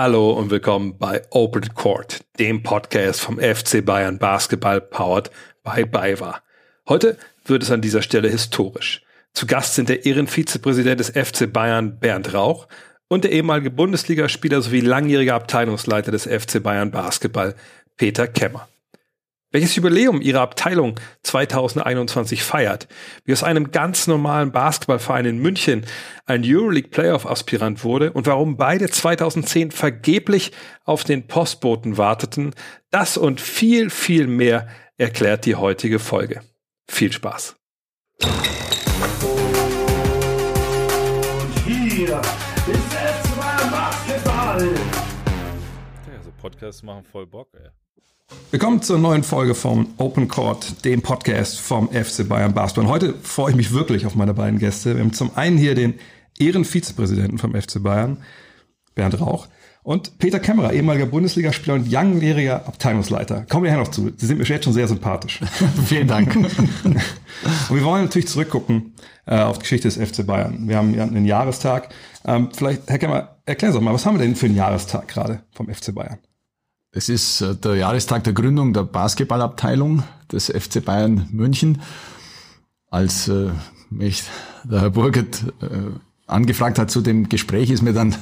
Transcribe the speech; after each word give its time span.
Hallo 0.00 0.30
und 0.30 0.52
willkommen 0.52 0.96
bei 0.96 1.22
Open 1.30 1.74
Court, 1.74 2.20
dem 2.38 2.62
Podcast 2.62 3.20
vom 3.20 3.40
FC 3.40 3.84
Bayern 3.84 4.20
Basketball 4.20 4.80
powered 4.80 5.28
by 5.64 5.84
BayWa. 5.84 6.40
Heute 6.88 7.18
wird 7.44 7.64
es 7.64 7.72
an 7.72 7.80
dieser 7.80 8.02
Stelle 8.02 8.28
historisch. 8.28 9.02
Zu 9.34 9.46
Gast 9.46 9.74
sind 9.74 9.88
der 9.88 10.06
Ehrenvizepräsident 10.06 11.00
des 11.00 11.10
FC 11.10 11.52
Bayern 11.52 11.98
Bernd 11.98 12.32
Rauch 12.32 12.68
und 13.08 13.24
der 13.24 13.32
ehemalige 13.32 13.72
Bundesligaspieler 13.72 14.62
sowie 14.62 14.82
langjährige 14.82 15.34
Abteilungsleiter 15.34 16.12
des 16.12 16.28
FC 16.28 16.62
Bayern 16.62 16.92
Basketball 16.92 17.56
Peter 17.96 18.28
Kemmer 18.28 18.68
welches 19.50 19.74
Jubiläum 19.76 20.20
ihre 20.20 20.40
Abteilung 20.40 21.00
2021 21.22 22.42
feiert, 22.42 22.86
wie 23.24 23.32
aus 23.32 23.42
einem 23.42 23.70
ganz 23.70 24.06
normalen 24.06 24.52
Basketballverein 24.52 25.24
in 25.24 25.38
München 25.38 25.86
ein 26.26 26.42
Euroleague 26.44 26.90
Playoff 26.90 27.26
Aspirant 27.26 27.82
wurde 27.82 28.12
und 28.12 28.26
warum 28.26 28.56
beide 28.56 28.90
2010 28.90 29.70
vergeblich 29.70 30.52
auf 30.84 31.04
den 31.04 31.26
Postboten 31.26 31.96
warteten, 31.96 32.54
das 32.90 33.16
und 33.16 33.40
viel, 33.40 33.90
viel 33.90 34.26
mehr 34.26 34.68
erklärt 34.98 35.46
die 35.46 35.54
heutige 35.54 35.98
Folge. 35.98 36.42
Viel 36.90 37.12
Spaß. 37.12 37.56
Hier 41.64 42.20
ist 42.20 42.92
es 42.92 43.28
Basketball. 43.70 44.62
Ja, 44.64 46.22
so 46.22 46.32
Podcasts 46.40 46.82
machen 46.82 47.04
voll 47.04 47.26
Bock, 47.26 47.48
ey. 47.54 47.70
Willkommen 48.50 48.80
zur 48.80 48.98
neuen 48.98 49.24
Folge 49.24 49.54
vom 49.54 49.92
Open 49.98 50.26
Court, 50.26 50.82
dem 50.86 51.02
Podcast 51.02 51.60
vom 51.60 51.90
FC 51.90 52.26
Bayern 52.26 52.54
Basketball. 52.54 52.86
Und 52.86 52.90
heute 52.90 53.14
freue 53.22 53.50
ich 53.50 53.56
mich 53.56 53.72
wirklich 53.72 54.06
auf 54.06 54.14
meine 54.14 54.32
beiden 54.32 54.58
Gäste. 54.58 54.94
Wir 54.94 55.02
haben 55.02 55.12
zum 55.12 55.36
einen 55.36 55.58
hier 55.58 55.74
den 55.74 55.94
Ehrenvizepräsidenten 56.38 57.36
vom 57.36 57.54
FC 57.54 57.82
Bayern, 57.82 58.16
Bernd 58.94 59.20
Rauch, 59.20 59.48
und 59.82 60.18
Peter 60.18 60.40
Kämmerer, 60.40 60.72
ehemaliger 60.72 61.04
Bundesligaspieler 61.04 61.74
und 61.74 61.90
langjähriger 61.90 62.66
Abteilungsleiter. 62.66 63.44
Kommen 63.50 63.64
wir 63.64 63.70
her 63.70 63.80
noch 63.80 63.88
zu. 63.88 64.10
Sie 64.16 64.26
sind 64.26 64.38
mir 64.38 64.44
jetzt 64.44 64.64
schon 64.64 64.72
sehr 64.72 64.88
sympathisch. 64.88 65.40
Vielen 65.86 66.08
Dank. 66.08 66.34
und 66.34 66.96
wir 67.70 67.84
wollen 67.84 68.04
natürlich 68.04 68.28
zurückgucken 68.28 68.94
äh, 69.26 69.40
auf 69.40 69.58
die 69.58 69.64
Geschichte 69.64 69.88
des 69.88 69.96
FC 69.96 70.26
Bayern. 70.26 70.68
Wir 70.68 70.78
haben 70.78 70.94
ja 70.94 71.04
einen 71.04 71.26
Jahrestag. 71.26 71.90
Ähm, 72.24 72.48
vielleicht, 72.56 72.88
Herr 72.88 72.98
Kämmerer, 72.98 73.36
erklären 73.44 73.72
Sie 73.72 73.78
doch 73.78 73.84
mal, 73.84 73.92
was 73.92 74.06
haben 74.06 74.18
wir 74.18 74.24
denn 74.24 74.36
für 74.36 74.46
einen 74.46 74.56
Jahrestag 74.56 75.06
gerade 75.08 75.42
vom 75.52 75.68
FC 75.68 75.94
Bayern? 75.94 76.18
Es 76.98 77.08
ist 77.08 77.42
äh, 77.42 77.54
der 77.54 77.76
Jahrestag 77.76 78.24
der 78.24 78.32
Gründung 78.32 78.72
der 78.72 78.82
Basketballabteilung 78.82 80.02
des 80.32 80.46
FC 80.46 80.84
Bayern 80.84 81.28
München. 81.30 81.80
Als 82.90 83.28
äh, 83.28 83.50
mich 83.88 84.24
der 84.64 84.80
Herr 84.80 84.90
Burgert 84.90 85.44
äh, 85.62 85.92
angefragt 86.26 86.76
hat 86.76 86.90
zu 86.90 87.00
dem 87.00 87.28
Gespräch, 87.28 87.70
ist 87.70 87.82
mir 87.82 87.92
dann 87.92 88.16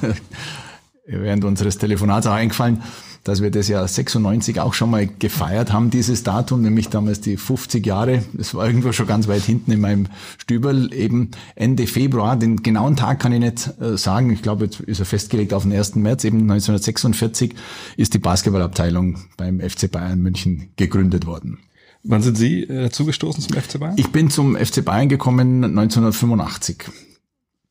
während 1.07 1.43
unseres 1.43 1.79
Telefonats 1.79 2.27
auch 2.27 2.33
eingefallen, 2.33 2.83
dass 3.27 3.41
wir 3.41 3.51
das 3.51 3.67
Jahr 3.67 3.85
96 3.85 4.61
auch 4.61 4.73
schon 4.73 4.89
mal 4.89 5.05
gefeiert 5.05 5.73
haben, 5.73 5.89
dieses 5.89 6.23
Datum, 6.23 6.61
nämlich 6.61 6.87
damals 6.87 7.19
die 7.19 7.35
50 7.35 7.85
Jahre. 7.85 8.23
Das 8.33 8.53
war 8.53 8.65
irgendwo 8.65 8.93
schon 8.93 9.05
ganz 9.05 9.27
weit 9.27 9.43
hinten 9.43 9.71
in 9.71 9.81
meinem 9.81 10.07
Stüberl, 10.37 10.93
eben 10.93 11.31
Ende 11.55 11.87
Februar. 11.87 12.37
Den 12.37 12.63
genauen 12.63 12.95
Tag 12.95 13.19
kann 13.19 13.33
ich 13.33 13.41
nicht 13.41 13.69
äh, 13.81 13.97
sagen. 13.97 14.31
Ich 14.31 14.41
glaube, 14.41 14.65
jetzt 14.65 14.79
ist 14.79 14.99
er 14.99 15.05
festgelegt 15.05 15.53
auf 15.53 15.63
den 15.63 15.73
1. 15.73 15.95
März. 15.95 16.23
Eben 16.23 16.39
1946 16.39 17.53
ist 17.97 18.13
die 18.13 18.19
Basketballabteilung 18.19 19.17
beim 19.35 19.59
FC 19.59 19.91
Bayern 19.91 20.21
München 20.21 20.69
gegründet 20.77 21.25
worden. 21.25 21.59
Wann 22.03 22.21
sind 22.21 22.37
Sie 22.37 22.63
äh, 22.63 22.83
dazugestoßen 22.83 23.43
zum 23.43 23.61
FC 23.61 23.77
Bayern? 23.77 23.95
Ich 23.97 24.07
bin 24.07 24.29
zum 24.29 24.55
FC 24.55 24.85
Bayern 24.85 25.09
gekommen 25.09 25.65
1985. 25.65 26.85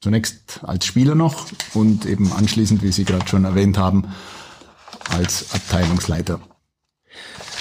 Zunächst 0.02 0.60
als 0.62 0.84
Spieler 0.84 1.14
noch 1.14 1.46
und 1.72 2.04
eben 2.04 2.30
anschließend, 2.30 2.82
wie 2.82 2.92
Sie 2.92 3.04
gerade 3.04 3.26
schon 3.26 3.44
erwähnt 3.46 3.78
haben, 3.78 4.04
als 5.16 5.46
Abteilungsleiter. 5.52 6.40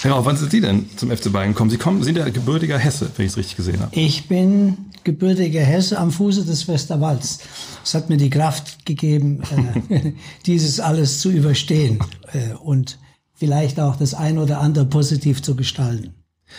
Ja, 0.03 0.23
wann 0.23 0.37
sind 0.37 0.51
Sie 0.51 0.61
denn 0.61 0.85
zum 0.97 1.09
FC 1.09 1.31
Bayern 1.31 1.49
gekommen? 1.49 1.69
Sie 1.69 1.77
kommen, 1.77 2.03
sind 2.03 2.17
ja 2.17 2.29
gebürtiger 2.29 2.77
Hesse, 2.77 3.09
wenn 3.15 3.25
ich 3.25 3.31
es 3.31 3.37
richtig 3.37 3.55
gesehen 3.55 3.79
habe. 3.79 3.95
Ich 3.95 4.27
bin 4.27 4.77
gebürtiger 5.03 5.61
Hesse 5.61 5.97
am 5.97 6.11
Fuße 6.11 6.45
des 6.45 6.67
Westerwalds. 6.67 7.39
Es 7.83 7.93
hat 7.93 8.09
mir 8.09 8.17
die 8.17 8.29
Kraft 8.29 8.85
gegeben, 8.85 9.41
äh, 9.89 10.11
dieses 10.45 10.79
alles 10.79 11.21
zu 11.21 11.31
überstehen 11.31 11.99
äh, 12.33 12.53
und 12.53 12.99
vielleicht 13.33 13.79
auch 13.79 13.95
das 13.95 14.13
ein 14.13 14.37
oder 14.37 14.59
andere 14.59 14.85
positiv 14.85 15.41
zu 15.41 15.55
gestalten. 15.55 16.13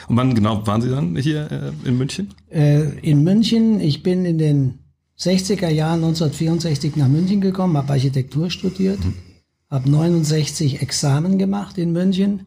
Und 0.09 0.17
wann 0.17 0.35
genau 0.35 0.67
waren 0.67 0.83
Sie 0.83 0.91
dann 0.91 1.15
hier 1.17 1.49
äh, 1.85 1.89
in 1.89 1.99
München? 1.99 2.35
In 2.51 3.23
München. 3.23 3.81
Ich 3.81 4.03
bin 4.03 4.25
in 4.25 4.39
den 4.39 4.79
60er 5.21 5.69
Jahren 5.69 6.03
1964 6.03 6.97
nach 6.97 7.09
München 7.09 7.41
gekommen, 7.41 7.77
habe 7.77 7.93
Architektur 7.93 8.51
studiert. 8.51 9.05
Mhm 9.05 9.26
habe 9.71 9.91
69 9.91 10.83
Examen 10.83 11.39
gemacht 11.39 11.79
in 11.79 11.93
München 11.93 12.47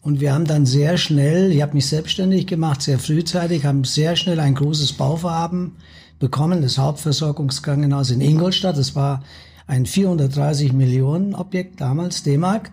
und 0.00 0.20
wir 0.20 0.32
haben 0.32 0.44
dann 0.44 0.66
sehr 0.66 0.98
schnell, 0.98 1.50
ich 1.50 1.62
habe 1.62 1.74
mich 1.74 1.86
selbstständig 1.86 2.46
gemacht, 2.46 2.80
sehr 2.80 2.98
frühzeitig, 2.98 3.64
haben 3.64 3.84
sehr 3.84 4.14
schnell 4.14 4.38
ein 4.38 4.54
großes 4.54 4.92
Bauvorhaben 4.92 5.72
bekommen, 6.18 6.62
das 6.62 6.78
Hauptversorgungskrankenhaus 6.78 8.10
in 8.10 8.20
Ingolstadt. 8.20 8.78
Das 8.78 8.94
war 8.94 9.24
ein 9.66 9.84
430 9.84 10.72
Millionen 10.72 11.34
Objekt 11.34 11.80
damals, 11.80 12.22
D-Mark. 12.22 12.70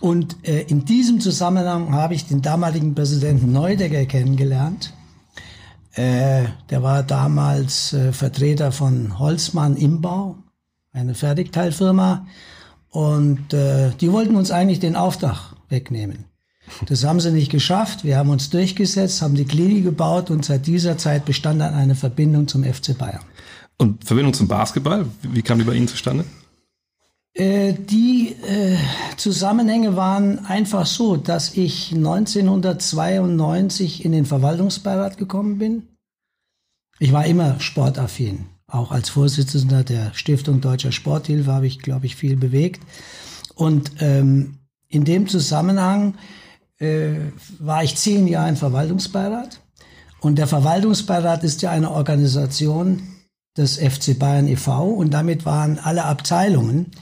Und 0.00 0.36
äh, 0.46 0.62
in 0.62 0.84
diesem 0.84 1.20
Zusammenhang 1.20 1.92
habe 1.94 2.14
ich 2.14 2.26
den 2.26 2.42
damaligen 2.42 2.94
Präsidenten 2.94 3.52
Neudecker 3.52 4.04
kennengelernt. 4.06 4.92
Äh, 5.92 6.44
der 6.70 6.82
war 6.82 7.02
damals 7.02 7.92
äh, 7.92 8.12
Vertreter 8.12 8.70
von 8.70 9.18
Holzmann 9.18 9.76
Imbau, 9.76 10.36
eine 10.92 11.14
Fertigteilfirma. 11.14 12.26
Und 12.90 13.54
äh, 13.54 13.90
die 14.00 14.12
wollten 14.12 14.36
uns 14.36 14.50
eigentlich 14.50 14.80
den 14.80 14.96
Auftrag 14.96 15.54
wegnehmen. 15.68 16.26
Das 16.86 17.04
haben 17.04 17.20
sie 17.20 17.32
nicht 17.32 17.50
geschafft. 17.50 18.04
Wir 18.04 18.16
haben 18.16 18.30
uns 18.30 18.50
durchgesetzt, 18.50 19.22
haben 19.22 19.34
die 19.34 19.44
Klinik 19.44 19.84
gebaut 19.84 20.30
und 20.30 20.44
seit 20.44 20.66
dieser 20.66 20.98
Zeit 20.98 21.24
bestand 21.24 21.60
dann 21.60 21.74
eine 21.74 21.94
Verbindung 21.94 22.48
zum 22.48 22.64
FC 22.64 22.96
Bayern. 22.96 23.22
Und 23.76 24.04
Verbindung 24.04 24.34
zum 24.34 24.46
Basketball, 24.46 25.06
wie 25.22 25.42
kam 25.42 25.58
die 25.58 25.64
bei 25.64 25.74
Ihnen 25.74 25.88
zustande? 25.88 26.24
Äh, 27.32 27.74
die 27.74 28.36
äh, 28.46 28.76
Zusammenhänge 29.16 29.96
waren 29.96 30.44
einfach 30.46 30.86
so, 30.86 31.16
dass 31.16 31.56
ich 31.56 31.92
1992 31.92 34.04
in 34.04 34.12
den 34.12 34.26
Verwaltungsbeirat 34.26 35.16
gekommen 35.16 35.58
bin. 35.58 35.88
Ich 36.98 37.12
war 37.12 37.24
immer 37.24 37.58
sportaffin. 37.60 38.46
Auch 38.70 38.92
als 38.92 39.10
Vorsitzender 39.10 39.82
der 39.82 40.14
Stiftung 40.14 40.60
Deutscher 40.60 40.92
Sporthilfe 40.92 41.52
habe 41.52 41.66
ich, 41.66 41.80
glaube 41.80 42.06
ich, 42.06 42.16
viel 42.16 42.36
bewegt. 42.36 42.80
Und 43.54 43.92
ähm, 43.98 44.58
in 44.88 45.04
dem 45.04 45.26
Zusammenhang 45.28 46.14
äh, 46.78 47.14
war 47.58 47.82
ich 47.82 47.96
zehn 47.96 48.26
Jahre 48.26 48.48
im 48.50 48.56
Verwaltungsbeirat. 48.56 49.60
Und 50.20 50.36
der 50.36 50.46
Verwaltungsbeirat 50.46 51.44
ist 51.44 51.62
ja 51.62 51.70
eine 51.70 51.90
Organisation 51.90 53.02
des 53.56 53.78
FC 53.78 54.18
Bayern 54.18 54.48
e.V. 54.48 54.84
Und 54.84 55.12
damit 55.12 55.44
waren 55.44 55.78
alle 55.78 56.04
Abteilungen, 56.04 56.92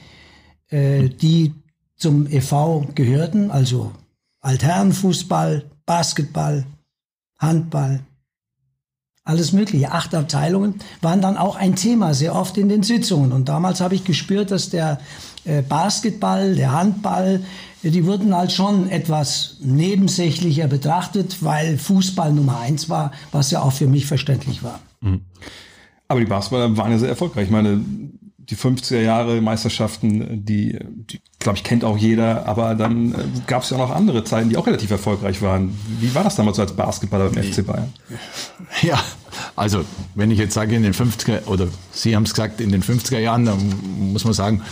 äh, 0.68 1.08
die 1.08 1.54
zum 1.96 2.30
e.V. 2.30 2.86
gehörten, 2.94 3.50
also 3.50 3.92
Altherrenfußball, 4.40 5.64
Basketball, 5.84 6.64
Handball, 7.38 8.00
alles 9.28 9.52
Mögliche. 9.52 9.92
Acht 9.92 10.14
Abteilungen 10.14 10.76
waren 11.02 11.20
dann 11.20 11.36
auch 11.36 11.56
ein 11.56 11.76
Thema, 11.76 12.14
sehr 12.14 12.34
oft 12.34 12.56
in 12.56 12.68
den 12.68 12.82
Sitzungen. 12.82 13.32
Und 13.32 13.48
damals 13.48 13.80
habe 13.80 13.94
ich 13.94 14.04
gespürt, 14.04 14.50
dass 14.50 14.70
der 14.70 14.98
äh, 15.44 15.60
Basketball, 15.60 16.54
der 16.54 16.72
Handball, 16.72 17.42
äh, 17.82 17.90
die 17.90 18.06
wurden 18.06 18.34
halt 18.34 18.52
schon 18.52 18.88
etwas 18.88 19.58
nebensächlicher 19.60 20.66
betrachtet, 20.66 21.42
weil 21.42 21.76
Fußball 21.76 22.32
Nummer 22.32 22.60
eins 22.60 22.88
war, 22.88 23.12
was 23.30 23.50
ja 23.50 23.60
auch 23.60 23.72
für 23.72 23.86
mich 23.86 24.06
verständlich 24.06 24.62
war. 24.62 24.80
Mhm. 25.02 25.20
Aber 26.08 26.20
die 26.20 26.26
Basketballer 26.26 26.74
waren 26.78 26.90
ja 26.90 26.98
sehr 26.98 27.10
erfolgreich. 27.10 27.44
Ich 27.44 27.50
meine, 27.50 27.82
die 28.50 28.56
50er 28.56 29.00
Jahre 29.00 29.40
Meisterschaften, 29.42 30.44
die, 30.44 30.78
die 30.82 31.20
glaube 31.38 31.58
ich, 31.58 31.64
kennt 31.64 31.84
auch 31.84 31.98
jeder, 31.98 32.46
aber 32.46 32.74
dann 32.74 33.12
äh, 33.12 33.16
gab 33.46 33.62
es 33.62 33.70
ja 33.70 33.76
auch 33.76 33.88
noch 33.88 33.94
andere 33.94 34.24
Zeiten, 34.24 34.48
die 34.48 34.56
auch 34.56 34.66
relativ 34.66 34.90
erfolgreich 34.90 35.42
waren. 35.42 35.78
Wie 36.00 36.14
war 36.14 36.24
das 36.24 36.36
damals 36.36 36.56
so 36.56 36.62
als 36.62 36.72
Basketballer 36.72 37.28
beim 37.28 37.44
FC 37.44 37.66
Bayern? 37.66 37.92
Ja, 38.82 38.98
also 39.58 39.84
wenn 40.14 40.30
ich 40.30 40.38
jetzt 40.38 40.54
sage 40.54 40.74
in 40.74 40.82
den 40.82 40.94
50er, 40.94 41.46
oder 41.46 41.68
Sie 41.92 42.14
haben 42.16 42.22
es 42.24 42.30
gesagt, 42.30 42.60
in 42.60 42.70
den 42.70 42.82
50er 42.82 43.18
Jahren, 43.18 43.44
dann 43.44 44.12
muss 44.12 44.24
man 44.24 44.32
sagen, 44.32 44.62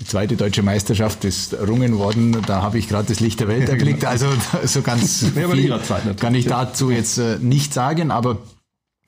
die 0.00 0.06
zweite 0.06 0.36
deutsche 0.36 0.62
Meisterschaft 0.62 1.24
ist 1.24 1.52
errungen 1.52 1.98
worden. 1.98 2.36
Da 2.46 2.62
habe 2.62 2.78
ich 2.78 2.88
gerade 2.88 3.08
das 3.08 3.20
Licht 3.20 3.40
der 3.40 3.48
Welt 3.48 3.68
erblickt. 3.68 4.04
Also 4.04 4.26
so 4.64 4.82
ganz 4.82 5.26
viel 5.26 5.80
kann 6.18 6.34
ich 6.34 6.46
dazu 6.46 6.90
jetzt 6.90 7.18
äh, 7.18 7.38
nicht 7.38 7.74
sagen, 7.74 8.10
aber 8.10 8.38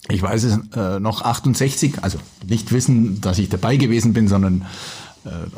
ich 0.08 0.20
weiß 0.20 0.44
es 0.44 0.58
äh, 0.76 1.00
noch 1.00 1.22
68, 1.22 2.02
also 2.02 2.18
nicht 2.46 2.72
wissen, 2.72 3.20
dass 3.20 3.38
ich 3.38 3.48
dabei 3.48 3.76
gewesen 3.76 4.12
bin, 4.12 4.28
sondern 4.28 4.66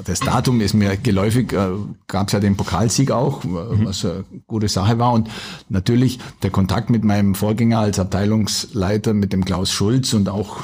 das 0.05 0.21
Datum 0.21 0.61
ist 0.61 0.75
mir 0.75 0.97
geläufig, 0.97 1.53
äh, 1.53 1.71
gab 2.07 2.27
es 2.29 2.33
ja 2.33 2.41
den 2.41 2.57
Pokalsieg 2.57 3.11
auch, 3.11 3.45
mhm. 3.45 3.85
was 3.85 4.05
eine 4.05 4.25
gute 4.47 4.69
Sache 4.69 4.99
war. 4.99 5.13
Und 5.13 5.29
natürlich 5.69 6.19
der 6.43 6.51
Kontakt 6.51 6.91
mit 6.91 7.05
meinem 7.05 7.35
Vorgänger 7.35 7.79
als 7.79 7.99
Abteilungsleiter, 7.99 9.15
mit 9.15 9.33
dem 9.33 9.45
Klaus 9.45 9.71
Schulz 9.71 10.13
und 10.13 10.29
auch 10.29 10.59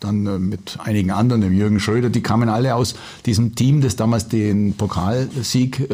dann 0.00 0.48
mit 0.48 0.78
einigen 0.82 1.10
anderen, 1.10 1.40
dem 1.40 1.52
Jürgen 1.52 1.80
Schröder, 1.80 2.08
die 2.10 2.22
kamen 2.22 2.48
alle 2.48 2.74
aus 2.74 2.94
diesem 3.26 3.54
Team, 3.54 3.80
das 3.80 3.96
damals 3.96 4.28
den 4.28 4.74
Pokalsieg 4.74 5.88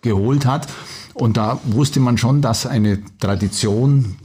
geholt 0.00 0.46
hat. 0.46 0.68
Und 1.14 1.36
da 1.36 1.60
wusste 1.64 2.00
man 2.00 2.16
schon, 2.16 2.40
dass 2.40 2.66
eine 2.66 3.02
Tradition 3.20 4.16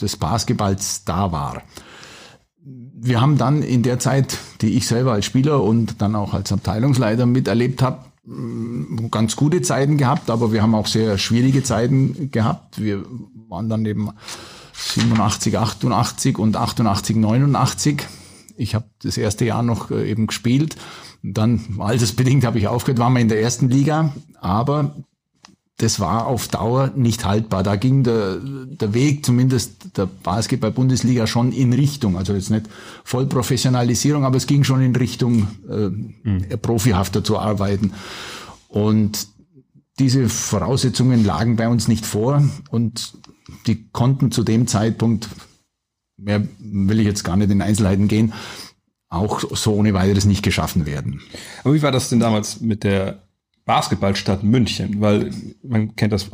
des 0.00 0.16
Basketballs 0.16 1.04
da 1.04 1.32
war 1.32 1.62
wir 3.04 3.20
haben 3.20 3.36
dann 3.36 3.62
in 3.62 3.82
der 3.82 3.98
Zeit, 3.98 4.38
die 4.60 4.76
ich 4.76 4.86
selber 4.86 5.12
als 5.12 5.26
Spieler 5.26 5.62
und 5.62 6.00
dann 6.00 6.14
auch 6.14 6.34
als 6.34 6.52
Abteilungsleiter 6.52 7.26
miterlebt 7.26 7.82
habe, 7.82 8.04
mm, 8.24 9.10
ganz 9.10 9.34
gute 9.34 9.60
Zeiten 9.60 9.98
gehabt, 9.98 10.30
aber 10.30 10.52
wir 10.52 10.62
haben 10.62 10.76
auch 10.76 10.86
sehr 10.86 11.18
schwierige 11.18 11.64
Zeiten 11.64 12.30
gehabt. 12.30 12.80
Wir 12.80 13.04
waren 13.48 13.68
dann 13.68 13.84
eben 13.86 14.10
87, 14.72 15.58
88 15.58 16.38
und 16.38 16.56
88, 16.56 17.16
89. 17.16 18.06
Ich 18.56 18.76
habe 18.76 18.84
das 19.02 19.16
erste 19.16 19.44
Jahr 19.44 19.64
noch 19.64 19.90
äh, 19.90 20.08
eben 20.08 20.28
gespielt. 20.28 20.76
Dann, 21.24 21.60
altersbedingt 21.78 22.44
habe 22.44 22.58
ich 22.58 22.68
aufgehört, 22.68 23.00
waren 23.00 23.14
wir 23.14 23.20
in 23.20 23.28
der 23.28 23.42
ersten 23.42 23.68
Liga, 23.68 24.12
aber 24.40 24.94
das 25.82 25.98
war 25.98 26.26
auf 26.26 26.46
Dauer 26.46 26.92
nicht 26.94 27.24
haltbar. 27.24 27.64
Da 27.64 27.74
ging 27.74 28.04
der, 28.04 28.36
der 28.36 28.94
Weg 28.94 29.26
zumindest 29.26 29.96
der 29.96 30.06
Basketball-Bundesliga 30.06 31.26
schon 31.26 31.50
in 31.50 31.72
Richtung, 31.72 32.16
also 32.16 32.34
jetzt 32.34 32.50
nicht 32.50 32.66
Vollprofessionalisierung, 33.02 34.24
aber 34.24 34.36
es 34.36 34.46
ging 34.46 34.62
schon 34.62 34.80
in 34.80 34.94
Richtung 34.94 35.48
äh, 35.68 35.88
mhm. 35.88 36.44
profihafter 36.62 37.24
zu 37.24 37.36
arbeiten. 37.36 37.94
Und 38.68 39.26
diese 39.98 40.28
Voraussetzungen 40.28 41.24
lagen 41.24 41.56
bei 41.56 41.68
uns 41.68 41.88
nicht 41.88 42.06
vor 42.06 42.44
und 42.70 43.14
die 43.66 43.88
konnten 43.90 44.30
zu 44.30 44.44
dem 44.44 44.68
Zeitpunkt, 44.68 45.28
mehr 46.16 46.46
will 46.60 47.00
ich 47.00 47.06
jetzt 47.06 47.24
gar 47.24 47.36
nicht 47.36 47.50
in 47.50 47.60
Einzelheiten 47.60 48.06
gehen, 48.06 48.34
auch 49.08 49.42
so 49.56 49.74
ohne 49.74 49.94
weiteres 49.94 50.26
nicht 50.26 50.44
geschaffen 50.44 50.86
werden. 50.86 51.20
Aber 51.64 51.74
wie 51.74 51.82
war 51.82 51.90
das 51.90 52.08
denn 52.08 52.20
damals 52.20 52.60
mit 52.60 52.84
der 52.84 53.21
Basketballstadt 53.64 54.42
München, 54.42 55.00
weil 55.00 55.30
man 55.62 55.94
kennt 55.96 56.12
das, 56.12 56.30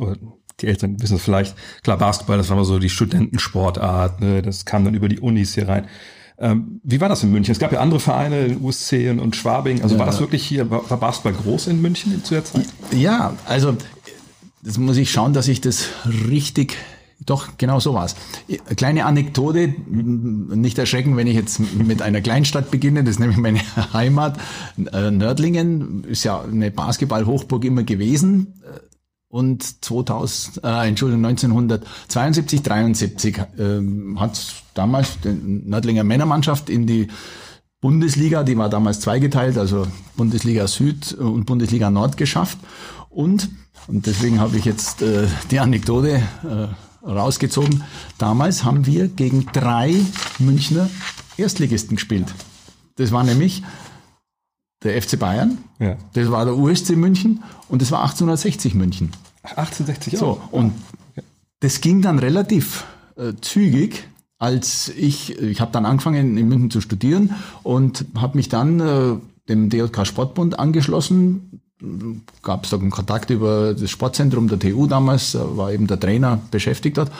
die 0.59 0.67
Eltern 0.67 1.01
wissen 1.01 1.17
es 1.17 1.23
vielleicht, 1.23 1.55
klar, 1.83 1.97
Basketball, 1.97 2.37
das 2.37 2.49
war 2.49 2.57
mal 2.57 2.65
so 2.65 2.79
die 2.79 2.89
Studentensportart, 2.89 4.21
ne, 4.21 4.41
das 4.41 4.65
kam 4.65 4.85
dann 4.85 4.95
über 4.95 5.09
die 5.09 5.19
Unis 5.19 5.55
hier 5.55 5.67
rein. 5.67 5.87
Ähm, 6.39 6.79
wie 6.83 7.01
war 7.01 7.09
das 7.09 7.21
in 7.23 7.31
München? 7.31 7.51
Es 7.51 7.59
gab 7.59 7.71
ja 7.73 7.81
andere 7.81 7.99
Vereine, 7.99 8.57
USC 8.61 9.09
und, 9.09 9.19
und 9.19 9.35
Schwabing. 9.35 9.81
Also 9.81 9.95
ja. 9.95 9.99
war 9.99 10.05
das 10.05 10.21
wirklich 10.21 10.45
hier, 10.45 10.69
war, 10.69 10.89
war 10.89 10.97
Basketball 10.97 11.33
groß 11.33 11.67
in 11.67 11.81
München 11.81 12.23
zu 12.23 12.35
der 12.35 12.45
Zeit? 12.45 12.65
Ja, 12.91 13.33
also 13.45 13.75
das 14.63 14.77
muss 14.77 14.97
ich 14.97 15.11
schauen, 15.11 15.33
dass 15.33 15.47
ich 15.49 15.59
das 15.59 15.87
richtig 16.29 16.77
doch, 17.25 17.57
genau 17.57 17.79
so 17.79 17.93
war's. 17.93 18.15
Kleine 18.75 19.05
Anekdote, 19.05 19.67
nicht 19.87 20.77
erschrecken, 20.77 21.17
wenn 21.17 21.27
ich 21.27 21.35
jetzt 21.35 21.59
mit 21.59 22.01
einer 22.01 22.21
Kleinstadt 22.21 22.71
beginne, 22.71 23.03
das 23.03 23.15
ist 23.15 23.19
nämlich 23.19 23.37
meine 23.37 23.59
Heimat. 23.93 24.39
Äh, 24.93 25.11
Nördlingen 25.11 26.03
ist 26.05 26.23
ja 26.23 26.41
eine 26.41 26.71
Basketball-Hochburg 26.71 27.65
immer 27.65 27.83
gewesen. 27.83 28.53
Und 29.27 29.85
2000, 29.85 30.63
äh, 30.63 30.87
Entschuldigung, 30.87 31.25
1972, 31.25 32.63
73 32.63 33.37
äh, 33.37 33.43
hat 34.15 34.63
damals 34.73 35.19
die 35.23 35.29
Nördlinger 35.29 36.03
Männermannschaft 36.03 36.69
in 36.69 36.87
die 36.87 37.09
Bundesliga, 37.79 38.43
die 38.43 38.57
war 38.57 38.69
damals 38.69 39.01
zweigeteilt, 39.01 39.57
also 39.57 39.87
Bundesliga 40.17 40.67
Süd 40.67 41.13
und 41.13 41.45
Bundesliga 41.45 41.91
Nord 41.91 42.17
geschafft. 42.17 42.57
Und, 43.09 43.49
und 43.87 44.07
deswegen 44.07 44.39
habe 44.39 44.57
ich 44.57 44.65
jetzt 44.65 45.01
äh, 45.01 45.27
die 45.51 45.59
Anekdote 45.59 46.15
äh, 46.43 46.67
rausgezogen. 47.09 47.83
Damals 48.17 48.63
haben 48.63 48.85
wir 48.85 49.07
gegen 49.07 49.47
drei 49.53 49.95
Münchner 50.39 50.89
Erstligisten 51.37 51.95
gespielt. 51.95 52.33
Das 52.95 53.11
war 53.11 53.23
nämlich 53.23 53.63
der 54.83 55.01
FC 55.01 55.19
Bayern, 55.19 55.57
ja. 55.79 55.97
das 56.13 56.31
war 56.31 56.45
der 56.45 56.55
USC 56.55 56.95
München 56.95 57.43
und 57.67 57.81
das 57.81 57.91
war 57.91 58.01
1860 58.01 58.75
München. 58.75 59.11
1860 59.43 60.15
auch. 60.15 60.19
So, 60.19 60.41
und 60.51 60.73
das 61.59 61.81
ging 61.81 62.01
dann 62.01 62.19
relativ 62.19 62.85
äh, 63.17 63.33
zügig, 63.41 64.07
als 64.37 64.89
ich, 64.89 65.37
ich 65.37 65.59
habe 65.59 65.71
dann 65.71 65.85
angefangen 65.85 66.37
in 66.37 66.47
München 66.47 66.71
zu 66.71 66.79
studieren 66.79 67.35
und 67.63 68.05
habe 68.15 68.37
mich 68.37 68.47
dann 68.47 68.79
äh, 68.79 69.17
dem 69.49 69.69
DJK 69.69 70.07
Sportbund 70.07 70.57
angeschlossen, 70.57 71.61
gab 72.43 72.65
es 72.65 72.71
da 72.71 72.77
einen 72.77 72.89
Kontakt 72.89 73.29
über 73.29 73.73
das 73.73 73.89
Sportzentrum 73.89 74.47
der 74.47 74.59
TU 74.59 74.87
damals, 74.87 75.37
war 75.39 75.71
eben 75.71 75.87
der 75.87 75.99
Trainer 75.99 76.41
beschäftigt 76.51 76.97
dort. 76.97 77.11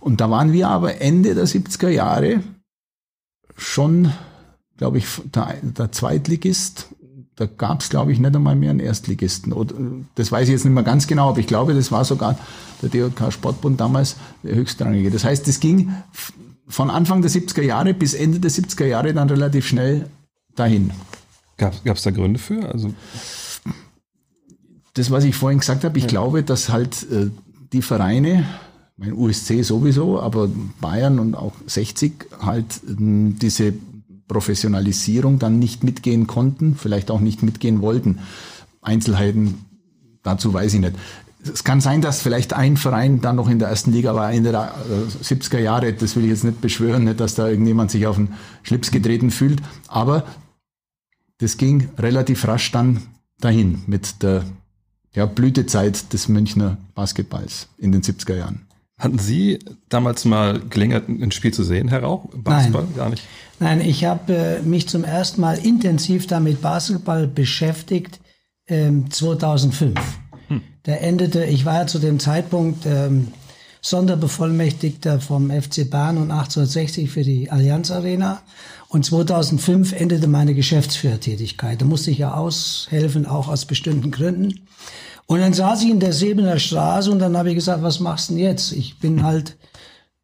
Und 0.00 0.20
da 0.20 0.30
waren 0.30 0.52
wir 0.52 0.68
aber 0.68 1.00
Ende 1.00 1.34
der 1.34 1.46
70er 1.46 1.88
Jahre 1.88 2.42
schon, 3.56 4.12
glaube 4.78 4.98
ich, 4.98 5.06
der, 5.34 5.56
der 5.62 5.92
Zweitligist. 5.92 6.88
Da 7.36 7.46
gab 7.46 7.80
es, 7.80 7.90
glaube 7.90 8.12
ich, 8.12 8.18
nicht 8.18 8.34
einmal 8.34 8.56
mehr 8.56 8.70
einen 8.70 8.80
Erstligisten. 8.80 9.54
Das 10.14 10.32
weiß 10.32 10.48
ich 10.48 10.52
jetzt 10.52 10.64
nicht 10.64 10.74
mehr 10.74 10.82
ganz 10.82 11.06
genau, 11.06 11.30
aber 11.30 11.38
ich 11.38 11.46
glaube, 11.46 11.74
das 11.74 11.92
war 11.92 12.04
sogar 12.04 12.38
der 12.82 12.88
DJK 12.88 13.32
Sportbund 13.32 13.80
damals 13.80 14.16
der 14.42 14.54
höchstrangige. 14.54 15.10
Das 15.10 15.24
heißt, 15.24 15.46
es 15.48 15.60
ging 15.60 15.94
von 16.66 16.90
Anfang 16.90 17.20
der 17.20 17.30
70er 17.30 17.62
Jahre 17.62 17.92
bis 17.92 18.14
Ende 18.14 18.40
der 18.40 18.50
70er 18.50 18.86
Jahre 18.86 19.12
dann 19.12 19.28
relativ 19.28 19.66
schnell 19.66 20.06
dahin. 20.54 20.92
Gab 21.56 21.74
es 21.84 22.02
da 22.02 22.10
Gründe 22.10 22.38
für? 22.38 22.66
Also 22.72 22.94
das, 24.94 25.10
was 25.10 25.24
ich 25.24 25.34
vorhin 25.34 25.60
gesagt 25.60 25.84
habe, 25.84 25.98
ich 25.98 26.04
ja. 26.04 26.10
glaube, 26.10 26.42
dass 26.42 26.68
halt 26.68 27.06
äh, 27.10 27.30
die 27.72 27.82
Vereine, 27.82 28.44
mein 28.96 29.12
USC 29.12 29.62
sowieso, 29.62 30.20
aber 30.20 30.48
Bayern 30.80 31.18
und 31.18 31.34
auch 31.34 31.54
60 31.66 32.12
halt 32.40 32.64
äh, 32.88 32.94
diese 32.96 33.72
Professionalisierung 34.28 35.38
dann 35.38 35.58
nicht 35.58 35.82
mitgehen 35.82 36.26
konnten, 36.26 36.76
vielleicht 36.76 37.10
auch 37.10 37.20
nicht 37.20 37.42
mitgehen 37.42 37.80
wollten. 37.80 38.20
Einzelheiten 38.80 39.64
dazu 40.22 40.52
weiß 40.52 40.74
ich 40.74 40.80
nicht. 40.80 40.94
Es 41.42 41.64
kann 41.64 41.80
sein, 41.80 42.02
dass 42.02 42.20
vielleicht 42.20 42.52
ein 42.52 42.76
Verein 42.76 43.22
dann 43.22 43.36
noch 43.36 43.48
in 43.48 43.58
der 43.58 43.68
ersten 43.68 43.92
Liga 43.92 44.14
war, 44.14 44.30
Ende 44.30 44.52
der 44.52 44.74
70er 45.22 45.56
äh, 45.56 45.64
Jahre. 45.64 45.92
Das 45.94 46.14
will 46.14 46.24
ich 46.24 46.30
jetzt 46.30 46.44
nicht 46.44 46.60
beschwören, 46.60 47.04
nicht, 47.04 47.18
dass 47.18 47.34
da 47.34 47.48
irgendjemand 47.48 47.90
sich 47.90 48.06
auf 48.06 48.16
den 48.16 48.34
Schlips 48.62 48.90
getreten 48.90 49.30
fühlt. 49.30 49.62
Aber 49.88 50.24
das 51.38 51.56
ging 51.56 51.88
relativ 51.98 52.46
rasch 52.46 52.70
dann 52.72 53.00
dahin 53.40 53.82
mit 53.86 54.22
der 54.22 54.44
ja, 55.14 55.26
Blütezeit 55.26 56.12
des 56.12 56.28
Münchner 56.28 56.78
Basketballs 56.94 57.68
in 57.78 57.92
den 57.92 58.02
70er 58.02 58.36
Jahren. 58.36 58.66
Hatten 58.98 59.18
Sie 59.18 59.58
damals 59.88 60.26
mal 60.26 60.60
Gelegenheit, 60.60 61.08
ein 61.08 61.32
Spiel 61.32 61.54
zu 61.54 61.64
sehen, 61.64 61.88
Herr 61.88 62.02
Rauch? 62.02 62.26
Basketball? 62.34 62.84
Nein. 62.84 62.96
Gar 62.96 63.08
nicht? 63.08 63.22
Nein, 63.58 63.80
ich 63.80 64.04
habe 64.04 64.34
äh, 64.34 64.62
mich 64.62 64.88
zum 64.88 65.04
ersten 65.04 65.40
Mal 65.40 65.58
intensiv 65.58 66.26
damit 66.26 66.60
Basketball 66.60 67.26
beschäftigt 67.26 68.20
ähm, 68.68 69.10
2005. 69.10 69.98
Hm. 70.48 70.60
Der 70.84 71.02
endete, 71.02 71.44
ich 71.44 71.64
war 71.64 71.80
ja 71.80 71.86
zu 71.86 71.98
dem 71.98 72.18
Zeitpunkt 72.20 72.84
ähm, 72.84 73.28
Sonderbevollmächtigter 73.82 75.20
vom 75.20 75.50
FC 75.50 75.88
Bahn 75.88 76.16
und 76.16 76.30
1860 76.30 77.10
für 77.10 77.22
die 77.22 77.50
Allianz 77.50 77.90
Arena. 77.90 78.42
Und 78.88 79.04
2005 79.04 79.92
endete 79.92 80.26
meine 80.26 80.54
Geschäftsführertätigkeit. 80.54 81.80
Da 81.80 81.84
musste 81.84 82.10
ich 82.10 82.18
ja 82.18 82.34
aushelfen, 82.34 83.26
auch 83.26 83.48
aus 83.48 83.64
bestimmten 83.64 84.10
Gründen. 84.10 84.66
Und 85.26 85.40
dann 85.40 85.52
saß 85.52 85.84
ich 85.84 85.90
in 85.90 86.00
der 86.00 86.12
Sebener 86.12 86.58
Straße 86.58 87.10
und 87.10 87.20
dann 87.20 87.36
habe 87.36 87.50
ich 87.50 87.54
gesagt, 87.54 87.82
was 87.82 88.00
machst 88.00 88.30
du 88.30 88.34
denn 88.34 88.42
jetzt? 88.42 88.72
Ich 88.72 88.98
bin 88.98 89.22
halt 89.22 89.56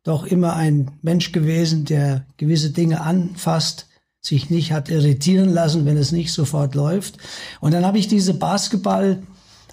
doch 0.03 0.25
immer 0.25 0.55
ein 0.55 0.91
Mensch 1.03 1.33
gewesen, 1.33 1.85
der 1.85 2.27
gewisse 2.37 2.71
Dinge 2.71 3.01
anfasst, 3.01 3.87
sich 4.21 4.51
nicht 4.51 4.73
hat 4.73 4.89
irritieren 4.89 5.49
lassen, 5.49 5.85
wenn 5.85 5.97
es 5.97 6.11
nicht 6.11 6.33
sofort 6.33 6.75
läuft. 6.75 7.19
Und 7.61 7.73
dann 7.73 7.85
habe 7.85 7.99
ich 7.99 8.09
diese 8.09 8.35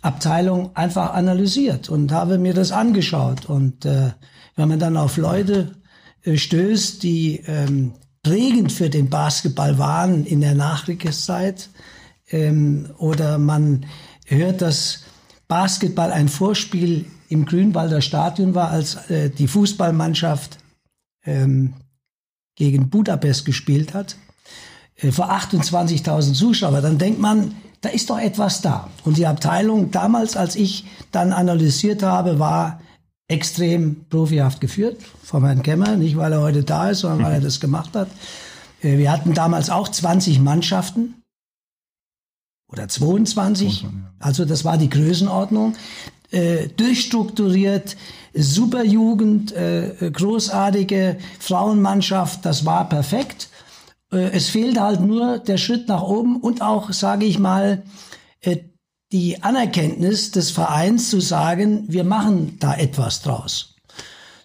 Basketballabteilung 0.03 0.75
einfach 0.75 1.13
analysiert 1.13 1.89
und 1.89 2.11
habe 2.11 2.37
mir 2.37 2.53
das 2.53 2.71
angeschaut. 2.71 3.45
Und 3.45 3.85
äh, 3.85 4.11
wenn 4.55 4.67
man 4.67 4.79
dann 4.79 4.97
auf 4.97 5.17
Leute 5.17 5.75
äh, 6.23 6.37
stößt, 6.37 7.01
die 7.03 7.41
ähm, 7.47 7.93
prägend 8.21 8.71
für 8.71 8.89
den 8.89 9.09
Basketball 9.09 9.77
waren 9.77 10.25
in 10.25 10.41
der 10.41 10.55
Nachkriegszeit, 10.55 11.69
ähm, 12.29 12.89
oder 12.97 13.37
man 13.37 13.85
hört, 14.25 14.61
dass 14.61 15.03
Basketball 15.47 16.11
ein 16.11 16.27
Vorspiel 16.27 17.05
im 17.29 17.45
Grünwalder 17.45 18.01
Stadion 18.01 18.55
war, 18.55 18.71
als 18.71 19.09
äh, 19.09 19.29
die 19.29 19.47
Fußballmannschaft 19.47 20.57
ähm, 21.25 21.75
gegen 22.55 22.89
Budapest 22.89 23.45
gespielt 23.45 23.93
hat, 23.93 24.17
äh, 24.97 25.11
vor 25.11 25.31
28.000 25.31 26.33
Zuschauern, 26.33 26.83
dann 26.83 26.97
denkt 26.97 27.19
man, 27.19 27.55
da 27.83 27.89
ist 27.89 28.09
doch 28.09 28.17
etwas 28.17 28.61
da. 28.61 28.89
Und 29.03 29.17
die 29.17 29.27
Abteilung 29.27 29.91
damals, 29.91 30.37
als 30.37 30.55
ich 30.55 30.85
dann 31.11 31.33
analysiert 31.33 32.01
habe, 32.01 32.39
war 32.39 32.79
extrem 33.27 34.05
profihaft 34.09 34.61
geführt 34.61 35.01
von 35.21 35.43
Herrn 35.43 35.63
Kemmer, 35.63 35.97
nicht 35.97 36.15
weil 36.15 36.31
er 36.31 36.41
heute 36.41 36.63
da 36.63 36.89
ist, 36.89 36.99
sondern 36.99 37.23
weil 37.23 37.33
er 37.33 37.41
das 37.41 37.59
gemacht 37.59 37.93
hat. 37.93 38.07
Äh, 38.81 38.97
wir 38.97 39.11
hatten 39.11 39.33
damals 39.33 39.69
auch 39.69 39.89
20 39.89 40.39
Mannschaften 40.39 41.15
oder 42.71 42.87
22. 42.87 43.85
Also 44.17 44.45
das 44.45 44.63
war 44.63 44.77
die 44.77 44.89
Größenordnung. 44.89 45.75
Äh, 46.31 46.69
durchstrukturiert, 46.69 47.97
Superjugend, 48.33 49.51
äh, 49.51 50.09
großartige 50.11 51.17
Frauenmannschaft, 51.39 52.45
das 52.45 52.65
war 52.65 52.87
perfekt. 52.87 53.49
Äh, 54.13 54.31
es 54.31 54.49
fehlte 54.49 54.81
halt 54.81 55.01
nur 55.01 55.39
der 55.39 55.57
Schritt 55.57 55.87
nach 55.87 56.03
oben 56.03 56.37
und 56.37 56.61
auch, 56.61 56.91
sage 56.93 57.25
ich 57.25 57.39
mal, 57.39 57.83
äh, 58.41 58.57
die 59.11 59.43
Anerkenntnis 59.43 60.31
des 60.31 60.51
Vereins 60.51 61.09
zu 61.09 61.19
sagen, 61.19 61.85
wir 61.87 62.03
machen 62.03 62.57
da 62.59 62.75
etwas 62.75 63.21
draus. 63.21 63.75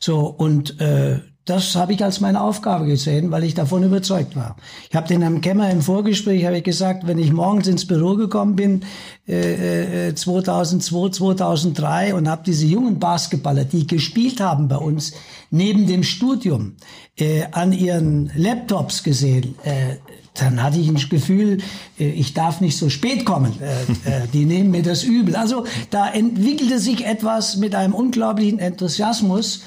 So, 0.01 0.27
und 0.27 0.81
äh, 0.81 1.21
das 1.49 1.77
habe 1.77 1.95
ich 1.95 2.05
als 2.05 2.21
meine 2.21 2.43
Aufgabe 2.43 2.87
gesehen, 2.87 3.31
weil 3.31 3.45
ich 3.45 3.55
davon 3.55 3.83
überzeugt 3.83 4.37
war. 4.37 4.57
Ich 4.91 4.97
habe 4.97 5.09
den 5.09 5.23
Herrn 5.23 5.41
Kemmer 5.41 5.71
im 5.71 5.81
Vorgespräch 5.81 6.45
habe 6.45 6.59
ich 6.59 6.65
gesagt, 6.65 7.07
wenn 7.07 7.19
ich 7.19 7.33
morgens 7.33 7.67
ins 7.69 7.87
Büro 7.87 8.17
gekommen 8.17 8.55
bin, 8.55 8.83
äh, 9.27 10.13
2002, 10.15 11.07
äh, 11.07 11.11
2003 11.11 12.15
und 12.15 12.29
habe 12.29 12.43
diese 12.45 12.67
jungen 12.67 12.99
Basketballer, 12.99 13.65
die 13.65 13.87
gespielt 13.87 14.41
haben 14.41 14.69
bei 14.69 14.77
uns, 14.77 15.13
neben 15.51 15.87
dem 15.87 16.03
Studium 16.03 16.77
äh, 17.17 17.45
an 17.53 17.73
ihren 17.73 18.31
Laptops 18.37 19.03
gesehen, 19.03 19.55
äh, 19.65 19.97
dann 20.35 20.63
hatte 20.63 20.79
ich 20.79 20.89
ein 20.89 20.97
Gefühl, 21.09 21.59
äh, 21.99 22.11
ich 22.11 22.35
darf 22.35 22.61
nicht 22.61 22.77
so 22.77 22.91
spät 22.91 23.25
kommen. 23.25 23.55
Äh, 23.61 24.27
die 24.33 24.45
nehmen 24.45 24.71
mir 24.71 24.83
das 24.83 25.03
übel. 25.03 25.37
Also 25.37 25.65
da 25.91 26.09
entwickelte 26.11 26.79
sich 26.79 27.07
etwas 27.07 27.57
mit 27.57 27.75
einem 27.75 27.95
unglaublichen 27.95 28.59
Enthusiasmus, 28.59 29.63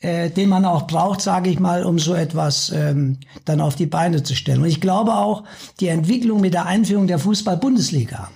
äh, 0.00 0.30
den 0.30 0.48
man 0.48 0.64
auch 0.64 0.86
braucht, 0.86 1.20
sage 1.20 1.50
ich 1.50 1.58
mal, 1.58 1.84
um 1.84 1.98
so 1.98 2.14
etwas 2.14 2.70
ähm, 2.70 3.18
dann 3.44 3.60
auf 3.60 3.76
die 3.76 3.86
Beine 3.86 4.22
zu 4.22 4.34
stellen. 4.34 4.62
Und 4.62 4.68
ich 4.68 4.80
glaube 4.80 5.14
auch, 5.14 5.44
die 5.80 5.88
Entwicklung 5.88 6.40
mit 6.40 6.54
der 6.54 6.66
Einführung 6.66 7.06
der 7.06 7.18
Fußball-Bundesliga, 7.18 8.30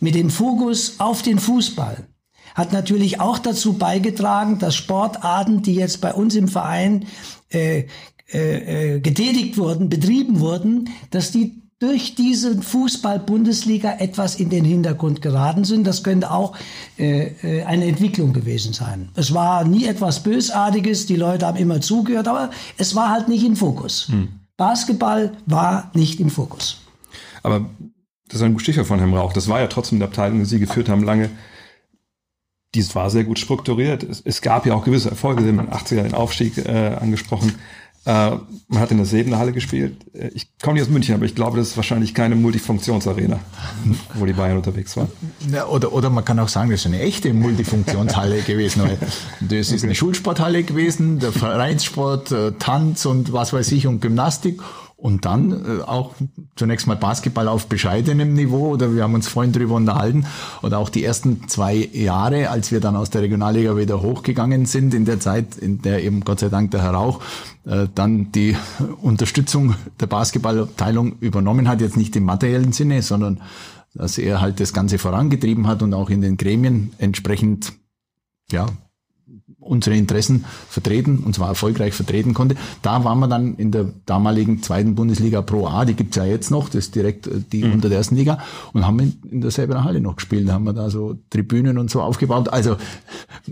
mit 0.00 0.14
dem 0.14 0.30
Fokus 0.30 1.00
auf 1.00 1.22
den 1.22 1.38
Fußball, 1.38 2.06
hat 2.54 2.72
natürlich 2.72 3.20
auch 3.20 3.38
dazu 3.38 3.74
beigetragen, 3.74 4.58
dass 4.58 4.76
Sportarten, 4.76 5.62
die 5.62 5.74
jetzt 5.74 6.00
bei 6.00 6.12
uns 6.12 6.34
im 6.34 6.48
Verein 6.48 7.06
äh, 7.50 7.86
äh, 8.32 8.96
äh 8.96 9.00
getätigt 9.00 9.56
wurden, 9.56 9.88
betrieben 9.88 10.40
wurden, 10.40 10.90
dass 11.10 11.32
die 11.32 11.61
durch 11.82 12.14
diese 12.14 12.62
Fußball-Bundesliga 12.62 13.96
etwas 13.98 14.36
in 14.36 14.50
den 14.50 14.64
Hintergrund 14.64 15.20
geraten 15.20 15.64
sind. 15.64 15.84
Das 15.84 16.04
könnte 16.04 16.30
auch 16.30 16.56
äh, 16.96 17.32
äh, 17.42 17.64
eine 17.64 17.86
Entwicklung 17.86 18.32
gewesen 18.32 18.72
sein. 18.72 19.08
Es 19.16 19.34
war 19.34 19.64
nie 19.64 19.86
etwas 19.86 20.22
Bösartiges, 20.22 21.06
die 21.06 21.16
Leute 21.16 21.44
haben 21.44 21.58
immer 21.58 21.80
zugehört, 21.80 22.28
aber 22.28 22.50
es 22.78 22.94
war 22.94 23.10
halt 23.10 23.26
nicht 23.26 23.44
im 23.44 23.56
Fokus. 23.56 24.06
Hm. 24.08 24.28
Basketball 24.56 25.32
war 25.46 25.90
nicht 25.92 26.20
im 26.20 26.30
Fokus. 26.30 26.80
Aber 27.42 27.68
das 28.28 28.36
ist 28.36 28.42
ein 28.42 28.56
Stichwort 28.60 28.86
von 28.86 29.00
Herrn 29.00 29.12
Rauch. 29.12 29.32
Das 29.32 29.48
war 29.48 29.58
ja 29.58 29.66
trotzdem 29.66 29.98
eine 29.98 30.04
Abteilung, 30.04 30.38
die 30.38 30.44
Sie 30.44 30.60
geführt 30.60 30.88
haben 30.88 31.02
lange. 31.02 31.30
Dies 32.76 32.94
war 32.94 33.10
sehr 33.10 33.24
gut 33.24 33.40
strukturiert. 33.40 34.04
Es, 34.04 34.20
es 34.24 34.40
gab 34.40 34.66
ja 34.66 34.74
auch 34.74 34.84
gewisse 34.84 35.10
Erfolge. 35.10 35.42
Sie 35.42 35.48
haben 35.48 35.58
in 35.58 35.66
den 35.66 35.74
80er 35.74 36.02
den 36.04 36.14
Aufstieg 36.14 36.58
äh, 36.58 36.96
angesprochen. 37.00 37.56
Äh, 38.04 38.30
man 38.68 38.80
hat 38.80 38.90
in 38.90 38.96
der 38.96 39.06
Sebener 39.06 39.38
Halle 39.38 39.52
gespielt. 39.52 39.96
Äh, 40.12 40.30
ich 40.34 40.48
komme 40.60 40.74
nicht 40.74 40.82
aus 40.82 40.88
München, 40.88 41.14
aber 41.14 41.24
ich 41.24 41.36
glaube, 41.36 41.56
das 41.56 41.68
ist 41.68 41.76
wahrscheinlich 41.76 42.14
keine 42.14 42.34
Multifunktionsarena, 42.34 43.38
wo 44.14 44.26
die 44.26 44.32
Bayern 44.32 44.56
unterwegs 44.56 44.96
waren. 44.96 45.08
Ja, 45.52 45.66
oder, 45.66 45.92
oder 45.92 46.10
man 46.10 46.24
kann 46.24 46.38
auch 46.40 46.48
sagen, 46.48 46.70
das 46.70 46.80
ist 46.80 46.86
eine 46.86 47.00
echte 47.00 47.32
Multifunktionshalle 47.32 48.42
gewesen. 48.46 48.82
Weil 48.82 48.98
das 49.40 49.68
ist 49.68 49.72
okay. 49.72 49.84
eine 49.84 49.94
Schulsporthalle 49.94 50.64
gewesen, 50.64 51.20
der 51.20 51.30
Vereinssport, 51.30 52.32
äh, 52.32 52.52
Tanz 52.58 53.06
und 53.06 53.32
was 53.32 53.52
weiß 53.52 53.70
ich 53.70 53.86
und 53.86 54.00
Gymnastik. 54.00 54.60
Und 55.02 55.24
dann 55.24 55.50
äh, 55.50 55.82
auch 55.82 56.14
zunächst 56.54 56.86
mal 56.86 56.94
Basketball 56.94 57.48
auf 57.48 57.66
bescheidenem 57.66 58.34
Niveau, 58.34 58.68
oder 58.68 58.94
wir 58.94 59.02
haben 59.02 59.14
uns 59.14 59.26
vorhin 59.26 59.52
drüber 59.52 59.74
unterhalten, 59.74 60.26
oder 60.62 60.78
auch 60.78 60.88
die 60.88 61.02
ersten 61.02 61.48
zwei 61.48 61.74
Jahre, 61.74 62.50
als 62.50 62.70
wir 62.70 62.78
dann 62.78 62.94
aus 62.94 63.10
der 63.10 63.22
Regionalliga 63.22 63.76
wieder 63.76 64.00
hochgegangen 64.00 64.64
sind, 64.64 64.94
in 64.94 65.04
der 65.04 65.18
Zeit, 65.18 65.58
in 65.58 65.82
der 65.82 66.04
eben 66.04 66.20
Gott 66.20 66.38
sei 66.38 66.50
Dank 66.50 66.70
der 66.70 66.82
Herr 66.82 66.92
Rauch 66.92 67.20
äh, 67.66 67.88
dann 67.92 68.30
die 68.30 68.56
Unterstützung 69.02 69.74
der 69.98 70.06
Basketballabteilung 70.06 71.18
übernommen 71.18 71.66
hat, 71.66 71.80
jetzt 71.80 71.96
nicht 71.96 72.14
im 72.14 72.22
materiellen 72.22 72.70
Sinne, 72.70 73.02
sondern 73.02 73.40
dass 73.94 74.18
er 74.18 74.40
halt 74.40 74.60
das 74.60 74.72
Ganze 74.72 74.98
vorangetrieben 74.98 75.66
hat 75.66 75.82
und 75.82 75.94
auch 75.94 76.10
in 76.10 76.20
den 76.20 76.36
Gremien 76.36 76.92
entsprechend 76.98 77.72
ja, 78.52 78.66
unsere 79.62 79.96
Interessen 79.96 80.44
vertreten, 80.68 81.18
und 81.18 81.34
zwar 81.34 81.48
erfolgreich 81.48 81.94
vertreten 81.94 82.34
konnte. 82.34 82.56
Da 82.82 83.04
waren 83.04 83.18
wir 83.20 83.28
dann 83.28 83.54
in 83.56 83.70
der 83.70 83.86
damaligen 84.06 84.62
zweiten 84.62 84.94
Bundesliga 84.94 85.42
Pro 85.42 85.66
A, 85.66 85.84
die 85.84 85.94
gibt's 85.94 86.16
ja 86.16 86.24
jetzt 86.24 86.50
noch, 86.50 86.68
das 86.68 86.86
ist 86.86 86.94
direkt 86.94 87.26
äh, 87.26 87.40
die 87.52 87.64
mhm. 87.64 87.74
unter 87.74 87.88
der 87.88 87.98
ersten 87.98 88.16
Liga, 88.16 88.38
und 88.72 88.86
haben 88.86 88.98
in, 89.00 89.18
in 89.30 89.40
derselben 89.40 89.84
Halle 89.84 90.00
noch 90.00 90.16
gespielt. 90.16 90.48
Da 90.48 90.54
haben 90.54 90.64
wir 90.64 90.72
da 90.72 90.90
so 90.90 91.16
Tribünen 91.30 91.78
und 91.78 91.90
so 91.90 92.02
aufgebaut. 92.02 92.48
Also 92.48 92.76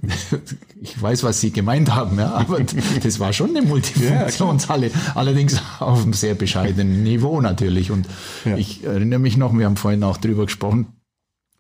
ich 0.81 1.01
weiß, 1.01 1.23
was 1.23 1.41
Sie 1.41 1.51
gemeint 1.51 1.95
haben, 1.95 2.19
ja, 2.19 2.33
aber 2.33 2.61
das 3.03 3.21
war 3.21 3.33
schon 3.33 3.51
eine 3.51 3.63
Multifunktionshalle, 3.63 4.91
allerdings 5.15 5.61
auf 5.79 6.03
einem 6.03 6.13
sehr 6.13 6.35
bescheidenen 6.35 7.03
Niveau 7.03 7.41
natürlich. 7.41 7.91
Und 7.91 8.07
ja. 8.45 8.57
ich 8.57 8.85
erinnere 8.85 9.21
mich 9.21 9.37
noch, 9.37 9.57
wir 9.57 9.67
haben 9.67 9.77
vorhin 9.77 10.03
auch 10.05 10.17
drüber 10.17 10.47
gesprochen, 10.47 10.87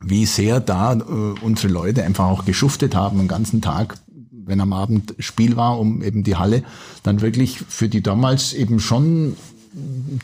wie 0.02 0.26
sehr 0.26 0.60
da 0.60 0.94
äh, 0.94 1.02
unsere 1.42 1.72
Leute 1.72 2.04
einfach 2.04 2.26
auch 2.26 2.44
geschuftet 2.44 2.94
haben, 2.94 3.18
den 3.18 3.28
ganzen 3.28 3.60
Tag 3.60 3.96
wenn 4.50 4.60
am 4.60 4.74
Abend 4.74 5.14
Spiel 5.18 5.56
war, 5.56 5.78
um 5.78 6.02
eben 6.02 6.22
die 6.22 6.36
Halle 6.36 6.62
dann 7.02 7.22
wirklich 7.22 7.58
für 7.68 7.88
die 7.88 8.02
damals 8.02 8.52
eben 8.52 8.80
schon 8.80 9.36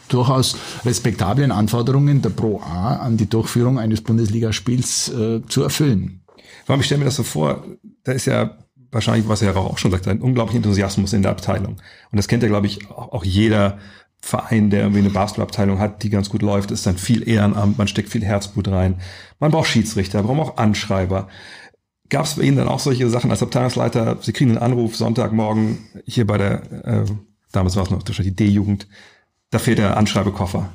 durchaus 0.09 0.57
respektablen 0.85 1.53
Anforderungen 1.53 2.21
der 2.21 2.31
Pro 2.31 2.61
A 2.61 2.97
an 2.97 3.17
die 3.17 3.29
Durchführung 3.29 3.79
eines 3.79 4.01
Bundesligaspiels 4.01 5.09
äh, 5.09 5.41
zu 5.49 5.63
erfüllen. 5.63 6.21
Warum 6.67 6.81
ich 6.81 6.87
stelle 6.87 6.99
mir 6.99 7.05
das 7.05 7.17
so 7.17 7.23
vor, 7.23 7.65
da 8.03 8.13
ist 8.13 8.27
ja 8.27 8.59
wahrscheinlich, 8.91 9.29
was 9.29 9.43
er 9.43 9.57
auch 9.57 9.79
schon 9.79 9.91
sagt, 9.91 10.09
ein 10.09 10.21
unglaublicher 10.21 10.57
Enthusiasmus 10.57 11.13
in 11.13 11.23
der 11.23 11.31
Abteilung. 11.31 11.77
Und 12.11 12.17
das 12.17 12.29
kennt 12.29 12.43
ja, 12.43 12.49
glaube 12.49 12.67
ich, 12.67 12.91
auch 12.91 13.25
jeder 13.25 13.79
Verein, 14.21 14.71
der 14.71 14.81
irgendwie 14.81 15.01
eine 15.01 15.11
Basketballabteilung 15.11 15.79
hat, 15.79 16.03
die 16.03 16.11
ganz 16.11 16.29
gut 16.29 16.43
läuft, 16.43 16.73
ist 16.73 16.87
dann 16.87 16.99
viel 16.99 17.29
Ehrenamt, 17.29 17.79
man 17.79 17.87
steckt 17.87 18.09
viel 18.09 18.25
Herzblut 18.25 18.69
rein. 18.69 19.01
Man 19.39 19.53
braucht 19.53 19.69
Schiedsrichter, 19.69 20.23
man 20.23 20.37
braucht 20.37 20.55
auch 20.55 20.57
Anschreiber. 20.57 21.29
Gab 22.09 22.27
es 22.27 22.35
bei 22.35 22.43
Ihnen 22.43 22.57
dann 22.57 22.69
auch 22.69 22.81
solche 22.81 23.09
Sachen 23.09 23.31
als 23.31 23.43
Abteilungsleiter? 23.43 24.19
Sie 24.21 24.33
kriegen 24.33 24.51
einen 24.51 24.59
Anruf 24.59 24.97
Sonntagmorgen 24.97 25.79
hier 26.05 26.27
bei 26.27 26.39
der, 26.39 26.87
äh, 26.87 27.05
damals 27.53 27.77
war 27.77 27.85
es 27.85 27.91
noch 27.91 28.03
die 28.03 28.35
D-Jugend, 28.35 28.87
da 29.51 29.59
fehlt 29.59 29.79
der 29.79 29.97
Anschreibekoffer. 29.97 30.69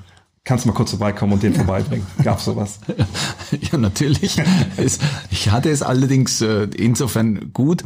Kannst 0.44 0.66
du 0.66 0.70
mal 0.70 0.76
kurz 0.76 0.90
vorbeikommen 0.90 1.34
und 1.34 1.44
den 1.44 1.54
vorbeibringen? 1.54 2.06
Gab 2.24 2.42
sowas? 2.42 2.80
ja, 3.72 3.78
natürlich. 3.78 4.42
es, 4.78 5.00
ich 5.30 5.52
hatte 5.52 5.70
es 5.70 5.84
allerdings 5.84 6.42
äh, 6.42 6.68
insofern 6.76 7.54
gut, 7.54 7.84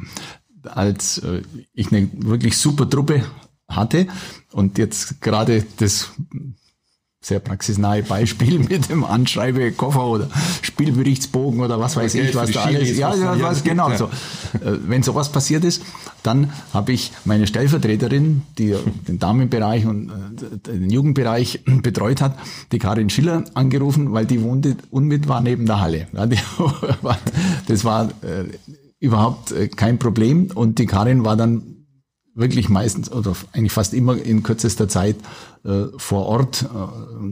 als 0.64 1.18
äh, 1.20 1.42
ich 1.74 1.92
eine 1.92 2.10
wirklich 2.14 2.58
super 2.58 2.90
Truppe 2.90 3.24
hatte 3.68 4.08
und 4.52 4.78
jetzt 4.78 5.22
gerade 5.22 5.66
das 5.78 6.12
sehr 7.26 7.40
praxisnahe 7.40 8.04
Beispiel 8.04 8.60
mit 8.60 8.88
dem 8.92 9.04
Anschreibekoffer 9.04 10.06
oder 10.06 10.30
Spielberichtsbogen 10.62 11.60
oder 11.60 11.80
was 11.80 11.96
weiß 11.96 12.14
okay, 12.14 12.28
ich, 12.30 12.36
was 12.36 12.52
da 12.52 12.66
alles. 12.66 12.96
Ja, 12.96 13.16
ja, 13.16 13.42
was, 13.42 13.64
genau 13.64 13.90
ja. 13.90 13.98
so. 13.98 14.06
Äh, 14.06 14.78
wenn 14.86 15.02
sowas 15.02 15.32
passiert 15.32 15.64
ist, 15.64 15.82
dann 16.22 16.54
habe 16.72 16.92
ich 16.92 17.12
meine 17.24 17.48
Stellvertreterin, 17.48 18.44
die 18.60 18.76
den 19.08 19.18
Damenbereich 19.18 19.88
und 19.88 20.10
äh, 20.10 20.72
den 20.72 20.92
Jugendbereich 20.92 21.64
betreut 21.82 22.22
hat, 22.22 22.38
die 22.72 22.78
Karin 22.78 23.10
Schiller 23.10 23.44
angerufen, 23.56 24.14
weil 24.14 24.28
die 24.28 24.44
wohnte 24.44 24.78
unmittelbar 24.92 25.42
neben 25.42 25.66
der 25.66 25.82
Halle. 25.82 26.08
Das 27.68 27.84
war 27.84 28.10
äh, 28.22 28.46
überhaupt 29.00 29.54
kein 29.76 29.98
Problem 29.98 30.52
und 30.54 30.78
die 30.78 30.86
Karin 30.86 31.26
war 31.26 31.36
dann 31.36 31.75
wirklich 32.36 32.68
meistens 32.68 33.12
oder 33.12 33.34
eigentlich 33.54 33.72
fast 33.72 33.94
immer 33.94 34.18
in 34.18 34.44
kürzester 34.44 34.88
Zeit 34.90 35.16
äh, 35.64 35.86
vor 35.98 36.26
Ort. 36.26 36.64
Äh, 36.64 36.68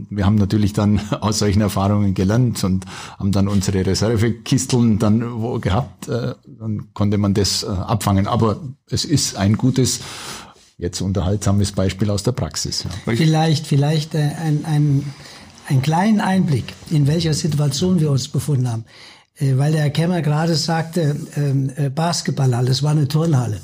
wir 0.10 0.26
haben 0.26 0.36
natürlich 0.36 0.74
dann 0.74 1.00
aus 1.20 1.40
solchen 1.40 1.62
Erfahrungen 1.62 2.14
gelernt 2.14 2.64
und 2.64 2.86
haben 3.20 3.32
dann 3.32 3.48
unsere 3.48 3.86
Reservekisteln 3.86 4.98
dann 4.98 5.42
wo 5.42 5.60
gehabt. 5.60 6.08
Äh, 6.08 6.36
dann 6.46 6.88
konnte 6.94 7.18
man 7.18 7.34
das 7.34 7.64
äh, 7.64 7.68
abfangen. 7.68 8.28
Aber 8.28 8.62
es 8.90 9.04
ist 9.04 9.36
ein 9.36 9.58
gutes, 9.58 10.00
jetzt 10.78 11.02
unterhaltsames 11.02 11.74
Beispiel 11.74 12.10
aus 12.10 12.24
der 12.24 12.32
Praxis. 12.32 12.86
Ja. 12.86 13.14
Vielleicht, 13.14 13.68
vielleicht 13.68 14.16
äh, 14.16 14.32
ein, 14.42 14.64
ein, 14.66 15.14
ein 15.68 15.82
kleinen 15.82 16.22
Einblick, 16.22 16.74
in 16.90 17.08
welcher 17.08 17.34
Situation 17.34 18.00
wir 18.00 18.10
uns 18.10 18.30
befunden 18.30 18.72
haben. 18.72 18.86
Äh, 19.36 19.58
weil 19.58 19.74
der 19.74 19.82
Herr 19.82 19.90
Kemmer 19.90 20.22
gerade 20.22 20.56
sagte, 20.56 21.18
ähm, 21.36 21.72
Basketballhalle, 21.94 22.72
es 22.72 22.84
war 22.84 22.92
eine 22.92 23.10
Turnhalle. 23.10 23.60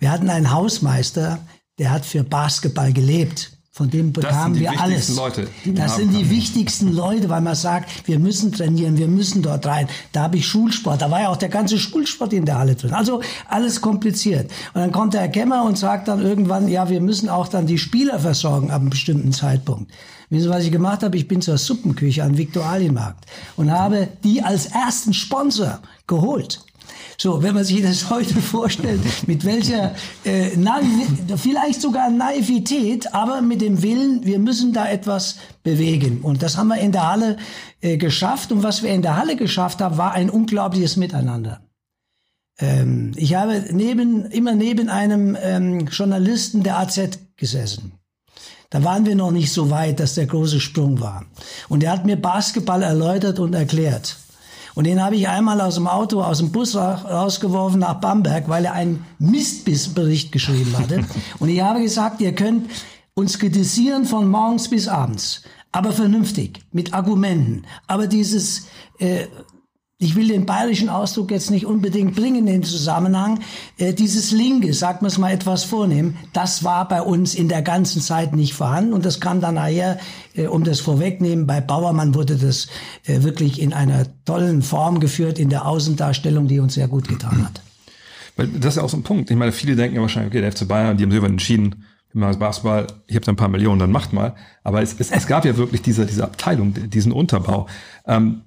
Wir 0.00 0.10
hatten 0.10 0.28
einen 0.30 0.50
Hausmeister, 0.50 1.38
der 1.78 1.90
hat 1.92 2.04
für 2.04 2.24
Basketball 2.24 2.92
gelebt 2.92 3.52
Von 3.72 3.88
dem 3.88 4.12
bekamen 4.12 4.58
wir 4.58 4.72
wichtigsten 4.72 4.82
alles. 4.82 5.16
Leute, 5.16 5.48
die 5.64 5.68
man 5.68 5.76
das 5.76 5.92
haben 5.92 6.00
sind 6.00 6.12
die 6.12 6.28
wichtigsten 6.28 6.92
Leute, 6.92 7.28
weil 7.28 7.40
man 7.40 7.54
sagt, 7.54 8.08
wir 8.08 8.18
müssen 8.18 8.50
trainieren, 8.50 8.98
wir 8.98 9.06
müssen 9.06 9.42
dort 9.42 9.64
rein. 9.64 9.88
Da 10.12 10.22
habe 10.24 10.38
ich 10.38 10.46
Schulsport, 10.46 11.00
da 11.00 11.10
war 11.10 11.20
ja 11.20 11.28
auch 11.28 11.36
der 11.36 11.50
ganze 11.50 11.78
Schulsport 11.78 12.32
in 12.32 12.44
der 12.44 12.58
Halle 12.58 12.74
drin. 12.74 12.92
Also 12.92 13.22
alles 13.48 13.80
kompliziert. 13.80 14.50
Und 14.74 14.80
dann 14.80 14.90
kommt 14.90 15.14
der 15.14 15.20
Herr 15.20 15.28
Kemmer 15.28 15.64
und 15.64 15.78
sagt 15.78 16.08
dann 16.08 16.20
irgendwann, 16.20 16.66
ja, 16.66 16.90
wir 16.90 17.00
müssen 17.00 17.28
auch 17.28 17.46
dann 17.46 17.66
die 17.66 17.78
Spieler 17.78 18.18
versorgen 18.18 18.70
ab 18.70 18.80
einem 18.80 18.90
bestimmten 18.90 19.32
Zeitpunkt. 19.32 19.92
Wissen 20.30 20.44
Sie, 20.44 20.50
was 20.50 20.64
ich 20.64 20.72
gemacht 20.72 21.02
habe? 21.02 21.16
Ich 21.16 21.28
bin 21.28 21.40
zur 21.40 21.56
Suppenküche 21.56 22.24
am 22.24 22.36
Viktualienmarkt 22.36 23.26
und 23.56 23.70
habe 23.70 24.08
die 24.24 24.42
als 24.42 24.66
ersten 24.66 25.14
Sponsor 25.14 25.78
geholt. 26.06 26.60
So, 27.18 27.42
wenn 27.42 27.54
man 27.54 27.64
sich 27.64 27.82
das 27.82 28.10
heute 28.10 28.34
vorstellt, 28.40 29.00
mit 29.26 29.44
welcher 29.44 29.94
äh, 30.24 30.50
vielleicht 31.36 31.80
sogar 31.80 32.10
Naivität, 32.10 33.14
aber 33.14 33.42
mit 33.42 33.60
dem 33.60 33.82
Willen, 33.82 34.24
wir 34.24 34.38
müssen 34.38 34.72
da 34.72 34.88
etwas 34.88 35.36
bewegen. 35.62 36.22
Und 36.22 36.42
das 36.42 36.56
haben 36.56 36.68
wir 36.68 36.78
in 36.78 36.92
der 36.92 37.10
Halle 37.10 37.36
äh, 37.80 37.96
geschafft. 37.96 38.52
Und 38.52 38.62
was 38.62 38.82
wir 38.82 38.90
in 38.90 39.02
der 39.02 39.16
Halle 39.16 39.36
geschafft 39.36 39.80
haben, 39.80 39.98
war 39.98 40.12
ein 40.12 40.30
unglaubliches 40.30 40.96
Miteinander. 40.96 41.60
Ähm, 42.58 43.12
ich 43.16 43.34
habe 43.34 43.64
neben, 43.70 44.26
immer 44.26 44.54
neben 44.54 44.88
einem 44.88 45.36
ähm, 45.40 45.86
Journalisten 45.86 46.62
der 46.62 46.78
AZ 46.78 47.18
gesessen. 47.36 47.92
Da 48.70 48.84
waren 48.84 49.04
wir 49.04 49.16
noch 49.16 49.32
nicht 49.32 49.52
so 49.52 49.70
weit, 49.70 49.98
dass 49.98 50.14
der 50.14 50.26
große 50.26 50.60
Sprung 50.60 51.00
war. 51.00 51.24
Und 51.68 51.82
er 51.82 51.90
hat 51.90 52.06
mir 52.06 52.16
Basketball 52.16 52.82
erläutert 52.82 53.40
und 53.40 53.54
erklärt. 53.54 54.16
Und 54.74 54.84
den 54.86 55.02
habe 55.02 55.16
ich 55.16 55.28
einmal 55.28 55.60
aus 55.60 55.74
dem 55.74 55.86
Auto, 55.86 56.22
aus 56.22 56.38
dem 56.38 56.52
Bus 56.52 56.76
ra- 56.76 56.94
rausgeworfen 56.94 57.80
nach 57.80 57.94
Bamberg, 58.00 58.48
weil 58.48 58.64
er 58.64 58.72
einen 58.74 59.04
Mistbericht 59.18 60.32
geschrieben 60.32 60.76
hatte. 60.78 61.04
Und 61.38 61.48
ich 61.48 61.60
habe 61.60 61.80
gesagt, 61.82 62.20
ihr 62.20 62.34
könnt 62.34 62.70
uns 63.14 63.38
kritisieren 63.38 64.04
von 64.06 64.28
morgens 64.28 64.68
bis 64.68 64.88
abends, 64.88 65.42
aber 65.72 65.92
vernünftig, 65.92 66.60
mit 66.72 66.94
Argumenten. 66.94 67.64
Aber 67.86 68.06
dieses, 68.06 68.66
äh, 68.98 69.26
ich 70.02 70.16
will 70.16 70.28
den 70.28 70.46
bayerischen 70.46 70.88
Ausdruck 70.88 71.30
jetzt 71.30 71.50
nicht 71.50 71.66
unbedingt 71.66 72.16
bringen 72.16 72.38
in 72.38 72.46
den 72.46 72.62
Zusammenhang, 72.62 73.40
äh, 73.76 73.92
dieses 73.92 74.32
Linke, 74.32 74.72
sagt 74.72 75.02
man 75.02 75.10
es 75.10 75.18
mal 75.18 75.30
etwas 75.30 75.64
vornehm, 75.64 76.16
das 76.32 76.64
war 76.64 76.88
bei 76.88 77.02
uns 77.02 77.34
in 77.34 77.48
der 77.48 77.60
ganzen 77.60 78.00
Zeit 78.00 78.34
nicht 78.34 78.54
vorhanden 78.54 78.94
und 78.94 79.04
das 79.04 79.20
kam 79.20 79.42
dann 79.42 79.56
nachher, 79.56 79.98
äh, 80.34 80.46
um 80.46 80.64
das 80.64 80.80
vorwegnehmen, 80.80 81.46
bei 81.46 81.60
Bauermann 81.60 82.14
wurde 82.14 82.36
das 82.36 82.68
äh, 83.04 83.22
wirklich 83.22 83.60
in 83.60 83.74
einer 83.74 84.06
tollen 84.24 84.62
Form 84.62 85.00
geführt, 85.00 85.38
in 85.38 85.50
der 85.50 85.66
Außendarstellung, 85.66 86.48
die 86.48 86.60
uns 86.60 86.74
sehr 86.74 86.88
gut 86.88 87.06
getan 87.06 87.44
hat. 87.44 87.60
Weil 88.36 88.48
das 88.48 88.74
ist 88.74 88.76
ja 88.76 88.82
auch 88.84 88.88
so 88.88 88.96
ein 88.96 89.02
Punkt. 89.02 89.30
Ich 89.30 89.36
meine, 89.36 89.52
viele 89.52 89.76
denken 89.76 89.96
ja 89.96 90.02
wahrscheinlich, 90.02 90.32
okay, 90.32 90.40
der 90.40 90.50
FC 90.50 90.66
Bayern, 90.66 90.96
die 90.96 91.04
haben 91.04 91.10
irgendwann 91.10 91.32
entschieden, 91.32 91.84
das 92.14 92.38
Basketball, 92.38 92.86
ich 93.06 93.16
habe 93.16 93.26
da 93.26 93.32
ein 93.32 93.36
paar 93.36 93.48
Millionen, 93.48 93.78
dann 93.78 93.92
macht 93.92 94.14
mal. 94.14 94.34
Aber 94.64 94.80
es, 94.82 94.96
es, 94.98 95.10
es 95.10 95.26
gab 95.26 95.44
ja 95.44 95.58
wirklich 95.58 95.82
diese, 95.82 96.06
diese 96.06 96.24
Abteilung, 96.24 96.74
diesen 96.90 97.12
Unterbau. 97.12 97.66
Ähm, 98.06 98.42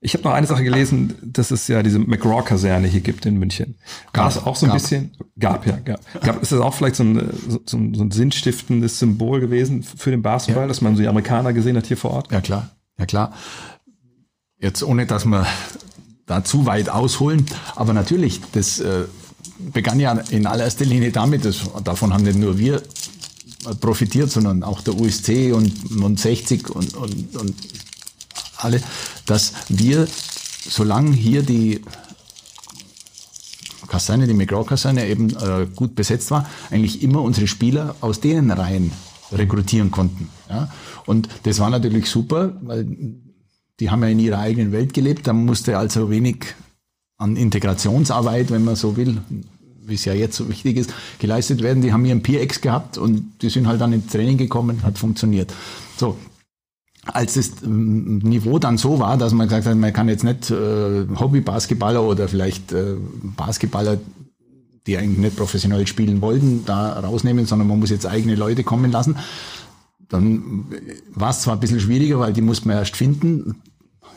ich 0.00 0.14
habe 0.14 0.24
noch 0.24 0.32
eine 0.32 0.46
Sache 0.46 0.62
gelesen, 0.62 1.14
dass 1.22 1.50
es 1.50 1.66
ja 1.66 1.82
diese 1.82 1.98
McGraw-Kaserne 1.98 2.86
hier 2.86 3.00
gibt 3.00 3.26
in 3.26 3.38
München. 3.38 3.74
War 4.12 4.24
Gab, 4.24 4.34
das 4.34 4.46
auch 4.46 4.54
so 4.54 4.66
ein 4.66 4.70
gab. 4.70 4.78
bisschen? 4.78 5.10
Gab, 5.38 5.66
ja. 5.66 5.76
Gab. 5.76 6.00
gab 6.22 6.42
ist 6.42 6.52
das 6.52 6.60
auch 6.60 6.74
vielleicht 6.74 6.96
so 6.96 7.02
ein, 7.02 7.30
so, 7.48 7.60
so 7.66 7.76
ein 7.76 8.10
sinnstiftendes 8.10 9.00
Symbol 9.00 9.40
gewesen 9.40 9.82
für 9.82 10.12
den 10.12 10.22
Basketball, 10.22 10.68
dass 10.68 10.80
man 10.80 10.94
so 10.94 11.02
die 11.02 11.08
Amerikaner 11.08 11.52
gesehen 11.52 11.76
hat 11.76 11.86
hier 11.86 11.96
vor 11.96 12.12
Ort? 12.12 12.30
Ja 12.30 12.40
klar, 12.40 12.70
ja 12.98 13.06
klar. 13.06 13.32
Jetzt 14.60 14.84
ohne, 14.84 15.06
dass 15.06 15.24
wir 15.24 15.46
da 16.26 16.44
zu 16.44 16.66
weit 16.66 16.90
ausholen, 16.90 17.46
aber 17.74 17.92
natürlich, 17.92 18.40
das 18.52 18.78
äh, 18.78 19.04
begann 19.58 19.98
ja 19.98 20.12
in 20.30 20.46
allererster 20.46 20.84
Linie 20.84 21.10
damit, 21.10 21.44
das, 21.44 21.62
davon 21.82 22.12
haben 22.12 22.22
nicht 22.22 22.38
nur 22.38 22.58
wir 22.58 22.82
profitiert, 23.80 24.30
sondern 24.30 24.62
auch 24.62 24.80
der 24.82 24.94
USC 24.94 25.52
und, 25.52 26.00
und 26.00 26.20
60 26.20 26.70
und, 26.70 26.94
und, 26.94 27.36
und 27.36 27.54
alle, 28.58 28.82
dass 29.26 29.52
wir, 29.68 30.06
solange 30.68 31.12
hier 31.12 31.42
die 31.42 31.80
Kaserne, 33.86 34.26
die 34.26 34.34
McGraw-Kaserne 34.34 35.06
eben 35.08 35.30
äh, 35.30 35.66
gut 35.74 35.94
besetzt 35.94 36.30
war, 36.30 36.48
eigentlich 36.70 37.02
immer 37.02 37.22
unsere 37.22 37.46
Spieler 37.46 37.96
aus 38.00 38.20
deren 38.20 38.50
Reihen 38.50 38.92
rekrutieren 39.32 39.90
konnten. 39.90 40.28
Ja? 40.48 40.70
Und 41.06 41.28
das 41.44 41.58
war 41.58 41.70
natürlich 41.70 42.08
super, 42.10 42.56
weil 42.62 42.86
die 43.80 43.90
haben 43.90 44.02
ja 44.02 44.08
in 44.08 44.18
ihrer 44.18 44.38
eigenen 44.38 44.72
Welt 44.72 44.92
gelebt, 44.92 45.26
da 45.26 45.32
musste 45.32 45.78
also 45.78 46.10
wenig 46.10 46.54
an 47.16 47.36
Integrationsarbeit, 47.36 48.50
wenn 48.50 48.64
man 48.64 48.76
so 48.76 48.96
will, 48.96 49.20
wie 49.82 49.94
es 49.94 50.04
ja 50.04 50.12
jetzt 50.12 50.36
so 50.36 50.48
wichtig 50.48 50.76
ist, 50.76 50.92
geleistet 51.18 51.62
werden. 51.62 51.82
Die 51.82 51.92
haben 51.92 52.04
ihren 52.04 52.22
Peer-Ex 52.22 52.60
gehabt 52.60 52.98
und 52.98 53.32
die 53.42 53.50
sind 53.50 53.66
halt 53.66 53.80
dann 53.80 53.92
ins 53.92 54.12
Training 54.12 54.36
gekommen, 54.36 54.82
hat 54.82 54.98
funktioniert. 54.98 55.52
So, 55.96 56.16
als 57.06 57.34
das 57.34 57.52
ähm, 57.64 58.18
Niveau 58.18 58.58
dann 58.58 58.78
so 58.78 58.98
war, 58.98 59.16
dass 59.16 59.32
man 59.32 59.48
gesagt 59.48 59.66
hat, 59.66 59.76
man 59.76 59.92
kann 59.92 60.08
jetzt 60.08 60.24
nicht 60.24 60.50
äh, 60.50 61.06
Hobby-Basketballer 61.18 62.02
oder 62.02 62.28
vielleicht 62.28 62.72
äh, 62.72 62.96
Basketballer, 63.36 63.98
die 64.86 64.96
eigentlich 64.96 65.18
nicht 65.18 65.36
professionell 65.36 65.86
spielen 65.86 66.20
wollten, 66.20 66.64
da 66.64 66.98
rausnehmen, 67.00 67.46
sondern 67.46 67.68
man 67.68 67.78
muss 67.78 67.90
jetzt 67.90 68.06
eigene 68.06 68.34
Leute 68.34 68.64
kommen 68.64 68.90
lassen. 68.90 69.16
Dann 70.08 70.64
war 71.14 71.30
es 71.30 71.42
zwar 71.42 71.54
ein 71.54 71.60
bisschen 71.60 71.80
schwieriger, 71.80 72.18
weil 72.18 72.32
die 72.32 72.40
muss 72.40 72.64
man 72.64 72.76
erst 72.76 72.96
finden, 72.96 73.62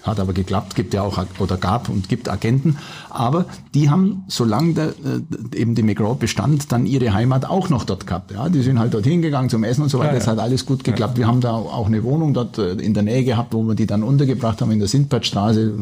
hat 0.04 0.20
aber 0.20 0.34
geklappt, 0.34 0.76
gibt 0.76 0.94
ja 0.94 1.02
auch 1.02 1.24
oder 1.40 1.58
gab 1.58 1.90
und 1.90 2.10
gibt 2.10 2.30
Agenten, 2.30 2.78
aber 3.10 3.46
die 3.74 3.90
haben, 3.90 4.24
solange 4.28 4.74
der, 4.74 4.88
äh, 4.88 5.58
eben 5.60 5.76
die 5.76 5.84
McGraw 5.84 6.16
bestand, 6.16 6.72
dann 6.72 6.86
ihre 6.86 7.14
Heimat 7.14 7.46
auch 7.46 7.70
noch 7.70 7.84
dort 7.84 8.08
gehabt. 8.08 8.32
Ja, 8.32 8.50
die 8.50 8.62
sind 8.62 8.80
halt 8.80 8.94
dorthin 8.94 9.22
gegangen 9.22 9.50
zum 9.50 9.64
Essen 9.64 9.84
und 9.84 9.90
so 9.90 10.00
weiter. 10.00 10.14
Ja, 10.14 10.18
Das 10.18 10.26
ja. 10.26 10.32
hat 10.34 10.40
alles 10.40 10.66
gut 10.66 10.84
geklappt. 10.84 11.18
Wir 11.18 11.28
haben 11.28 11.42
da 11.42 11.54
auch 11.54 11.88
eine 11.88 12.04
Wohnung 12.04 12.34
dort 12.34 12.58
äh, 12.58 12.74
in 12.74 12.94
der 12.94 13.04
Nähe 13.04 13.24
gehabt, 13.24 13.54
wo 13.54 13.64
wir 13.64 13.76
die 13.76 13.86
dann 13.86 14.04
untergebracht 14.04 14.62
haben 14.62 14.72
in 14.72 14.80
der 14.80 14.88
Sindbertstraße, 14.88 15.74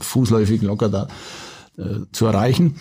fußläufig 0.00 0.62
locker 0.62 0.88
da 0.88 1.08
äh, 1.78 1.82
zu 2.12 2.26
erreichen. 2.26 2.76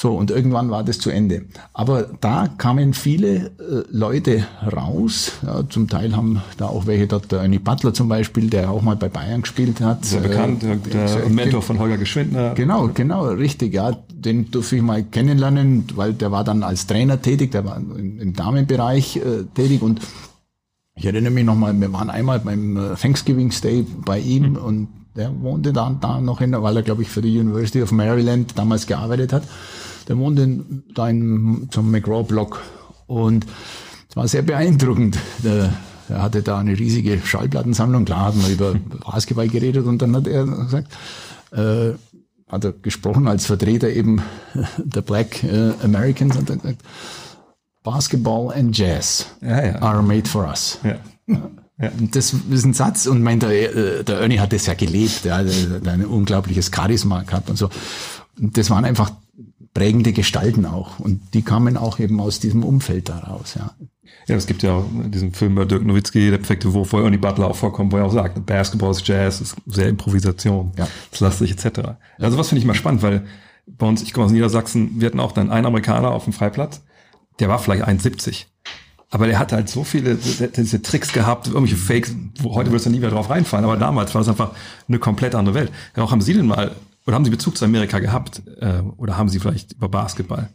So, 0.00 0.12
und 0.12 0.30
irgendwann 0.30 0.70
war 0.70 0.84
das 0.84 1.00
zu 1.00 1.10
Ende. 1.10 1.42
Aber 1.72 2.08
da 2.20 2.46
kamen 2.46 2.94
viele 2.94 3.46
äh, 3.46 3.82
Leute 3.90 4.46
raus. 4.64 5.32
Ja, 5.44 5.68
zum 5.68 5.88
Teil 5.88 6.14
haben 6.14 6.40
da 6.56 6.66
auch 6.66 6.86
welche 6.86 7.08
dort, 7.08 7.32
der 7.32 7.40
Ernie 7.40 7.58
Butler 7.58 7.92
zum 7.92 8.08
Beispiel, 8.08 8.48
der 8.48 8.70
auch 8.70 8.80
mal 8.80 8.94
bei 8.94 9.08
Bayern 9.08 9.42
gespielt 9.42 9.80
hat. 9.80 10.04
Sehr 10.04 10.20
bekannt, 10.20 10.62
der, 10.62 10.76
der 10.76 11.24
äh, 11.24 11.28
Mentor 11.28 11.62
von 11.62 11.80
Holger 11.80 11.98
Geschwindner. 11.98 12.54
Genau, 12.54 12.88
genau, 12.94 13.24
richtig, 13.24 13.74
ja. 13.74 13.90
Den 14.12 14.48
durfte 14.52 14.76
ich 14.76 14.82
mal 14.82 15.02
kennenlernen, 15.02 15.86
weil 15.96 16.12
der 16.12 16.30
war 16.30 16.44
dann 16.44 16.62
als 16.62 16.86
Trainer 16.86 17.20
tätig, 17.20 17.50
der 17.50 17.64
war 17.64 17.76
im, 17.76 18.20
im 18.20 18.34
Damenbereich 18.34 19.16
äh, 19.16 19.46
tätig 19.52 19.82
und 19.82 20.00
ich 20.94 21.06
erinnere 21.06 21.32
mich 21.32 21.44
nochmal, 21.44 21.74
wir 21.80 21.92
waren 21.92 22.08
einmal 22.08 22.38
beim 22.38 22.76
äh, 22.76 22.94
Thanksgiving 22.94 23.52
Day 23.64 23.84
bei 24.04 24.20
ihm 24.20 24.54
und 24.54 24.86
der 25.16 25.32
wohnte 25.40 25.72
da, 25.72 25.90
da 26.00 26.20
noch 26.20 26.40
in, 26.40 26.52
weil 26.52 26.76
er, 26.76 26.82
glaube 26.82 27.02
ich, 27.02 27.08
für 27.08 27.20
die 27.20 27.36
University 27.36 27.82
of 27.82 27.90
Maryland 27.90 28.56
damals 28.56 28.86
gearbeitet 28.86 29.32
hat. 29.32 29.42
Der 30.08 30.16
wohnte 30.16 30.42
in, 30.42 30.84
da 30.94 31.08
in, 31.08 31.68
zum 31.70 31.90
McGraw-Block 31.90 32.62
und 33.06 33.46
es 34.08 34.16
war 34.16 34.26
sehr 34.26 34.42
beeindruckend. 34.42 35.18
Der, 35.44 35.72
er 36.08 36.22
hatte 36.22 36.42
da 36.42 36.58
eine 36.58 36.78
riesige 36.78 37.20
Schallplattensammlung. 37.22 38.06
Klar 38.06 38.26
hat 38.26 38.36
man 38.36 38.50
über 38.50 38.74
Basketball 39.04 39.48
geredet 39.48 39.86
und 39.86 40.00
dann 40.00 40.16
hat 40.16 40.26
er 40.26 40.46
gesagt, 40.46 40.92
äh, 41.52 41.92
hat 42.48 42.64
er 42.64 42.72
gesprochen 42.72 43.28
als 43.28 43.44
Vertreter 43.44 43.90
eben 43.90 44.22
der 44.78 45.02
Black 45.02 45.44
äh, 45.44 45.72
Americans 45.82 46.36
und 46.36 46.50
hat 46.50 46.62
gesagt, 46.62 46.82
Basketball 47.82 48.52
and 48.54 48.76
Jazz 48.76 49.26
Ja, 49.40 49.64
ja. 49.64 49.82
are 49.82 50.02
made 50.02 50.28
for 50.28 50.46
us. 50.46 50.78
Ja. 50.82 50.96
Ja. 51.26 51.90
Das 52.10 52.34
ist 52.50 52.64
ein 52.64 52.74
Satz 52.74 53.06
und 53.06 53.22
mein, 53.22 53.38
der, 53.38 53.76
äh, 53.76 54.04
der 54.04 54.18
Ernie 54.18 54.40
hat 54.40 54.52
das 54.52 54.66
ja 54.66 54.74
gelebt, 54.74 55.24
ja, 55.24 55.42
der 55.42 55.76
hat 55.76 55.86
ein 55.86 56.04
unglaubliches 56.04 56.72
Charisma 56.74 57.22
gehabt 57.22 57.50
und 57.50 57.56
so. 57.56 57.70
Und 58.40 58.56
das 58.56 58.68
waren 58.70 58.84
einfach 58.84 59.12
prägende 59.74 60.12
Gestalten 60.12 60.66
auch 60.66 60.98
und 60.98 61.20
die 61.34 61.42
kamen 61.42 61.76
auch 61.76 61.98
eben 61.98 62.20
aus 62.20 62.40
diesem 62.40 62.64
Umfeld 62.64 63.08
daraus, 63.08 63.54
ja. 63.54 63.72
Ja, 64.26 64.36
es 64.36 64.46
gibt 64.46 64.62
ja 64.62 64.72
auch 64.74 64.84
diesen 65.06 65.32
Film 65.32 65.54
bei 65.54 65.64
Dirk 65.64 65.84
Nowitzki, 65.84 66.30
der 66.30 66.38
perfekte 66.38 66.72
Wurf, 66.74 66.92
wo 66.92 67.00
Ernie 67.00 67.16
Butler 67.16 67.46
auch 67.46 67.56
vorkommt, 67.56 67.92
wo 67.92 67.96
er 67.96 68.04
auch 68.04 68.12
sagt, 68.12 68.44
Basketball 68.44 68.90
ist 68.90 69.06
Jazz, 69.06 69.40
ist 69.40 69.56
sehr 69.66 69.88
Improvisation, 69.88 70.72
Ja. 70.76 70.86
ist 71.10 71.20
lastig 71.20 71.50
etc. 71.52 71.80
Also 72.18 72.36
was 72.36 72.48
finde 72.48 72.60
ich 72.60 72.66
mal 72.66 72.74
spannend, 72.74 73.02
weil 73.02 73.24
bei 73.66 73.86
uns, 73.86 74.02
ich 74.02 74.12
komme 74.12 74.26
aus 74.26 74.32
Niedersachsen, 74.32 75.00
wir 75.00 75.06
hatten 75.06 75.20
auch 75.20 75.32
dann 75.32 75.50
einen 75.50 75.66
Amerikaner 75.66 76.10
auf 76.10 76.24
dem 76.24 76.32
Freiplatz, 76.32 76.82
der 77.38 77.48
war 77.48 77.58
vielleicht 77.58 77.86
1,70. 77.86 78.46
Aber 79.10 79.26
der 79.26 79.38
hatte 79.38 79.56
halt 79.56 79.70
so 79.70 79.84
viele 79.84 80.16
diese 80.16 80.82
Tricks 80.82 81.12
gehabt, 81.12 81.46
irgendwelche 81.46 81.76
Fakes, 81.76 82.14
wo 82.40 82.54
heute 82.54 82.70
würdest 82.70 82.86
du 82.86 82.90
nie 82.90 82.98
wieder 82.98 83.10
drauf 83.10 83.30
reinfallen, 83.30 83.64
aber 83.64 83.78
damals 83.78 84.14
war 84.14 84.20
das 84.20 84.28
einfach 84.28 84.50
eine 84.86 84.98
komplett 84.98 85.34
andere 85.34 85.54
Welt. 85.54 85.72
Ja, 85.96 86.02
auch 86.02 86.10
haben 86.10 86.20
Sie 86.20 86.34
denn 86.34 86.46
mal, 86.46 86.72
oder 87.08 87.14
haben 87.14 87.24
Sie 87.24 87.30
Bezug 87.30 87.56
zu 87.56 87.64
Amerika 87.64 88.00
gehabt, 88.00 88.42
äh, 88.60 88.82
oder 88.98 89.16
haben 89.16 89.30
Sie 89.30 89.40
vielleicht 89.40 89.72
über 89.72 89.88
Basketball? 89.88 90.50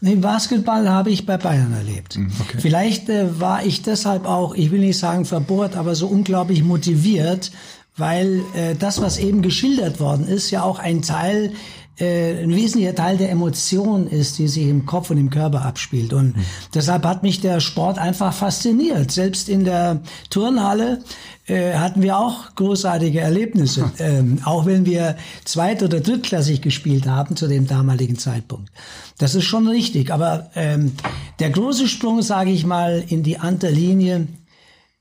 Nee, 0.00 0.16
Basketball 0.16 0.88
habe 0.88 1.10
ich 1.10 1.24
bei 1.24 1.36
Bayern 1.36 1.72
erlebt. 1.72 2.18
okay. 2.40 2.58
Vielleicht 2.58 3.08
äh, 3.08 3.40
war 3.40 3.64
ich 3.64 3.82
deshalb 3.82 4.26
auch, 4.26 4.56
ich 4.56 4.72
will 4.72 4.80
nicht 4.80 4.98
sagen 4.98 5.24
verbohrt, 5.24 5.76
aber 5.76 5.94
so 5.94 6.08
unglaublich 6.08 6.64
motiviert, 6.64 7.52
weil 7.96 8.42
äh, 8.54 8.74
das, 8.74 9.00
was 9.00 9.18
eben 9.18 9.40
geschildert 9.40 10.00
worden 10.00 10.26
ist, 10.26 10.50
ja 10.50 10.64
auch 10.64 10.80
ein 10.80 11.02
Teil 11.02 11.52
äh, 11.96 12.42
ein 12.42 12.54
wesentlicher 12.54 12.96
Teil 12.96 13.18
der 13.18 13.30
Emotion 13.30 14.08
ist, 14.08 14.38
die 14.38 14.48
sich 14.48 14.66
im 14.66 14.84
Kopf 14.84 15.10
und 15.10 15.18
im 15.18 15.30
Körper 15.30 15.64
abspielt. 15.64 16.12
Und 16.12 16.36
mhm. 16.36 16.44
deshalb 16.74 17.04
hat 17.04 17.22
mich 17.22 17.40
der 17.40 17.60
Sport 17.60 17.98
einfach 17.98 18.32
fasziniert. 18.32 19.12
Selbst 19.12 19.48
in 19.48 19.64
der 19.64 20.02
Turnhalle 20.28 21.04
äh, 21.46 21.74
hatten 21.74 22.02
wir 22.02 22.18
auch 22.18 22.54
großartige 22.54 23.20
Erlebnisse, 23.20 23.90
ähm, 23.98 24.38
auch 24.44 24.66
wenn 24.66 24.86
wir 24.86 25.16
zweit- 25.44 25.82
oder 25.82 26.00
drittklassig 26.00 26.62
gespielt 26.62 27.06
haben 27.06 27.36
zu 27.36 27.48
dem 27.48 27.66
damaligen 27.66 28.18
Zeitpunkt. 28.18 28.70
Das 29.18 29.34
ist 29.34 29.44
schon 29.44 29.68
richtig. 29.68 30.10
Aber 30.10 30.50
ähm, 30.54 30.92
der 31.38 31.50
große 31.50 31.88
Sprung, 31.88 32.22
sage 32.22 32.50
ich 32.50 32.64
mal, 32.64 33.04
in 33.08 33.22
die 33.22 33.38
andere 33.38 33.72
Linie, 33.72 34.26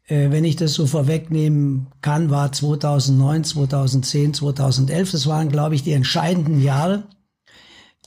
äh, 0.07 0.31
wenn 0.31 0.43
ich 0.43 0.57
das 0.57 0.73
so 0.73 0.85
vorwegnehmen 0.85 1.87
kann, 2.01 2.29
war 2.29 2.51
2009, 2.51 3.45
2010, 3.45 4.33
2011. 4.33 5.11
Das 5.11 5.27
waren, 5.27 5.49
glaube 5.49 5.75
ich, 5.75 5.83
die 5.83 5.93
entscheidenden 5.93 6.61
Jahre, 6.61 7.03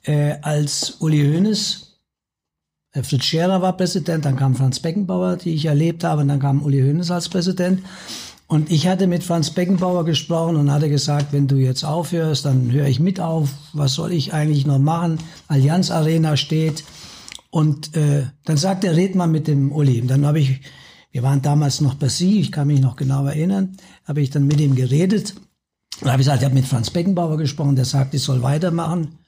äh, 0.03 0.35
als 0.43 0.97
Uli 1.01 1.23
Hoeneß 1.23 1.87
Fritz 3.03 3.25
Scherer 3.25 3.61
war 3.61 3.77
Präsident, 3.77 4.25
dann 4.25 4.37
kam 4.37 4.55
Franz 4.55 4.81
Beckenbauer, 4.81 5.37
die 5.37 5.55
ich 5.55 5.67
erlebt 5.67 6.05
habe, 6.05 6.23
und 6.23 6.29
dann 6.29 6.41
kam 6.41 6.63
Uli 6.63 6.81
Hoeneß 6.81 7.11
als 7.11 7.29
Präsident. 7.29 7.83
Und 8.49 8.71
ich 8.71 8.87
hatte 8.87 9.09
mit 9.09 9.25
Franz 9.25 9.51
Beckenbauer 9.51 10.05
gesprochen 10.05 10.57
und 10.57 10.71
hatte 10.71 10.89
gesagt, 10.89 11.33
wenn 11.33 11.49
du 11.49 11.57
jetzt 11.57 11.85
aufhörst, 11.85 12.45
dann 12.45 12.71
höre 12.71 12.87
ich 12.87 13.01
mit 13.01 13.19
auf. 13.19 13.51
Was 13.73 13.95
soll 13.95 14.13
ich 14.13 14.33
eigentlich 14.33 14.67
noch 14.67 14.79
machen? 14.79 15.19
Allianz 15.49 15.91
Arena 15.91 16.37
steht. 16.37 16.85
Und 17.51 17.97
äh, 17.97 18.27
dann 18.45 18.57
sagt 18.57 18.85
er, 18.85 18.95
red 18.95 19.17
mal 19.17 19.27
mit 19.27 19.49
dem 19.49 19.73
Uli. 19.73 20.01
Und 20.01 20.09
dann 20.09 20.27
habe 20.27 20.39
ich, 20.39 20.61
wir 21.11 21.25
waren 21.25 21.43
damals 21.43 21.81
noch 21.81 21.95
bei 21.95 22.09
Sie, 22.09 22.39
ich 22.39 22.53
kann 22.53 22.69
mich 22.69 22.81
noch 22.81 22.95
genau 22.95 23.27
erinnern, 23.27 23.77
habe 24.05 24.21
ich 24.21 24.31
dann 24.31 24.47
mit 24.47 24.61
ihm 24.61 24.77
geredet. 24.77 25.35
Und 26.01 26.09
habe 26.09 26.19
gesagt, 26.19 26.39
ich 26.39 26.45
habe 26.45 26.55
mit 26.55 26.67
Franz 26.67 26.91
Beckenbauer 26.91 27.39
gesprochen, 27.39 27.75
der 27.75 27.85
sagt, 27.85 28.15
ich 28.15 28.23
soll 28.23 28.43
weitermachen. 28.43 29.19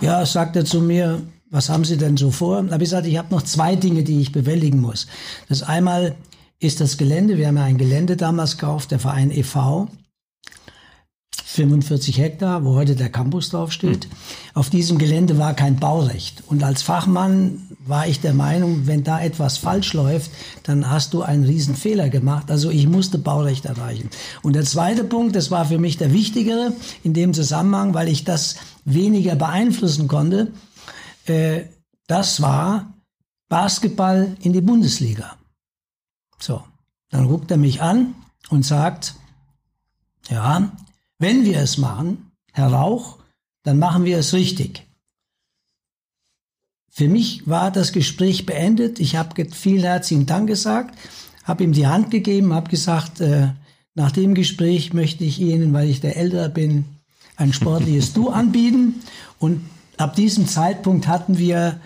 Ja, 0.00 0.24
sagt 0.24 0.54
er 0.54 0.64
zu 0.64 0.80
mir, 0.80 1.22
was 1.50 1.68
haben 1.68 1.84
Sie 1.84 1.96
denn 1.96 2.16
so 2.16 2.30
vor? 2.30 2.62
Da 2.62 2.74
habe 2.74 2.84
ich 2.84 2.90
gesagt, 2.90 3.06
ich 3.06 3.16
habe 3.16 3.34
noch 3.34 3.42
zwei 3.42 3.74
Dinge, 3.76 4.04
die 4.04 4.20
ich 4.20 4.30
bewältigen 4.30 4.80
muss. 4.80 5.06
Das 5.48 5.62
einmal 5.62 6.14
ist 6.58 6.80
das 6.80 6.96
Gelände, 6.96 7.36
wir 7.36 7.48
haben 7.48 7.56
ja 7.56 7.64
ein 7.64 7.78
Gelände 7.78 8.16
damals 8.16 8.58
gekauft, 8.58 8.90
der 8.90 8.98
Verein 8.98 9.30
e.V., 9.30 9.88
45 11.56 12.18
Hektar, 12.18 12.64
wo 12.64 12.74
heute 12.74 12.96
der 12.96 13.08
Campus 13.08 13.48
draufsteht. 13.48 14.08
Mhm. 14.08 14.16
Auf 14.54 14.68
diesem 14.68 14.98
Gelände 14.98 15.38
war 15.38 15.54
kein 15.54 15.76
Baurecht. 15.76 16.42
Und 16.48 16.62
als 16.62 16.82
Fachmann 16.82 17.66
war 17.86 18.06
ich 18.06 18.20
der 18.20 18.34
Meinung, 18.34 18.86
wenn 18.86 19.04
da 19.04 19.20
etwas 19.20 19.56
falsch 19.56 19.94
läuft, 19.94 20.30
dann 20.64 20.90
hast 20.90 21.14
du 21.14 21.22
einen 21.22 21.44
riesen 21.44 21.74
Fehler 21.74 22.10
gemacht. 22.10 22.50
Also 22.50 22.70
ich 22.70 22.86
musste 22.86 23.18
Baurecht 23.18 23.64
erreichen. 23.64 24.10
Und 24.42 24.54
der 24.54 24.64
zweite 24.64 25.04
Punkt, 25.04 25.34
das 25.34 25.50
war 25.50 25.64
für 25.64 25.78
mich 25.78 25.96
der 25.96 26.12
wichtigere 26.12 26.72
in 27.02 27.14
dem 27.14 27.32
Zusammenhang, 27.32 27.94
weil 27.94 28.08
ich 28.08 28.24
das 28.24 28.56
weniger 28.84 29.34
beeinflussen 29.34 30.08
konnte, 30.08 30.52
äh, 31.24 31.62
das 32.06 32.42
war 32.42 32.92
Basketball 33.48 34.36
in 34.42 34.52
die 34.52 34.60
Bundesliga. 34.60 35.36
So, 36.38 36.62
dann 37.10 37.28
guckt 37.28 37.50
er 37.50 37.56
mich 37.56 37.82
an 37.82 38.14
und 38.50 38.64
sagt, 38.64 39.14
ja, 40.28 40.72
wenn 41.18 41.44
wir 41.44 41.60
es 41.60 41.78
machen, 41.78 42.32
Herr 42.52 42.72
Rauch, 42.72 43.18
dann 43.62 43.78
machen 43.78 44.04
wir 44.04 44.18
es 44.18 44.32
richtig. 44.32 44.86
Für 46.90 47.08
mich 47.08 47.46
war 47.46 47.70
das 47.70 47.92
Gespräch 47.92 48.46
beendet. 48.46 49.00
Ich 49.00 49.16
habe 49.16 49.44
vielen 49.50 49.82
herzlichen 49.82 50.26
Dank 50.26 50.46
gesagt, 50.46 50.96
habe 51.44 51.64
ihm 51.64 51.72
die 51.72 51.86
Hand 51.86 52.10
gegeben, 52.10 52.54
habe 52.54 52.70
gesagt, 52.70 53.20
äh, 53.20 53.50
nach 53.94 54.12
dem 54.12 54.34
Gespräch 54.34 54.92
möchte 54.92 55.24
ich 55.24 55.40
Ihnen, 55.40 55.72
weil 55.72 55.88
ich 55.88 56.00
der 56.00 56.16
Ältere 56.16 56.48
bin, 56.48 56.84
ein 57.36 57.52
sportliches 57.52 58.12
Du 58.12 58.30
anbieten. 58.30 59.02
Und 59.38 59.68
ab 59.96 60.16
diesem 60.16 60.46
Zeitpunkt 60.46 61.06
hatten 61.06 61.38
wir 61.38 61.80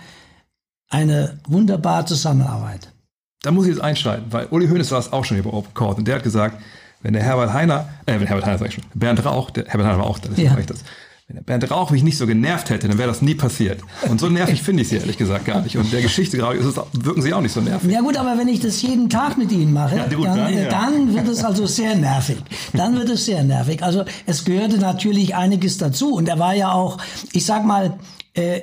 eine 0.89 1.39
wunderbare 1.47 2.05
Zusammenarbeit 2.05 2.93
da 3.43 3.51
muss 3.51 3.67
ich 3.67 3.73
jetzt 3.73 3.83
einschalten, 3.83 4.27
weil 4.31 4.47
Uli 4.51 4.69
Hoeneß 4.69 4.89
saß 4.89 5.13
auch 5.13 5.25
schon 5.25 5.37
hier 5.37 5.45
bei 5.45 5.51
Open 5.51 5.75
Court 5.75 5.99
und 5.99 6.07
der 6.07 6.17
hat 6.17 6.23
gesagt, 6.23 6.61
wenn 7.03 7.15
der 7.15 7.23
Herbert 7.23 7.53
Heiner, 7.53 7.89
äh, 8.07 8.19
wenn 8.19 8.27
Herbert 8.27 8.47
Heiner 8.47 8.59
sag 8.59 8.69
ich 8.69 8.75
schon, 8.75 8.85
Bernd 8.95 9.25
Rauch, 9.25 9.51
der 9.51 9.67
Herbert 9.67 9.87
Heiner 9.87 9.99
war 9.99 10.07
auch 10.07 10.19
da, 10.19 10.29
deswegen 10.29 10.53
ja. 10.53 10.59
ich 10.59 10.67
das. 10.67 10.85
Wenn 11.31 11.37
der 11.37 11.45
Bernd 11.45 11.71
Rauch 11.71 11.93
mich 11.93 12.03
nicht 12.03 12.19
so 12.19 12.27
genervt 12.27 12.71
hätte, 12.71 12.89
dann 12.89 12.99
wäre 12.99 13.07
das 13.07 13.23
nie 13.23 13.37
passiert. 13.37 13.81
Und 14.09 14.19
so 14.19 14.29
nervig 14.29 14.65
finde 14.65 14.83
ich 14.83 14.89
sie 14.89 14.97
ehrlich 14.97 15.17
gesagt 15.17 15.45
gar 15.45 15.61
nicht. 15.61 15.77
Und 15.77 15.93
der 15.93 16.03
Geschichte 16.03 16.37
gerade 16.37 16.59
es, 16.59 16.75
wirken 16.93 17.23
sie 17.23 17.33
auch 17.33 17.41
nicht 17.41 17.53
so 17.53 17.61
nervig. 17.61 17.89
Ja 17.89 18.01
gut, 18.01 18.17
aber 18.17 18.37
wenn 18.37 18.49
ich 18.49 18.59
das 18.59 18.83
jeden 18.83 19.09
Tag 19.09 19.39
mit 19.39 19.53
Ihnen 19.53 19.73
mache, 19.73 19.97
ja, 19.97 20.09
gut, 20.09 20.27
dann, 20.27 20.37
dann, 20.37 20.59
ja. 20.59 20.69
dann, 20.69 21.15
wird 21.15 21.29
es 21.29 21.45
also 21.45 21.67
sehr 21.67 21.95
nervig. 21.95 22.39
Dann 22.73 22.99
wird 22.99 23.11
es 23.11 23.27
sehr 23.27 23.45
nervig. 23.45 23.81
Also 23.85 24.05
es 24.27 24.45
gehörte 24.45 24.79
natürlich 24.79 25.37
einiges 25.37 25.79
dazu. 25.79 26.15
Und 26.15 26.29
er 26.29 26.41
war 26.41 26.57
ja 26.57 26.73
auch, 26.73 26.99
ich 27.31 27.47
sag 27.47 27.65
mal, 27.65 27.97
äh, 28.35 28.63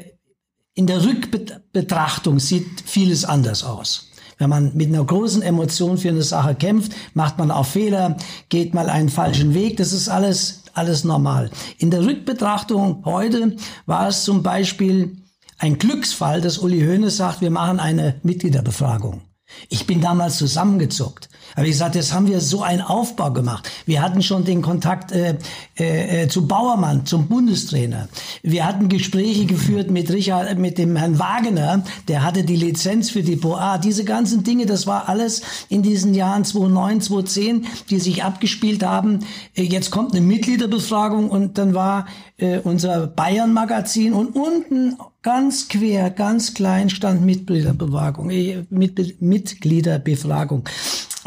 in 0.73 0.87
der 0.87 1.05
Rückbetrachtung 1.05 2.39
sieht 2.39 2.83
vieles 2.85 3.23
anders 3.23 3.63
aus. 3.63 4.06
Wenn 4.37 4.49
man 4.49 4.71
mit 4.75 4.87
einer 4.87 5.03
großen 5.03 5.41
Emotion 5.41 5.97
für 5.97 6.09
eine 6.09 6.21
Sache 6.21 6.55
kämpft, 6.55 6.93
macht 7.13 7.37
man 7.37 7.51
auch 7.51 7.65
Fehler, 7.65 8.17
geht 8.49 8.73
mal 8.73 8.89
einen 8.89 9.09
falschen 9.09 9.53
Weg. 9.53 9.77
Das 9.77 9.93
ist 9.93 10.09
alles, 10.09 10.63
alles 10.73 11.03
normal. 11.03 11.49
In 11.79 11.89
der 11.91 12.05
Rückbetrachtung 12.05 13.03
heute 13.05 13.55
war 13.85 14.07
es 14.07 14.23
zum 14.23 14.43
Beispiel 14.43 15.17
ein 15.57 15.79
Glücksfall, 15.79 16.41
dass 16.41 16.59
Uli 16.59 16.81
Hoeneß 16.81 17.17
sagt, 17.17 17.41
wir 17.41 17.49
machen 17.49 17.79
eine 17.79 18.15
Mitgliederbefragung. 18.21 19.21
Ich 19.69 19.87
bin 19.87 20.01
damals 20.01 20.37
zusammengezuckt. 20.37 21.29
Aber 21.55 21.65
ich 21.65 21.71
gesagt, 21.71 21.95
jetzt 21.95 22.13
haben 22.13 22.27
wir 22.27 22.39
so 22.41 22.61
einen 22.61 22.81
Aufbau 22.81 23.31
gemacht. 23.31 23.69
Wir 23.85 24.01
hatten 24.01 24.21
schon 24.21 24.43
den 24.45 24.61
Kontakt 24.61 25.11
äh, 25.11 25.37
äh, 25.79 26.23
äh, 26.23 26.27
zu 26.27 26.47
Bauermann, 26.47 27.05
zum 27.05 27.27
Bundestrainer. 27.27 28.09
Wir 28.43 28.65
hatten 28.65 28.89
Gespräche 28.89 29.45
geführt 29.45 29.91
mit 29.91 30.11
Richard, 30.11 30.57
mit 30.57 30.77
dem 30.77 30.95
Herrn 30.95 31.19
Wagner, 31.19 31.83
der 32.07 32.23
hatte 32.23 32.43
die 32.43 32.55
Lizenz 32.55 33.09
für 33.09 33.23
die 33.23 33.35
POA. 33.35 33.77
Diese 33.77 34.03
ganzen 34.03 34.43
Dinge, 34.43 34.65
das 34.65 34.87
war 34.87 35.09
alles 35.09 35.41
in 35.69 35.83
diesen 35.83 36.13
Jahren 36.13 36.45
2009, 36.45 37.01
2010, 37.01 37.65
die 37.89 37.99
sich 37.99 38.23
abgespielt 38.23 38.83
haben. 38.83 39.19
Äh, 39.55 39.63
jetzt 39.63 39.91
kommt 39.91 40.13
eine 40.13 40.21
Mitgliederbefragung 40.21 41.29
und 41.29 41.57
dann 41.57 41.73
war 41.73 42.07
äh, 42.37 42.59
unser 42.59 43.07
Bayern-Magazin 43.07 44.13
und 44.13 44.35
unten 44.35 44.97
ganz 45.21 45.67
quer, 45.67 46.09
ganz 46.09 46.53
klein 46.53 46.89
stand 46.89 47.25
Mitgliederbefragung. 47.25 48.29
Äh, 48.29 48.65
mit, 48.69 49.21
Mitgliederbefragung. 49.21 50.63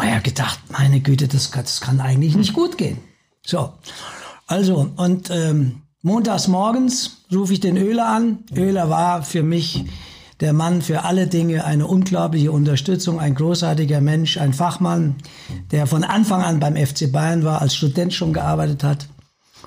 Oh 0.00 0.02
ja, 0.02 0.18
gedacht, 0.20 0.58
meine 0.70 1.00
Güte, 1.00 1.28
das, 1.28 1.50
das 1.50 1.82
kann 1.82 2.00
eigentlich 2.00 2.34
nicht 2.34 2.54
gut 2.54 2.78
gehen. 2.78 2.98
So, 3.44 3.74
also 4.46 4.90
und 4.96 5.28
ähm, 5.30 5.82
montags 6.00 6.48
morgens 6.48 7.24
rufe 7.30 7.52
ich 7.52 7.60
den 7.60 7.76
Öler 7.76 8.08
an. 8.08 8.38
Öler 8.56 8.88
war 8.88 9.22
für 9.22 9.42
mich 9.42 9.84
der 10.40 10.54
Mann 10.54 10.80
für 10.80 11.04
alle 11.04 11.26
Dinge, 11.26 11.66
eine 11.66 11.86
unglaubliche 11.86 12.50
Unterstützung, 12.50 13.20
ein 13.20 13.34
großartiger 13.34 14.00
Mensch, 14.00 14.38
ein 14.38 14.54
Fachmann, 14.54 15.16
der 15.70 15.86
von 15.86 16.02
Anfang 16.02 16.40
an 16.40 16.60
beim 16.60 16.76
FC 16.76 17.12
Bayern 17.12 17.44
war, 17.44 17.60
als 17.60 17.76
Student 17.76 18.14
schon 18.14 18.32
gearbeitet 18.32 18.82
hat. 18.82 19.06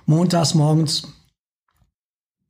Montags 0.07 0.55
morgens 0.55 1.09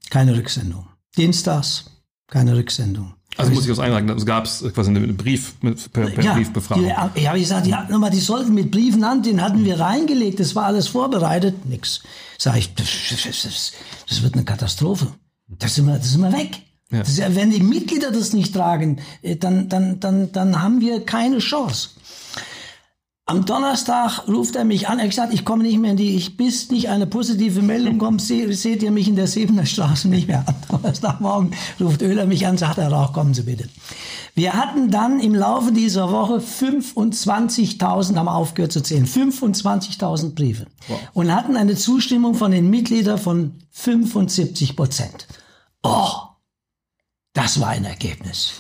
keine 0.09 0.37
Rücksendung. 0.37 0.87
Dienstags 1.17 1.91
keine 2.27 2.55
Rücksendung. 2.55 3.15
Also 3.37 3.51
muss 3.51 3.65
ich 3.65 3.71
was 3.71 3.79
einsagen, 3.79 4.09
es 4.09 4.25
gab 4.25 4.45
es 4.45 4.63
quasi 4.73 4.91
einen 4.91 5.17
Brief 5.17 5.55
per, 5.59 6.05
per 6.07 6.23
ja, 6.23 6.33
Briefbefragung. 6.33 6.85
Ja, 6.85 7.11
ich 7.15 7.27
habe 7.27 7.39
gesagt, 7.39 7.67
ja, 7.67 7.87
nochmal, 7.89 8.11
die 8.11 8.19
sollten 8.19 8.53
mit 8.53 8.71
Briefen 8.71 9.03
an, 9.03 9.23
den 9.23 9.41
hatten 9.41 9.65
wir 9.65 9.79
reingelegt, 9.79 10.39
das 10.39 10.55
war 10.55 10.65
alles 10.65 10.87
vorbereitet, 10.87 11.65
nix. 11.65 12.01
Sag 12.37 12.57
ich, 12.57 12.73
das, 12.75 12.87
das, 13.09 13.73
das 14.07 14.23
wird 14.23 14.35
eine 14.35 14.43
Katastrophe. 14.43 15.07
Das 15.47 15.75
sind 15.75 15.85
wir, 15.85 15.97
das 15.97 16.11
sind 16.11 16.21
wir 16.21 16.33
weg. 16.33 16.61
Ja. 16.91 16.99
Das, 16.99 17.17
wenn 17.17 17.49
die 17.49 17.61
Mitglieder 17.61 18.11
das 18.11 18.33
nicht 18.33 18.53
tragen, 18.53 19.01
äh, 19.23 19.35
dann, 19.35 19.67
dann, 19.67 19.99
dann, 19.99 20.31
dann 20.31 20.61
haben 20.61 20.79
wir 20.79 21.03
keine 21.03 21.39
Chance. 21.39 21.89
Am 23.25 23.45
Donnerstag 23.45 24.27
ruft 24.27 24.57
er 24.57 24.65
mich 24.65 24.89
an. 24.89 24.99
Er 24.99 25.05
hat 25.05 25.11
gesagt, 25.11 25.33
ich 25.33 25.45
komme 25.45 25.63
nicht 25.63 25.79
mehr 25.79 25.91
in 25.91 25.97
die, 25.97 26.17
ich 26.17 26.35
bis 26.35 26.69
nicht 26.71 26.89
eine 26.89 27.07
positive 27.07 27.61
Meldung 27.61 27.97
kommt, 27.97 28.21
se, 28.21 28.51
seht 28.51 28.83
ihr 28.83 28.91
mich 28.91 29.07
in 29.07 29.15
der 29.15 29.27
Siebener 29.27 29.65
Straße 29.65 30.09
nicht 30.09 30.27
mehr. 30.27 30.43
Am 30.45 30.55
Donnerstagmorgen 30.69 31.51
ruft 31.79 32.01
Öler 32.01 32.25
mich 32.25 32.45
an, 32.45 32.57
sagt 32.57 32.79
er, 32.79 32.91
Rauch, 32.91 33.13
kommen 33.13 33.33
Sie 33.33 33.43
bitte. 33.43 33.69
Wir 34.35 34.53
hatten 34.53 34.91
dann 34.91 35.21
im 35.21 35.35
Laufe 35.35 35.71
dieser 35.71 36.11
Woche 36.11 36.39
25.000, 36.39 38.17
haben 38.17 38.25
wir 38.25 38.35
aufgehört 38.35 38.73
zu 38.73 38.83
zählen, 38.83 39.07
25.000 39.07 40.35
Briefe. 40.35 40.67
Wow. 40.89 40.99
Und 41.13 41.33
hatten 41.33 41.55
eine 41.55 41.75
Zustimmung 41.75 42.35
von 42.35 42.51
den 42.51 42.69
Mitgliedern 42.69 43.19
von 43.19 43.53
75 43.71 44.75
Prozent. 44.75 45.27
Oh, 45.81 46.09
das 47.33 47.59
war 47.59 47.69
ein 47.69 47.85
Ergebnis. 47.85 48.53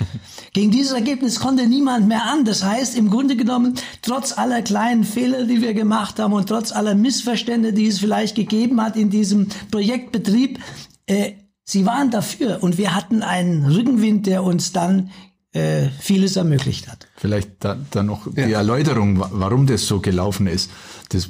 Gegen 0.53 0.71
dieses 0.71 0.93
Ergebnis 0.93 1.39
konnte 1.39 1.67
niemand 1.67 2.07
mehr 2.07 2.25
an. 2.25 2.43
Das 2.43 2.63
heißt, 2.63 2.97
im 2.97 3.11
Grunde 3.11 3.35
genommen, 3.35 3.75
trotz 4.01 4.35
aller 4.35 4.63
kleinen 4.63 5.03
Fehler, 5.03 5.45
die 5.45 5.61
wir 5.61 5.75
gemacht 5.75 6.19
haben 6.19 6.33
und 6.33 6.49
trotz 6.49 6.71
aller 6.71 6.95
Missverstände, 6.95 7.71
die 7.73 7.87
es 7.87 7.99
vielleicht 7.99 8.35
gegeben 8.35 8.81
hat 8.81 8.95
in 8.95 9.11
diesem 9.11 9.47
Projektbetrieb, 9.69 10.59
äh, 11.05 11.33
sie 11.63 11.85
waren 11.85 12.09
dafür 12.09 12.63
und 12.63 12.79
wir 12.79 12.95
hatten 12.95 13.21
einen 13.21 13.65
Rückenwind, 13.65 14.25
der 14.25 14.43
uns 14.43 14.71
dann 14.71 15.11
äh, 15.51 15.89
vieles 15.99 16.35
ermöglicht 16.35 16.87
hat. 16.87 17.07
Vielleicht 17.15 17.63
da, 17.63 17.77
da 17.91 18.01
noch 18.01 18.25
ja. 18.35 18.47
die 18.47 18.53
Erläuterung, 18.53 19.23
warum 19.31 19.67
das 19.67 19.85
so 19.85 19.99
gelaufen 19.99 20.47
ist. 20.47 20.71
Das 21.09 21.29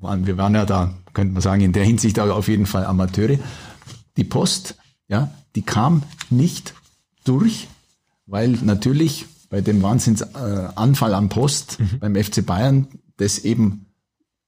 waren, 0.00 0.28
wir 0.28 0.36
waren 0.36 0.54
ja 0.54 0.64
da, 0.64 0.94
könnte 1.12 1.32
man 1.32 1.42
sagen, 1.42 1.62
in 1.62 1.72
der 1.72 1.84
Hinsicht 1.84 2.20
auf 2.20 2.46
jeden 2.46 2.66
Fall 2.66 2.86
Amateure 2.86 3.38
die 4.16 4.24
Post, 4.24 4.76
ja, 5.08 5.32
die 5.58 5.62
kam 5.62 6.04
nicht 6.30 6.72
durch, 7.24 7.66
weil 8.26 8.50
natürlich 8.62 9.26
bei 9.50 9.60
dem 9.60 9.82
Wahnsinnsanfall 9.82 11.14
an 11.14 11.28
Post 11.28 11.80
Mhm. 11.80 11.98
beim 11.98 12.14
FC 12.14 12.42
Bayern 12.46 12.86
das 13.16 13.40
eben 13.40 13.86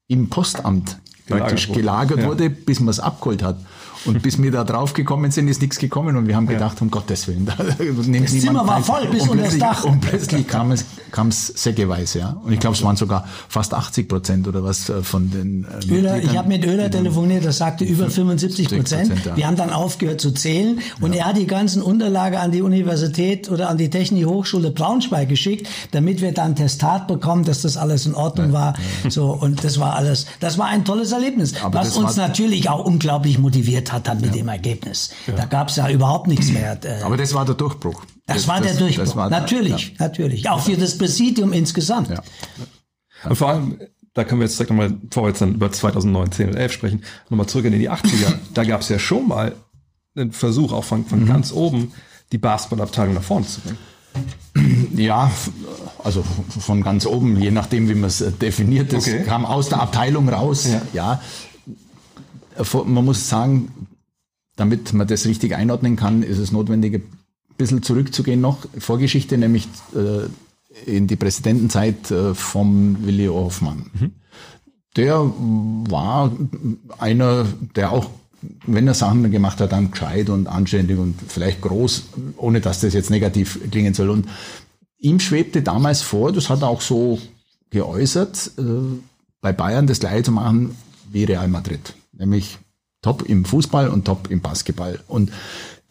im 0.07 0.29
Postamt 0.31 0.99
praktisch 1.27 1.69
wurde. 1.69 1.81
gelagert 1.81 2.19
Ja. 2.21 2.27
wurde, 2.29 2.49
bis 2.49 2.79
man 2.79 2.91
es 2.91 3.01
abgeholt 3.01 3.43
hat. 3.43 3.59
Und 4.05 4.23
bis 4.23 4.41
wir 4.41 4.51
da 4.51 4.65
drauf 4.65 4.95
gekommen 4.95 5.31
sind, 5.31 5.49
ist 5.49 5.61
nichts 5.61 5.79
gekommen 5.79 6.17
und 6.17 6.27
wir 6.27 6.37
haben 6.37 6.47
gedacht, 6.47 6.81
um 6.81 6.91
Gottes 6.91 7.29
Willen, 7.29 7.47
da 7.57 7.57
nimmt 8.07 8.25
Das 8.25 8.41
Zimmer 8.41 8.67
war 8.67 8.83
voll 8.83 9.07
bis 9.09 9.29
unter 9.29 9.45
das 9.45 9.59
Dach. 9.59 9.85
Und 9.85 10.01
plötzlich 10.01 10.47
kam 10.47 10.73
es, 10.73 10.85
kam 11.11 11.29
es 11.29 11.49
säckeweise, 11.49 12.21
ja. 12.21 12.37
Und 12.43 12.53
ich 12.53 12.61
glaube, 12.61 12.77
es 12.77 12.83
waren 12.83 12.97
sogar 12.97 13.27
fast 13.49 13.75
80 13.75 14.09
Prozent 14.09 14.49
oder 14.49 14.65
was 14.65 14.89
äh, 14.89 15.03
von 15.03 15.31
den 15.31 15.67
äh, 15.89 15.93
Öler, 15.93 16.23
ich 16.23 16.37
habe 16.37 16.49
mit 16.49 16.65
Öler 16.65 16.91
telefoniert, 16.91 17.45
das 17.45 17.59
sagte 17.59 17.85
über 17.85 18.09
75 18.09 18.69
Prozent. 18.69 19.13
50%, 19.13 19.27
ja. 19.27 19.37
Wir 19.37 19.47
haben 19.47 19.57
dann 19.57 19.71
aufgehört 19.71 20.21
zu 20.21 20.31
zählen 20.33 20.81
und 21.01 21.15
er 21.15 21.27
hat 21.27 21.37
die 21.37 21.47
ganzen 21.47 21.83
Unterlagen 21.83 22.39
an 22.39 22.53
die 22.53 22.63
Universität 22.63 23.51
oder 23.51 23.69
an 23.69 23.77
die 23.77 23.91
Technische 23.91 24.27
Hochschule 24.27 24.71
Braunschweig 24.71 25.29
geschickt, 25.29 25.69
damit 25.91 26.21
wir 26.21 26.33
dann 26.33 26.57
Testat 26.57 27.07
bekommen, 27.07 27.45
dass 27.45 27.63
das 27.63 27.77
alles 27.77 28.07
in 28.07 28.15
Ordnung 28.15 28.53
war. 28.53 28.75
So 29.09 29.33
und 29.33 29.63
das 29.65 29.79
war 29.79 29.95
alles. 29.95 30.27
Das 30.41 30.59
war 30.59 30.67
ein 30.67 30.85
tolles 30.85 31.13
Erlebnis, 31.13 31.55
Aber 31.63 31.81
was 31.81 31.97
uns 31.97 32.17
natürlich 32.17 32.69
auch 32.69 32.85
unglaublich 32.85 33.39
motiviert 33.39 33.90
hat 33.93 34.07
dann 34.09 34.21
mit 34.21 34.35
dem 34.35 34.49
Ergebnis. 34.49 35.11
Da 35.37 35.45
gab 35.45 35.69
es 35.69 35.77
ja 35.77 35.89
überhaupt 35.89 36.27
nichts 36.27 36.49
mehr. 36.53 36.79
Äh, 36.85 37.03
Aber 37.03 37.17
das 37.17 37.35
war 37.35 37.45
der 37.45 37.55
Durchbruch. 37.55 38.03
das, 38.27 38.47
war 38.49 38.61
der 38.61 38.75
Durchbruch. 38.75 39.05
das 39.05 39.17
war- 39.17 39.31
natürlich, 39.31 39.99
natürlich. 39.99 40.49
Auch 40.49 40.61
für 40.61 40.77
das 40.77 40.97
Präsidium 40.99 41.53
insgesamt. 41.53 42.11
Ja. 42.11 42.23
Und 43.29 43.37
vor 43.37 43.49
allem, 43.51 43.79
da 44.15 44.25
können 44.25 44.41
wir 44.41 44.47
jetzt 44.47 44.59
direkt 44.59 44.71
nochmal, 44.71 44.91
bevor 44.91 45.25
wir 45.25 45.29
jetzt 45.29 45.41
dann 45.43 45.55
über 45.55 45.71
2009, 45.71 46.33
10 46.33 46.49
und 46.51 46.55
11 46.57 46.73
sprechen, 46.73 47.03
nochmal 47.29 47.47
zurück 47.47 47.67
in 47.67 47.73
die 47.73 47.91
80er. 47.91 48.35
da 48.55 48.65
gab 48.65 48.81
es 48.81 48.89
ja 48.89 48.99
schon 48.99 49.29
mal 49.29 49.55
einen 50.17 50.33
Versuch, 50.33 50.73
auch 50.73 50.85
von, 50.85 51.01
Mhm. 51.01 51.07
von 51.07 51.27
ganz 51.27 51.53
oben, 51.53 51.93
die 52.33 52.39
Basketballabteilung 52.39 53.15
nach 53.15 53.23
vorne 53.23 53.47
zu 53.47 53.61
bringen. 53.61 53.79
Ja, 54.97 55.31
also 56.03 56.23
von 56.49 56.83
ganz 56.83 57.07
oben, 57.07 57.41
je 57.41 57.51
nachdem, 57.53 57.89
wie 57.89 57.95
man 57.95 58.09
es 58.09 58.21
äh, 58.21 58.33
definiert. 58.33 58.93
Das 58.93 59.07
Okay. 59.07 59.23
kam 59.25 59.47
aus 59.47 59.69
der 59.69 59.81
Abteilung 59.81 60.29
raus. 60.29 60.67
Ja. 60.67 60.83
Ja. 60.93 61.23
Man 62.85 63.05
muss 63.05 63.29
sagen, 63.29 63.89
damit 64.57 64.93
man 64.93 65.07
das 65.07 65.27
richtig 65.27 65.55
einordnen 65.55 65.97
kann, 65.97 66.23
ist 66.23 66.39
es 66.39 66.53
notwendig, 66.53 66.95
ein 66.95 67.03
bisschen 67.57 67.83
zurückzugehen 67.83 68.41
noch. 68.41 68.59
Vorgeschichte, 68.79 69.39
nämlich 69.39 69.69
äh, 69.95 70.29
in 70.87 71.07
die 71.07 71.17
Präsidentenzeit 71.17 72.11
äh, 72.11 72.35
vom 72.35 73.05
Willi 73.05 73.27
Hoffmann. 73.27 73.91
Der 74.97 75.19
war 75.19 76.33
einer, 76.99 77.47
der 77.77 77.93
auch, 77.93 78.11
wenn 78.67 78.89
er 78.89 78.95
Sachen 78.95 79.31
gemacht 79.31 79.61
hat, 79.61 79.73
dann 79.73 79.91
gescheit 79.91 80.29
und 80.31 80.47
anständig 80.47 80.99
und 80.99 81.15
vielleicht 81.29 81.61
groß, 81.61 82.05
ohne 82.37 82.61
dass 82.61 82.81
das 82.81 82.95
jetzt 82.95 83.11
negativ 83.11 83.61
klingen 83.71 83.95
soll. 83.95 84.11
Und 84.11 84.29
ihm 84.99 85.21
schwebte 85.21 85.63
damals 85.63 86.03
vor, 86.03 86.33
das 86.33 86.51
hat 86.51 86.63
er 86.63 86.69
auch 86.69 86.81
so 86.81 87.19
geäußert, 87.71 88.53
äh, 88.59 88.63
bei 89.41 89.53
Bayern 89.53 89.87
das 89.87 90.01
gleiche 90.01 90.25
zu 90.25 90.33
machen 90.33 90.77
wie 91.11 91.25
Real 91.25 91.49
Madrid. 91.49 91.95
Nämlich 92.21 92.59
top 93.03 93.23
im 93.23 93.45
Fußball 93.45 93.89
und 93.89 94.05
top 94.05 94.31
im 94.31 94.41
Basketball. 94.41 95.01
Und 95.09 95.33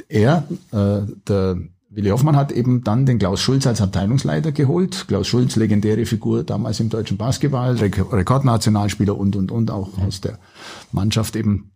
er, 0.08 0.48
äh, 0.72 1.02
der 1.28 1.58
Willi 1.89 2.10
Hoffmann 2.10 2.36
hat 2.36 2.52
eben 2.52 2.84
dann 2.84 3.08
den 3.08 3.18
Klaus 3.18 3.42
Schulz 3.42 3.65
als 3.65 3.82
Abteilungsleiter 3.82 4.52
geholt. 4.52 5.08
Klaus 5.08 5.28
Schulz, 5.28 5.56
legendäre 5.56 6.06
Figur 6.06 6.44
damals 6.44 6.80
im 6.80 6.89
deutschen 6.89 7.18
Basketball, 7.18 7.76
Rek 7.78 8.00
Rekordnationalspieler 8.12 9.18
und, 9.18 9.36
und, 9.36 9.52
und, 9.52 9.72
auch 9.72 9.98
aus 9.98 10.22
der 10.22 10.38
Mannschaft 10.92 11.36
eben, 11.36 11.72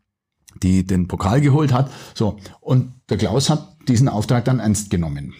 die 0.62 0.86
den 0.86 1.08
Pokal 1.08 1.42
geholt 1.42 1.74
hat. 1.74 1.92
So. 2.13 2.38
Und 2.62 2.94
der 3.10 3.18
Klaus 3.18 3.50
hat 3.50 3.76
diesen 3.88 4.08
Auftrag 4.08 4.46
dann 4.46 4.60
ernst 4.60 4.92
genommen. 4.92 5.34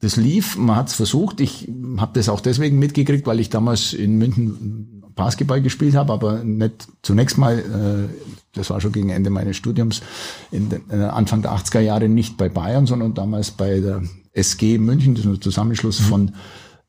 Das 0.00 0.14
lief, 0.14 0.56
man 0.56 0.76
hat 0.76 0.88
es 0.88 0.94
versucht. 0.94 1.40
Ich 1.40 1.68
habe 1.96 2.12
das 2.14 2.28
auch 2.28 2.40
deswegen 2.40 2.78
mitgekriegt, 2.78 3.26
weil 3.26 3.40
ich 3.40 3.50
damals 3.50 3.94
in 3.94 4.16
München 4.16 5.02
Basketball 5.16 5.62
gespielt 5.62 5.96
habe, 5.96 6.12
aber 6.12 6.44
nicht 6.44 6.86
zunächst 7.02 7.38
mal, 7.38 7.58
äh, 7.58 8.14
das 8.52 8.70
war 8.70 8.80
schon 8.80 8.92
gegen 8.92 9.10
Ende 9.10 9.30
meines 9.30 9.56
Studiums, 9.56 10.02
in 10.52 10.68
den, 10.68 10.82
äh, 10.90 11.04
Anfang 11.04 11.42
der 11.42 11.52
80er 11.52 11.80
Jahre 11.80 12.08
nicht 12.08 12.36
bei 12.36 12.48
Bayern, 12.48 12.86
sondern 12.86 13.14
damals 13.14 13.50
bei 13.50 13.80
der 13.80 14.02
SG 14.32 14.78
München, 14.78 15.14
das 15.14 15.24
ist 15.24 15.30
ein 15.30 15.40
Zusammenschluss 15.40 15.98
von 15.98 16.34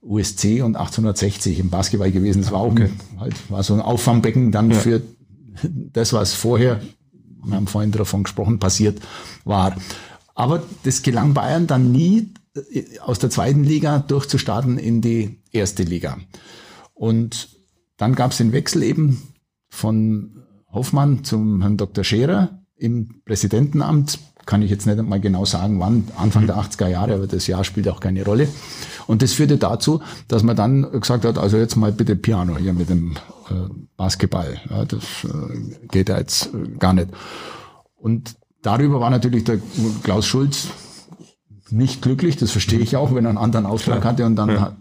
USC 0.01 0.61
und 0.61 0.75
1860 0.75 1.59
im 1.59 1.69
Basketball 1.69 2.11
gewesen. 2.11 2.41
Das 2.41 2.51
war 2.51 2.59
auch 2.59 2.75
ein, 2.75 2.99
halt, 3.17 3.49
war 3.49 3.63
so 3.63 3.73
ein 3.73 3.81
Auffangbecken 3.81 4.51
dann 4.51 4.71
für 4.71 5.01
das, 5.63 6.13
was 6.13 6.33
vorher, 6.33 6.81
wir 7.43 7.55
haben 7.55 7.67
vorhin 7.67 7.91
davon 7.91 8.23
gesprochen, 8.23 8.59
passiert 8.59 8.99
war. 9.45 9.75
Aber 10.35 10.61
das 10.83 11.01
gelang 11.01 11.33
Bayern 11.33 11.65
dann 11.65 11.91
nie, 11.93 12.33
äh, 12.71 12.99
aus 12.99 13.19
der 13.19 13.29
zweiten 13.29 13.63
Liga 13.63 13.99
durchzustarten 13.99 14.77
in 14.77 15.01
die 15.01 15.39
erste 15.51 15.83
Liga. 15.83 16.17
Und 16.93 17.56
dann 17.97 18.15
gab 18.15 18.31
es 18.31 18.37
den 18.37 18.53
Wechsel 18.53 18.83
eben 18.83 19.21
von 19.69 20.43
Hoffmann 20.71 21.23
zum 21.23 21.61
Herrn 21.61 21.77
Dr. 21.77 22.03
Scherer 22.03 22.61
im 22.75 23.21
Präsidentenamt. 23.25 24.19
Kann 24.45 24.61
ich 24.61 24.71
jetzt 24.71 24.85
nicht 24.85 25.01
mal 25.01 25.19
genau 25.19 25.43
sagen, 25.43 25.79
wann, 25.79 26.07
Anfang 26.15 26.47
der 26.47 26.57
80er 26.57 26.87
Jahre, 26.87 27.15
aber 27.15 27.27
das 27.27 27.47
Jahr 27.47 27.63
spielt 27.63 27.89
auch 27.89 27.99
keine 27.99 28.23
Rolle. 28.23 28.47
Und 29.07 29.21
das 29.21 29.33
führte 29.33 29.57
dazu, 29.57 30.01
dass 30.27 30.43
man 30.43 30.55
dann 30.55 30.89
gesagt 30.91 31.25
hat, 31.25 31.37
also 31.37 31.57
jetzt 31.57 31.75
mal 31.75 31.91
bitte 31.91 32.15
Piano 32.15 32.57
hier 32.57 32.73
mit 32.73 32.89
dem 32.89 33.17
äh, 33.49 33.53
Basketball. 33.97 34.57
Ja, 34.69 34.85
das 34.85 35.03
äh, 35.25 35.87
geht 35.87 36.09
ja 36.09 36.17
jetzt 36.17 36.53
äh, 36.53 36.77
gar 36.77 36.93
nicht. 36.93 37.09
Und 37.95 38.35
darüber 38.61 39.01
war 39.01 39.09
natürlich 39.09 39.43
der 39.43 39.59
Klaus 40.03 40.25
Schulz 40.25 40.67
nicht 41.69 42.01
glücklich, 42.01 42.37
das 42.37 42.51
verstehe 42.51 42.79
ich 42.79 42.95
auch, 42.95 43.13
wenn 43.13 43.25
er 43.25 43.29
einen 43.29 43.37
anderen 43.37 43.65
Auftrag 43.65 44.05
hatte 44.05 44.25
und 44.25 44.37
dann 44.37 44.61
hat, 44.61 44.77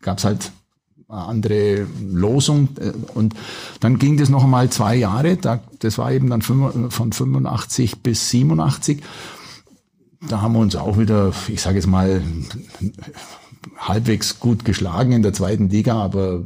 gab 0.00 0.18
es 0.18 0.24
halt 0.24 0.50
andere 1.14 1.86
Losung 2.02 2.68
äh, 2.78 2.92
und 3.14 3.34
dann 3.80 3.98
ging 3.98 4.16
das 4.16 4.28
noch 4.28 4.44
einmal 4.44 4.70
zwei 4.70 4.96
Jahre, 4.96 5.36
da, 5.36 5.60
das 5.78 5.98
war 5.98 6.12
eben 6.12 6.30
dann 6.30 6.42
von 6.42 6.90
85 7.12 8.02
bis 8.02 8.30
87. 8.30 9.02
Da 10.28 10.40
haben 10.40 10.54
wir 10.54 10.60
uns 10.60 10.76
auch 10.76 10.98
wieder, 10.98 11.32
ich 11.48 11.60
sage 11.60 11.76
jetzt 11.76 11.86
mal, 11.86 12.22
halbwegs 13.76 14.40
gut 14.40 14.64
geschlagen 14.64 15.12
in 15.12 15.22
der 15.22 15.32
zweiten 15.32 15.68
Liga, 15.68 15.94
aber 15.96 16.44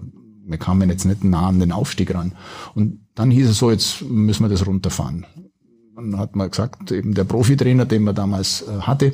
wir 0.48 0.58
kamen 0.58 0.88
jetzt 0.88 1.04
nicht 1.04 1.24
nah 1.24 1.48
an 1.48 1.60
den 1.60 1.72
Aufstieg 1.72 2.14
ran. 2.14 2.32
Und 2.74 3.00
dann 3.14 3.30
hieß 3.30 3.50
es 3.50 3.58
so, 3.58 3.70
jetzt 3.70 4.02
müssen 4.02 4.44
wir 4.44 4.48
das 4.48 4.66
runterfahren. 4.66 5.26
Dann 5.94 6.18
hat 6.18 6.36
man 6.36 6.50
gesagt, 6.50 6.90
eben 6.90 7.14
der 7.14 7.24
Profitrainer, 7.24 7.84
den 7.84 8.04
man 8.04 8.14
damals 8.14 8.62
äh, 8.62 8.80
hatte, 8.80 9.12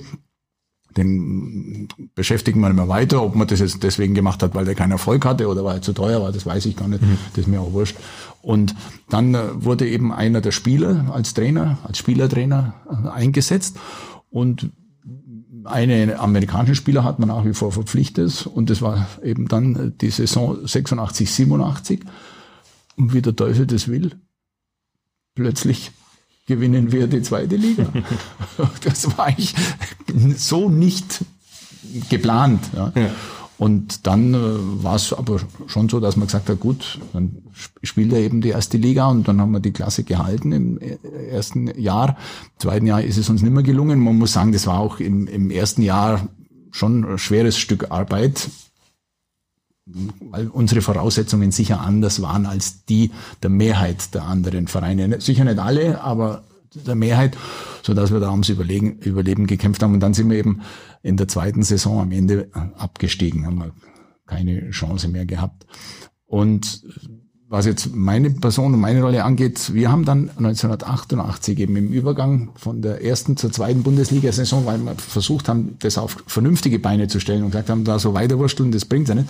den 0.97 1.89
beschäftigen 2.15 2.61
wir 2.61 2.71
immer 2.71 2.89
weiter. 2.89 3.23
Ob 3.23 3.35
man 3.35 3.47
das 3.47 3.61
jetzt 3.61 3.83
deswegen 3.83 4.15
gemacht 4.15 4.43
hat, 4.43 4.55
weil 4.55 4.65
der 4.65 4.75
keinen 4.75 4.93
Erfolg 4.93 5.25
hatte 5.25 5.49
oder 5.49 5.65
weil 5.65 5.77
er 5.77 5.83
zu 5.83 5.93
teuer 5.93 6.21
war, 6.23 6.33
das 6.33 6.47
weiß 6.47 6.67
ich 6.67 6.77
gar 6.77 6.89
nicht. 6.89 7.03
Das 7.33 7.45
ist 7.45 7.49
mir 7.49 7.61
auch 7.61 7.73
wurscht. 7.73 7.97
Und 8.43 8.75
dann 9.09 9.35
äh, 9.35 9.65
wurde 9.65 9.89
eben 9.89 10.13
einer 10.13 10.41
der 10.41 10.53
Spieler 10.53 11.07
als 11.13 11.35
Trainer, 11.35 11.79
als 11.83 11.99
Spielertrainer 11.99 12.75
äh, 12.89 13.09
eingesetzt. 13.09 13.79
Und 14.31 14.71
eine 15.65 16.19
amerikanische 16.19 16.75
Spieler 16.75 17.05
hat 17.05 17.19
man 17.19 17.29
nach 17.29 17.45
wie 17.45 17.55
vor 17.55 17.73
verpflichtet. 17.73 18.47
Und 18.47 18.71
das 18.71 18.83
war 18.83 19.07
eben 19.23 19.49
dann 19.49 19.77
äh, 19.77 19.91
die 20.01 20.11
Saison 20.11 20.67
86, 20.67 21.31
87. 21.31 22.01
Und 22.97 23.13
wie 23.15 23.23
der 23.23 23.35
Teufel 23.35 23.67
das 23.67 23.89
will, 23.89 24.13
plötzlich 25.35 25.91
gewinnen 26.47 26.93
wir 26.93 27.07
die 27.07 27.23
zweite 27.23 27.57
Liga. 27.57 27.87
Das 28.85 29.07
war 29.17 29.27
eigentlich 29.27 29.55
so 30.37 30.69
nicht 30.71 31.25
geplant. 32.11 32.61
Ja. 32.75 32.93
Ja. 32.95 33.11
Und 33.57 34.07
dann 34.09 34.35
äh, 34.35 34.39
war 34.83 34.97
es 34.97 35.13
aber 35.13 35.39
schon 35.69 35.89
so, 35.89 36.01
dass 36.01 36.17
man 36.17 36.27
gesagt 36.27 36.49
hat, 36.49 36.59
gut, 36.59 36.99
dann 37.13 37.37
sp- 37.55 37.79
spielt 37.85 38.13
er 38.13 38.19
eben 38.19 38.41
die 38.41 38.49
erste 38.49 38.79
Liga 38.79 39.07
und 39.07 39.29
dann 39.29 39.41
haben 39.41 39.53
wir 39.53 39.61
die 39.61 39.71
Klasse 39.71 40.03
gehalten 40.03 40.51
im 40.53 40.79
äh, 40.81 40.99
ersten 41.31 41.69
Jahr. 41.81 42.11
Im 42.55 42.59
zweiten 42.61 42.87
Jahr 42.87 43.01
ist 43.03 43.17
es 43.17 43.29
uns 43.31 43.43
nicht 43.43 43.53
mehr 43.53 43.63
gelungen. 43.63 44.01
Man 44.01 44.19
muss 44.19 44.33
sagen, 44.33 44.51
das 44.53 44.67
war 44.67 44.81
auch 44.81 44.99
im, 44.99 45.29
im 45.29 45.51
ersten 45.51 45.83
Jahr 45.83 46.29
schon 46.73 47.05
ein 47.05 47.19
schweres 47.19 47.57
Stück 47.57 47.91
Arbeit, 47.93 48.49
weil 49.87 50.49
unsere 50.49 50.81
Voraussetzungen 50.81 51.53
sicher 51.53 51.81
anders 51.81 52.23
waren 52.23 52.47
als 52.47 52.85
die 52.87 53.11
der 53.43 53.51
Mehrheit 53.51 54.15
der 54.15 54.25
anderen 54.25 54.67
Vereine. 54.67 55.21
Sicher 55.21 55.45
nicht 55.45 55.59
alle, 55.59 56.01
aber 56.01 56.45
der 56.75 56.95
Mehrheit, 56.95 57.37
so 57.83 57.95
dass 57.95 58.13
wir 58.13 58.21
da 58.21 58.31
ums 58.31 58.49
Überlegen, 58.49 58.99
Überleben 58.99 59.47
gekämpft 59.47 59.83
haben. 59.83 59.95
Und 59.95 60.01
dann 60.01 60.15
sind 60.15 60.31
wir 60.31 60.39
eben 60.39 60.63
in 61.03 61.17
der 61.17 61.29
zweiten 61.29 61.63
Saison 61.63 62.01
am 62.01 62.13
Ende 62.13 62.49
abgestiegen, 62.79 63.47
haben 63.47 63.59
wir 63.59 63.73
keine 64.27 64.71
Chance 64.71 65.09
mehr 65.09 65.27
gehabt. 65.27 65.67
Und 66.27 66.83
was 67.47 67.67
jetzt 67.67 67.95
meine 67.95 68.31
Person 68.31 68.75
und 68.75 68.81
meine 68.81 69.03
Rolle 69.03 69.23
angeht, 69.23 69.75
wir 69.75 69.93
haben 69.93 70.05
dann 70.05 70.31
1988 70.31 71.59
eben 71.59 71.77
im 71.77 71.93
Übergang 71.93 72.51
von 72.57 72.83
der 72.83 73.05
ersten 73.05 73.37
zur 73.37 73.53
zweiten 73.53 73.83
Bundesliga-Saison, 73.83 74.67
weil 74.67 74.79
wir 74.79 74.95
versucht 74.97 75.49
haben, 75.49 75.77
das 75.81 75.99
auf 75.99 76.25
vernünftige 76.27 76.79
Beine 76.79 77.07
zu 77.07 77.21
stellen 77.21 77.45
und 77.45 77.51
gesagt 77.51 77.71
haben, 77.71 77.85
da 77.85 77.99
so 77.99 78.15
weiterwursteln, 78.15 78.73
das 78.73 78.87
bringt 78.87 79.09
ja 79.09 79.15
nicht, 79.15 79.29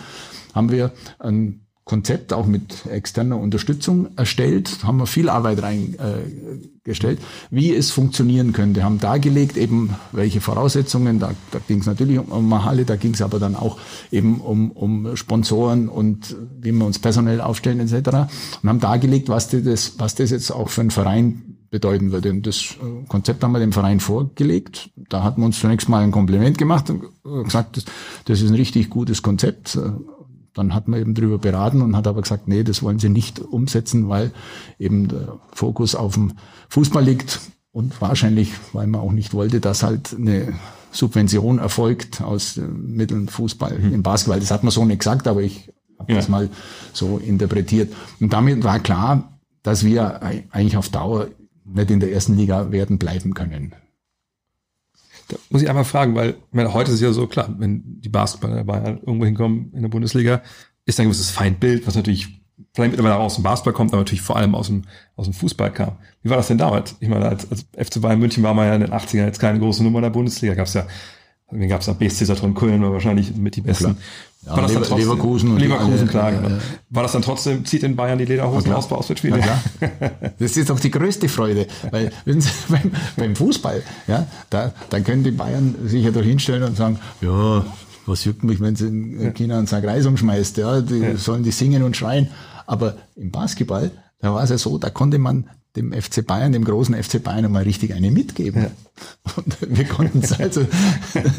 haben 0.54 0.70
wir 0.70 0.92
einen 1.18 1.64
Konzept 1.84 2.32
auch 2.32 2.46
mit 2.46 2.86
externer 2.86 3.38
Unterstützung 3.38 4.08
erstellt, 4.16 4.84
haben 4.84 4.96
wir 4.96 5.06
viel 5.06 5.28
Arbeit 5.28 5.62
reingestellt, 5.62 7.18
äh, 7.18 7.22
wie 7.50 7.74
es 7.74 7.90
funktionieren 7.90 8.54
könnte, 8.54 8.82
haben 8.82 9.00
dargelegt 9.00 9.58
eben 9.58 9.94
welche 10.12 10.40
Voraussetzungen, 10.40 11.18
da, 11.18 11.32
da 11.50 11.58
ging 11.68 11.80
es 11.80 11.86
natürlich 11.86 12.18
um 12.18 12.48
Mahalle, 12.48 12.86
da 12.86 12.96
ging 12.96 13.12
es 13.12 13.20
aber 13.20 13.38
dann 13.38 13.54
auch 13.54 13.78
eben 14.10 14.40
um, 14.40 14.70
um 14.70 15.14
Sponsoren 15.14 15.90
und 15.90 16.34
wie 16.58 16.72
wir 16.72 16.86
uns 16.86 16.98
personell 16.98 17.42
aufstellen 17.42 17.80
etc. 17.80 18.32
und 18.62 18.68
haben 18.68 18.80
dargelegt, 18.80 19.28
was 19.28 19.48
das, 19.50 19.98
was 19.98 20.14
das 20.14 20.30
jetzt 20.30 20.50
auch 20.52 20.70
für 20.70 20.80
einen 20.80 20.90
Verein 20.90 21.42
bedeuten 21.74 22.12
würde. 22.12 22.30
Und 22.30 22.46
das 22.46 22.76
äh, 22.80 23.06
Konzept 23.08 23.42
haben 23.42 23.52
wir 23.52 23.58
dem 23.58 23.72
Verein 23.72 23.98
vorgelegt. 23.98 24.90
Da 25.08 25.24
hatten 25.24 25.40
wir 25.40 25.46
uns 25.46 25.58
zunächst 25.58 25.88
mal 25.88 26.04
ein 26.04 26.12
Kompliment 26.12 26.56
gemacht 26.56 26.88
und 26.88 27.02
gesagt, 27.44 27.76
das, 27.76 27.84
das 28.26 28.40
ist 28.40 28.50
ein 28.50 28.54
richtig 28.54 28.90
gutes 28.90 29.22
Konzept 29.22 29.76
dann 30.54 30.74
hat 30.74 30.88
man 30.88 31.00
eben 31.00 31.14
drüber 31.14 31.38
beraten 31.38 31.82
und 31.82 31.96
hat 31.96 32.06
aber 32.06 32.22
gesagt, 32.22 32.48
nee, 32.48 32.62
das 32.62 32.82
wollen 32.82 32.98
sie 32.98 33.08
nicht 33.08 33.40
umsetzen, 33.40 34.08
weil 34.08 34.32
eben 34.78 35.08
der 35.08 35.38
Fokus 35.52 35.94
auf 35.94 36.14
dem 36.14 36.34
Fußball 36.68 37.04
liegt 37.04 37.40
und 37.72 38.00
wahrscheinlich, 38.00 38.52
weil 38.72 38.86
man 38.86 39.00
auch 39.00 39.12
nicht 39.12 39.34
wollte, 39.34 39.60
dass 39.60 39.82
halt 39.82 40.14
eine 40.16 40.54
Subvention 40.92 41.58
erfolgt 41.58 42.22
aus 42.22 42.56
Mitteln 42.56 43.28
Fußball 43.28 43.78
mhm. 43.78 43.94
im 43.94 44.02
Basketball. 44.02 44.38
Das 44.38 44.52
hat 44.52 44.62
man 44.62 44.70
so 44.70 44.84
nicht 44.84 45.00
gesagt, 45.00 45.26
aber 45.26 45.42
ich 45.42 45.72
habe 45.98 46.12
ja. 46.12 46.18
das 46.18 46.28
mal 46.28 46.48
so 46.92 47.18
interpretiert. 47.18 47.92
Und 48.20 48.32
damit 48.32 48.62
war 48.62 48.78
klar, 48.78 49.40
dass 49.64 49.84
wir 49.84 50.22
eigentlich 50.22 50.76
auf 50.76 50.88
Dauer 50.88 51.28
nicht 51.64 51.90
in 51.90 51.98
der 51.98 52.12
ersten 52.12 52.36
Liga 52.36 52.70
werden 52.70 52.98
bleiben 52.98 53.34
können. 53.34 53.74
Da 55.28 55.36
muss 55.50 55.62
ich 55.62 55.68
einmal 55.68 55.84
fragen, 55.84 56.14
weil 56.14 56.34
meine, 56.50 56.74
heute 56.74 56.90
ist 56.90 56.96
es 56.96 57.00
ja 57.00 57.12
so 57.12 57.26
klar, 57.26 57.54
wenn 57.58 58.00
die 58.00 58.08
Basketballer 58.08 58.64
Bayern 58.64 58.98
irgendwo 58.98 59.24
hinkommen 59.24 59.72
in 59.74 59.82
der 59.82 59.88
Bundesliga, 59.88 60.42
ist 60.86 61.00
ein 61.00 61.06
gewisses 61.06 61.30
Feindbild, 61.30 61.86
was 61.86 61.94
natürlich 61.94 62.40
vielleicht 62.72 62.92
mittlerweile 62.92 63.16
auch 63.16 63.24
aus 63.24 63.34
dem 63.34 63.44
Basketball 63.44 63.72
kommt, 63.72 63.92
aber 63.92 64.00
natürlich 64.00 64.22
vor 64.22 64.36
allem 64.36 64.54
aus 64.54 64.66
dem, 64.66 64.82
aus 65.16 65.26
dem 65.26 65.34
Fußball 65.34 65.72
kam. 65.72 65.92
Wie 66.22 66.30
war 66.30 66.36
das 66.36 66.48
denn 66.48 66.58
damals? 66.58 66.96
Ich 67.00 67.08
meine, 67.08 67.26
als, 67.26 67.50
als 67.50 67.66
FC 67.76 68.00
Bayern 68.00 68.18
München 68.18 68.42
war 68.42 68.54
man 68.54 68.66
ja 68.66 68.74
in 68.74 68.80
den 68.80 68.92
80ern 68.92 69.26
jetzt 69.26 69.40
keine 69.40 69.58
große 69.58 69.82
Nummer 69.82 69.98
in 69.98 70.04
der 70.04 70.10
Bundesliga. 70.10 70.54
Gab 70.54 70.66
es 70.66 70.74
ja, 70.74 70.86
gab 71.68 71.80
es 71.80 71.86
ja 71.86 71.92
BSC 71.92 72.24
Saturn 72.24 72.54
Köln, 72.54 72.82
war 72.82 72.92
wahrscheinlich 72.92 73.34
mit 73.34 73.56
die 73.56 73.60
besten. 73.60 73.96
Ja, 74.46 74.56
war 74.56 74.62
das 74.62 74.72
Lever, 74.72 74.80
trotzdem, 74.80 74.98
Leverkusen 74.98 75.50
und 75.52 75.58
Leverkusen, 75.58 76.08
klar. 76.08 76.32
Ja, 76.32 76.42
ja. 76.42 76.58
War 76.90 77.02
das 77.02 77.12
dann 77.12 77.22
trotzdem, 77.22 77.64
zieht 77.64 77.82
in 77.82 77.96
Bayern 77.96 78.18
die 78.18 78.26
Lederhosen 78.26 78.72
aus 78.72 78.88
bei 78.88 78.96
Auswärtsspielen? 78.96 79.40
Ja, 79.40 79.62
das 80.38 80.56
ist 80.56 80.68
doch 80.68 80.78
die 80.78 80.90
größte 80.90 81.28
Freude, 81.28 81.66
weil 81.90 82.12
wenn 82.24 82.40
Sie, 82.40 82.50
beim, 82.68 82.92
beim 83.16 83.36
Fußball, 83.36 83.82
ja, 84.06 84.26
da, 84.50 84.72
da 84.90 85.00
können 85.00 85.24
die 85.24 85.30
Bayern 85.30 85.74
sich 85.84 86.04
ja 86.04 86.10
doch 86.10 86.22
hinstellen 86.22 86.62
und 86.62 86.76
sagen, 86.76 86.98
ja, 87.22 87.64
was 88.06 88.24
juckt 88.24 88.44
mich, 88.44 88.60
wenn 88.60 88.76
sie 88.76 88.86
in 88.86 89.32
China 89.34 89.58
einen 89.58 89.66
Sack 89.66 89.84
Reis 89.84 90.04
umschmeißt, 90.04 90.58
ja, 90.58 90.80
die 90.82 91.16
sollen 91.16 91.42
die 91.42 91.50
singen 91.50 91.82
und 91.82 91.96
schreien. 91.96 92.28
Aber 92.66 92.96
im 93.16 93.30
Basketball, 93.30 93.90
da 94.18 94.34
war 94.34 94.42
es 94.42 94.50
ja 94.50 94.58
so, 94.58 94.76
da 94.78 94.90
konnte 94.90 95.18
man 95.18 95.48
dem 95.76 95.92
FC 95.92 96.24
Bayern, 96.24 96.52
dem 96.52 96.64
großen 96.64 96.94
FC 96.94 97.22
Bayern 97.22 97.50
mal 97.50 97.64
richtig 97.64 97.94
eine 97.94 98.10
mitgeben. 98.10 98.62
Ja. 98.62 98.70
Und 99.36 99.56
wir 99.76 99.84
konnten 99.86 100.20
es 100.20 100.32
also 100.32 100.66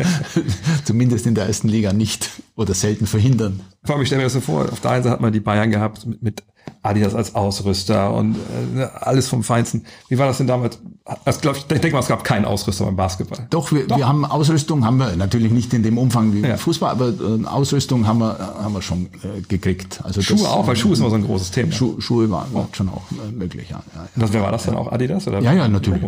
zumindest 0.84 1.26
in 1.26 1.36
der 1.36 1.45
ersten 1.45 1.69
Liga 1.69 1.93
nicht 1.93 2.30
oder 2.56 2.74
selten 2.74 3.08
verhindern. 3.08 3.62
Vor 3.84 3.95
allem, 3.95 4.02
ich 4.02 4.10
stelle 4.10 4.19
mir 4.19 4.26
das 4.26 4.34
so 4.34 4.41
vor, 4.41 4.69
auf 4.71 4.82
der 4.82 4.91
einen 4.91 5.04
Seite 5.04 5.13
hat 5.13 5.21
man 5.21 5.32
die 5.32 5.39
Bayern 5.39 5.71
gehabt 5.71 6.06
mit, 6.06 6.21
mit 6.21 6.43
Adidas 6.82 7.15
als 7.15 7.34
Ausrüster 7.36 8.13
und 8.13 8.36
äh, 8.76 8.84
alles 8.84 9.28
vom 9.30 9.43
Feinsten. 9.43 9.86
Wie 10.10 10.17
war 10.17 10.28
das 10.28 10.38
denn 10.38 10.48
damals? 10.48 10.80
Also, 11.07 11.39
glaub 11.39 11.55
ich, 11.55 11.61
ich 11.61 11.67
denke 11.67 11.91
mal, 11.91 11.99
es 11.99 12.07
gab 12.07 12.23
keinen 12.23 12.45
Ausrüster 12.45 12.85
beim 12.85 12.95
Basketball. 12.95 13.45
Doch, 13.51 13.71
wir, 13.71 13.85
Doch. 13.85 13.97
wir 13.97 14.07
haben 14.07 14.25
Ausrüstung, 14.25 14.83
haben 14.83 14.97
wir 14.97 15.15
natürlich 15.15 15.51
nicht 15.51 15.71
in 15.75 15.83
dem 15.83 15.99
Umfang 15.99 16.33
wie 16.33 16.41
ja. 16.41 16.57
Fußball, 16.57 16.89
aber 16.89 17.09
äh, 17.09 17.45
Ausrüstung 17.45 18.07
haben 18.07 18.17
wir, 18.17 18.39
haben 18.39 18.73
wir 18.73 18.81
schon 18.81 19.05
äh, 19.21 19.41
gekriegt. 19.47 19.99
Also 20.03 20.23
Schuhe 20.23 20.37
das, 20.39 20.47
auch, 20.47 20.65
weil 20.65 20.75
Schuhe 20.75 20.93
ist 20.93 20.99
immer 20.99 21.11
so 21.11 21.17
ein 21.17 21.23
großes 21.23 21.51
Thema. 21.51 21.71
Schuh, 21.71 22.01
Schuhe 22.01 22.31
waren 22.31 22.49
oh. 22.55 22.65
schon 22.71 22.89
auch 22.89 23.03
äh, 23.11 23.31
möglich, 23.31 23.69
ja. 23.69 23.83
ja, 23.93 24.01
ja. 24.01 24.07
Das, 24.15 24.33
wer 24.33 24.41
war 24.41 24.51
das 24.51 24.63
dann 24.63 24.77
auch, 24.77 24.91
Adidas? 24.91 25.27
Oder? 25.27 25.41
Ja, 25.41 25.53
ja, 25.53 25.67
natürlich. 25.67 26.01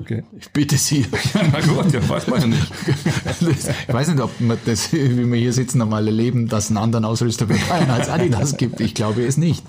Okay. 0.00 0.24
Ich 0.36 0.50
bitte 0.50 0.78
Sie. 0.78 1.02
ja, 1.02 1.40
na 1.52 1.60
gut, 1.60 1.92
ja, 1.92 2.08
weiß 2.08 2.26
man 2.26 2.40
ja 2.40 2.46
nicht. 2.48 2.72
ich 3.86 3.94
weiß 3.94 4.08
nicht, 4.08 4.20
ob 4.20 4.40
man 4.40 4.58
das, 4.64 4.92
wie 4.92 5.30
wir 5.30 5.38
hier 5.38 5.52
sitzen, 5.52 5.80
einmal 5.80 6.08
erleben, 6.08 6.48
dass 6.48 6.64
es 6.64 6.70
einen 6.70 6.78
anderen 6.78 7.04
Ausrüster 7.04 7.46
bei 7.46 7.54
Bayern 7.68 7.90
als 7.90 8.08
Adidas 8.08 8.56
gibt. 8.56 8.80
Ich 8.80 8.94
glaube 8.94 9.24
es 9.24 9.36
nicht. 9.36 9.64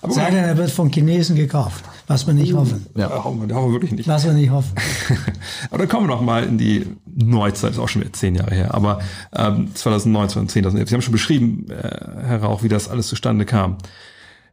Aber 0.00 0.12
Sei 0.12 0.30
denn, 0.30 0.44
er 0.44 0.56
wird 0.56 0.70
von 0.70 0.92
Chinesen 0.92 1.34
gekauft, 1.34 1.84
was 2.08 2.26
wir 2.26 2.34
nicht 2.34 2.54
hoffen. 2.54 2.86
Ja, 2.96 3.22
hoffen 3.22 3.48
wir, 3.48 3.54
hoffen 3.54 3.68
wir 3.68 3.74
wirklich 3.74 3.92
nicht. 3.92 4.08
Was 4.08 4.24
wir 4.24 4.32
nicht 4.32 4.50
hoffen. 4.50 4.74
aber 5.70 5.78
dann 5.78 5.88
kommen 5.88 6.08
wir 6.08 6.14
noch 6.14 6.22
mal 6.22 6.42
in 6.42 6.58
die 6.58 6.86
Neuzeit, 7.06 7.72
ist 7.72 7.78
auch 7.78 7.88
schon 7.88 8.02
wieder 8.02 8.12
zehn 8.12 8.34
Jahre 8.34 8.54
her, 8.54 8.74
aber 8.74 9.00
ähm, 9.34 9.74
2019 9.74 10.42
und 10.42 10.50
2011. 10.50 10.88
Sie 10.88 10.94
haben 10.94 11.02
schon 11.02 11.12
beschrieben, 11.12 11.70
äh, 11.70 12.26
Herr 12.26 12.42
Rauch, 12.42 12.62
wie 12.62 12.68
das 12.68 12.88
alles 12.88 13.08
zustande 13.08 13.44
kam. 13.44 13.76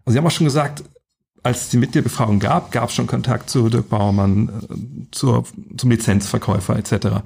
Also 0.03 0.13
Sie 0.13 0.17
haben 0.17 0.27
auch 0.27 0.31
schon 0.31 0.45
gesagt, 0.45 0.83
als 1.43 1.61
es 1.61 1.69
die 1.69 1.77
Mitgliederbefragung 1.77 2.39
gab, 2.39 2.71
gab 2.71 2.89
es 2.89 2.95
schon 2.95 3.07
Kontakt 3.07 3.49
zu 3.49 3.69
Dirk 3.69 3.89
Bauermann, 3.89 4.49
äh, 4.49 5.11
zur, 5.11 5.45
zum 5.77 5.91
Lizenzverkäufer 5.91 6.75
etc. 6.75 7.23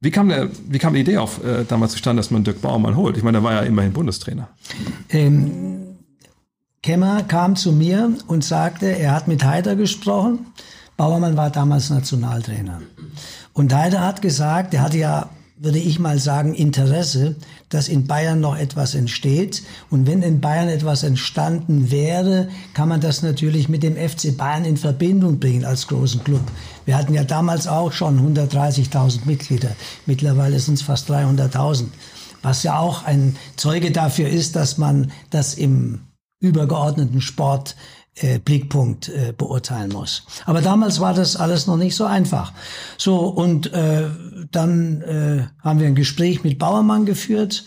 Wie 0.00 0.10
kam, 0.10 0.28
der, 0.28 0.48
wie 0.68 0.78
kam 0.78 0.94
die 0.94 1.00
Idee 1.00 1.18
auf 1.18 1.44
äh, 1.44 1.64
damals 1.64 1.92
zustande, 1.92 2.20
dass 2.20 2.30
man 2.30 2.42
Dirk 2.42 2.60
Bauermann 2.60 2.96
holt? 2.96 3.16
Ich 3.16 3.22
meine, 3.22 3.38
der 3.38 3.44
war 3.44 3.52
ja 3.52 3.60
immerhin 3.60 3.92
Bundestrainer. 3.92 4.48
Ähm, 5.10 5.87
Kemmer 6.82 7.24
kam 7.24 7.56
zu 7.56 7.72
mir 7.72 8.12
und 8.28 8.44
sagte, 8.44 8.86
er 8.86 9.12
hat 9.12 9.28
mit 9.28 9.44
Heider 9.44 9.74
gesprochen. 9.74 10.46
Bauermann 10.96 11.36
war 11.36 11.50
damals 11.50 11.90
Nationaltrainer. 11.90 12.82
Und 13.52 13.74
Heider 13.74 14.00
hat 14.00 14.22
gesagt, 14.22 14.74
er 14.74 14.82
hatte 14.82 14.98
ja, 14.98 15.30
würde 15.56 15.78
ich 15.78 15.98
mal 15.98 16.20
sagen, 16.20 16.54
Interesse, 16.54 17.34
dass 17.68 17.88
in 17.88 18.06
Bayern 18.06 18.40
noch 18.40 18.56
etwas 18.56 18.94
entsteht. 18.94 19.64
Und 19.90 20.06
wenn 20.06 20.22
in 20.22 20.40
Bayern 20.40 20.68
etwas 20.68 21.02
entstanden 21.02 21.90
wäre, 21.90 22.48
kann 22.74 22.88
man 22.88 23.00
das 23.00 23.22
natürlich 23.22 23.68
mit 23.68 23.82
dem 23.82 23.96
FC 23.96 24.36
Bayern 24.36 24.64
in 24.64 24.76
Verbindung 24.76 25.40
bringen 25.40 25.64
als 25.64 25.88
großen 25.88 26.22
Club. 26.22 26.42
Wir 26.84 26.96
hatten 26.96 27.14
ja 27.14 27.24
damals 27.24 27.66
auch 27.66 27.92
schon 27.92 28.34
130.000 28.36 29.20
Mitglieder. 29.24 29.70
Mittlerweile 30.06 30.60
sind 30.60 30.74
es 30.74 30.82
fast 30.82 31.10
300.000. 31.10 31.86
Was 32.42 32.62
ja 32.62 32.78
auch 32.78 33.04
ein 33.04 33.36
Zeuge 33.56 33.90
dafür 33.90 34.28
ist, 34.28 34.54
dass 34.54 34.78
man 34.78 35.10
das 35.30 35.54
im 35.54 36.00
übergeordneten 36.40 37.20
Sport 37.20 37.76
äh, 38.20 38.38
Blickpunkt 38.38 39.08
äh, 39.08 39.32
beurteilen 39.36 39.90
muss. 39.90 40.24
Aber 40.44 40.60
damals 40.60 41.00
war 41.00 41.14
das 41.14 41.36
alles 41.36 41.66
noch 41.66 41.76
nicht 41.76 41.94
so 41.94 42.04
einfach. 42.04 42.52
So 42.96 43.18
und 43.18 43.72
äh, 43.72 44.08
dann 44.50 45.02
äh, 45.02 45.46
haben 45.62 45.80
wir 45.80 45.86
ein 45.86 45.94
Gespräch 45.94 46.44
mit 46.44 46.58
Bauermann 46.58 47.06
geführt. 47.06 47.64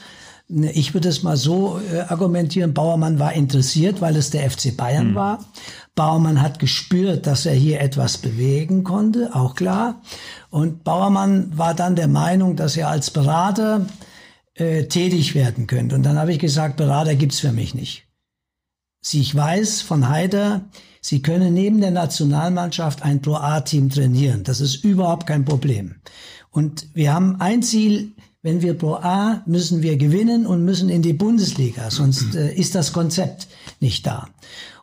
Ich 0.50 0.94
würde 0.94 1.08
es 1.08 1.24
mal 1.24 1.38
so 1.38 1.80
äh, 1.94 2.02
argumentieren, 2.02 2.74
Bauermann 2.74 3.20
war 3.20 3.34
interessiert, 3.34 4.02
weil 4.02 4.18
es 4.18 4.30
der 4.30 4.50
FC 4.50 4.76
Bayern 4.76 5.12
mhm. 5.12 5.16
war. 5.16 5.46
Bauermann 5.96 6.42
hat 6.42 6.60
gespürt, 6.60 7.28
dass 7.28 7.46
er 7.46 7.54
hier 7.54 7.82
etwas 7.82 8.18
bewegen 8.18 8.84
konnte, 8.84 9.32
auch 9.34 9.56
klar. 9.56 10.02
Und 10.50 10.84
Bauermann 10.84 11.58
war 11.58 11.74
dann 11.74 11.96
der 11.96 12.08
Meinung, 12.08 12.56
dass 12.56 12.76
er 12.76 12.90
als 12.90 13.12
Berater 13.12 13.86
äh, 14.56 14.84
tätig 14.86 15.36
werden 15.36 15.68
könnte. 15.68 15.96
Und 15.96 16.04
dann 16.04 16.18
habe 16.18 16.32
ich 16.34 16.40
gesagt, 16.40 16.78
Berater 16.78 17.16
gibt's 17.16 17.40
für 17.40 17.52
mich 17.52 17.74
nicht. 17.74 18.06
Ich 19.10 19.36
weiß 19.36 19.82
von 19.82 20.10
Haider, 20.10 20.70
Sie 21.04 21.24
können 21.24 21.56
neben 21.56 21.82
der 21.82 21.90
Nationalmannschaft 21.90 23.02
ein 23.02 23.24
Pro-A-Team 23.24 23.90
trainieren. 23.90 24.44
Das 24.44 24.62
ist 24.62 24.84
überhaupt 24.84 25.26
kein 25.26 25.46
Problem. 25.46 25.96
Und 26.52 26.88
wir 26.94 27.12
haben 27.14 27.42
ein 27.42 27.64
Ziel, 27.64 28.12
wenn 28.44 28.62
wir 28.62 28.76
Pro 28.76 28.96
A 28.96 29.42
müssen 29.48 29.82
wir 29.82 29.98
gewinnen 29.98 30.46
und 30.46 30.64
müssen 30.64 30.90
in 30.90 31.02
die 31.02 31.14
Bundesliga, 31.14 31.90
sonst 31.90 32.36
äh, 32.36 32.54
ist 32.54 32.76
das 32.76 32.94
Konzept 32.94 33.48
nicht 33.80 34.06
da. 34.06 34.30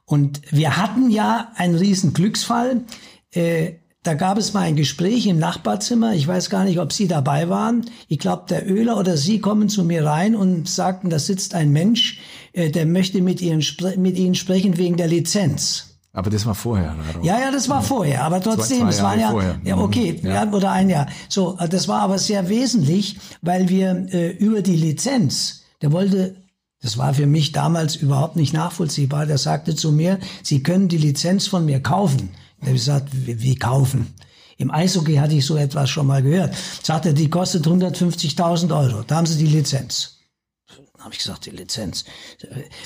Und 0.05 0.41
wir 0.51 0.77
hatten 0.77 1.11
ja 1.11 1.53
einen 1.55 1.77
riesen 1.77 2.15
Glücksfall. 2.15 2.83
Äh, 3.31 3.75
da 4.09 4.15
gab 4.15 4.39
es 4.39 4.55
mal 4.55 4.63
ein 4.63 4.75
Gespräch 4.75 5.27
im 5.27 5.39
Nachbarzimmer. 5.39 6.15
Ich 6.15 6.27
weiß 6.27 6.49
gar 6.49 6.65
nicht, 6.65 6.81
ob 6.81 6.95
Sie 6.95 7.09
dabei 7.09 7.51
waren. 7.51 7.85
Ich 8.09 8.19
glaube, 8.19 8.45
der 8.49 8.67
Öler 8.67 8.97
oder 8.97 9.19
Sie 9.19 9.39
kommen 9.39 9.69
zu 9.69 9.85
mir 9.85 10.03
rein 10.07 10.35
und 10.35 10.67
sagten, 10.67 11.11
da 11.11 11.19
sitzt 11.19 11.55
ein 11.55 11.73
Mensch, 11.73 12.19
äh, 12.55 12.71
der 12.71 12.87
möchte 12.87 13.21
mit 13.21 13.43
Ihnen, 13.43 13.63
mit 13.99 14.17
Ihnen 14.17 14.35
sprechen 14.35 14.79
wegen 14.79 14.97
der 14.97 15.09
Lizenz. 15.09 15.99
Aber 16.15 16.31
das 16.31 16.47
war 16.47 16.55
vorher. 16.55 16.97
Oder? 17.17 17.23
Ja, 17.23 17.39
ja, 17.39 17.51
das 17.53 17.69
war 17.69 17.83
vorher. 17.83 18.25
Aber 18.25 18.41
trotzdem, 18.41 18.89
es 18.89 19.03
war 19.03 19.15
ja, 19.15 19.31
vorher. 19.31 19.61
ja, 19.63 19.77
okay, 19.77 20.19
mhm. 20.23 20.27
ja. 20.27 20.51
oder 20.51 20.73
ein 20.73 20.89
Jahr. 20.89 21.07
So, 21.29 21.59
das 21.69 21.87
war 21.87 22.01
aber 22.01 22.19
sehr 22.19 22.49
wesentlich, 22.49 23.19
weil 23.43 23.69
wir 23.69 24.07
äh, 24.11 24.31
über 24.31 24.63
die 24.63 24.77
Lizenz, 24.77 25.65
der 25.83 25.93
wollte 25.93 26.35
das 26.81 26.97
war 26.97 27.13
für 27.13 27.27
mich 27.27 27.51
damals 27.51 27.97
überhaupt 27.97 28.37
nicht 28.37 28.55
nachvollziehbar. 28.55 29.27
Der 29.27 29.37
sagte 29.37 29.75
zu 29.75 29.91
mir, 29.91 30.21
Sie 30.45 30.63
können 30.63 30.89
die 30.89 30.97
Lizenz 30.97 31.49
von 31.49 31.67
mir 31.67 31.81
kaufen. 31.81 32.31
Ich 32.63 32.73
gesagt, 32.73 33.09
wie, 33.13 33.41
wie 33.43 33.55
kaufen? 33.55 34.15
Im 34.57 34.73
Eishockey 34.73 35.17
hatte 35.17 35.35
ich 35.35 35.47
so 35.47 35.57
etwas 35.57 35.89
schon 35.89 36.07
mal 36.07 36.23
gehört. 36.23 36.55
Sagt 36.83 37.07
er, 37.07 37.13
die 37.13 37.31
kostet 37.31 37.67
150.000 37.67 38.77
Euro. 38.77 39.03
Da 39.07 39.17
haben 39.17 39.27
Sie 39.27 39.39
die 39.39 39.51
Lizenz. 39.51 40.19
Dann 40.67 41.05
habe 41.05 41.15
ich 41.15 41.21
gesagt, 41.21 41.47
die 41.47 41.51
Lizenz. 41.51 42.05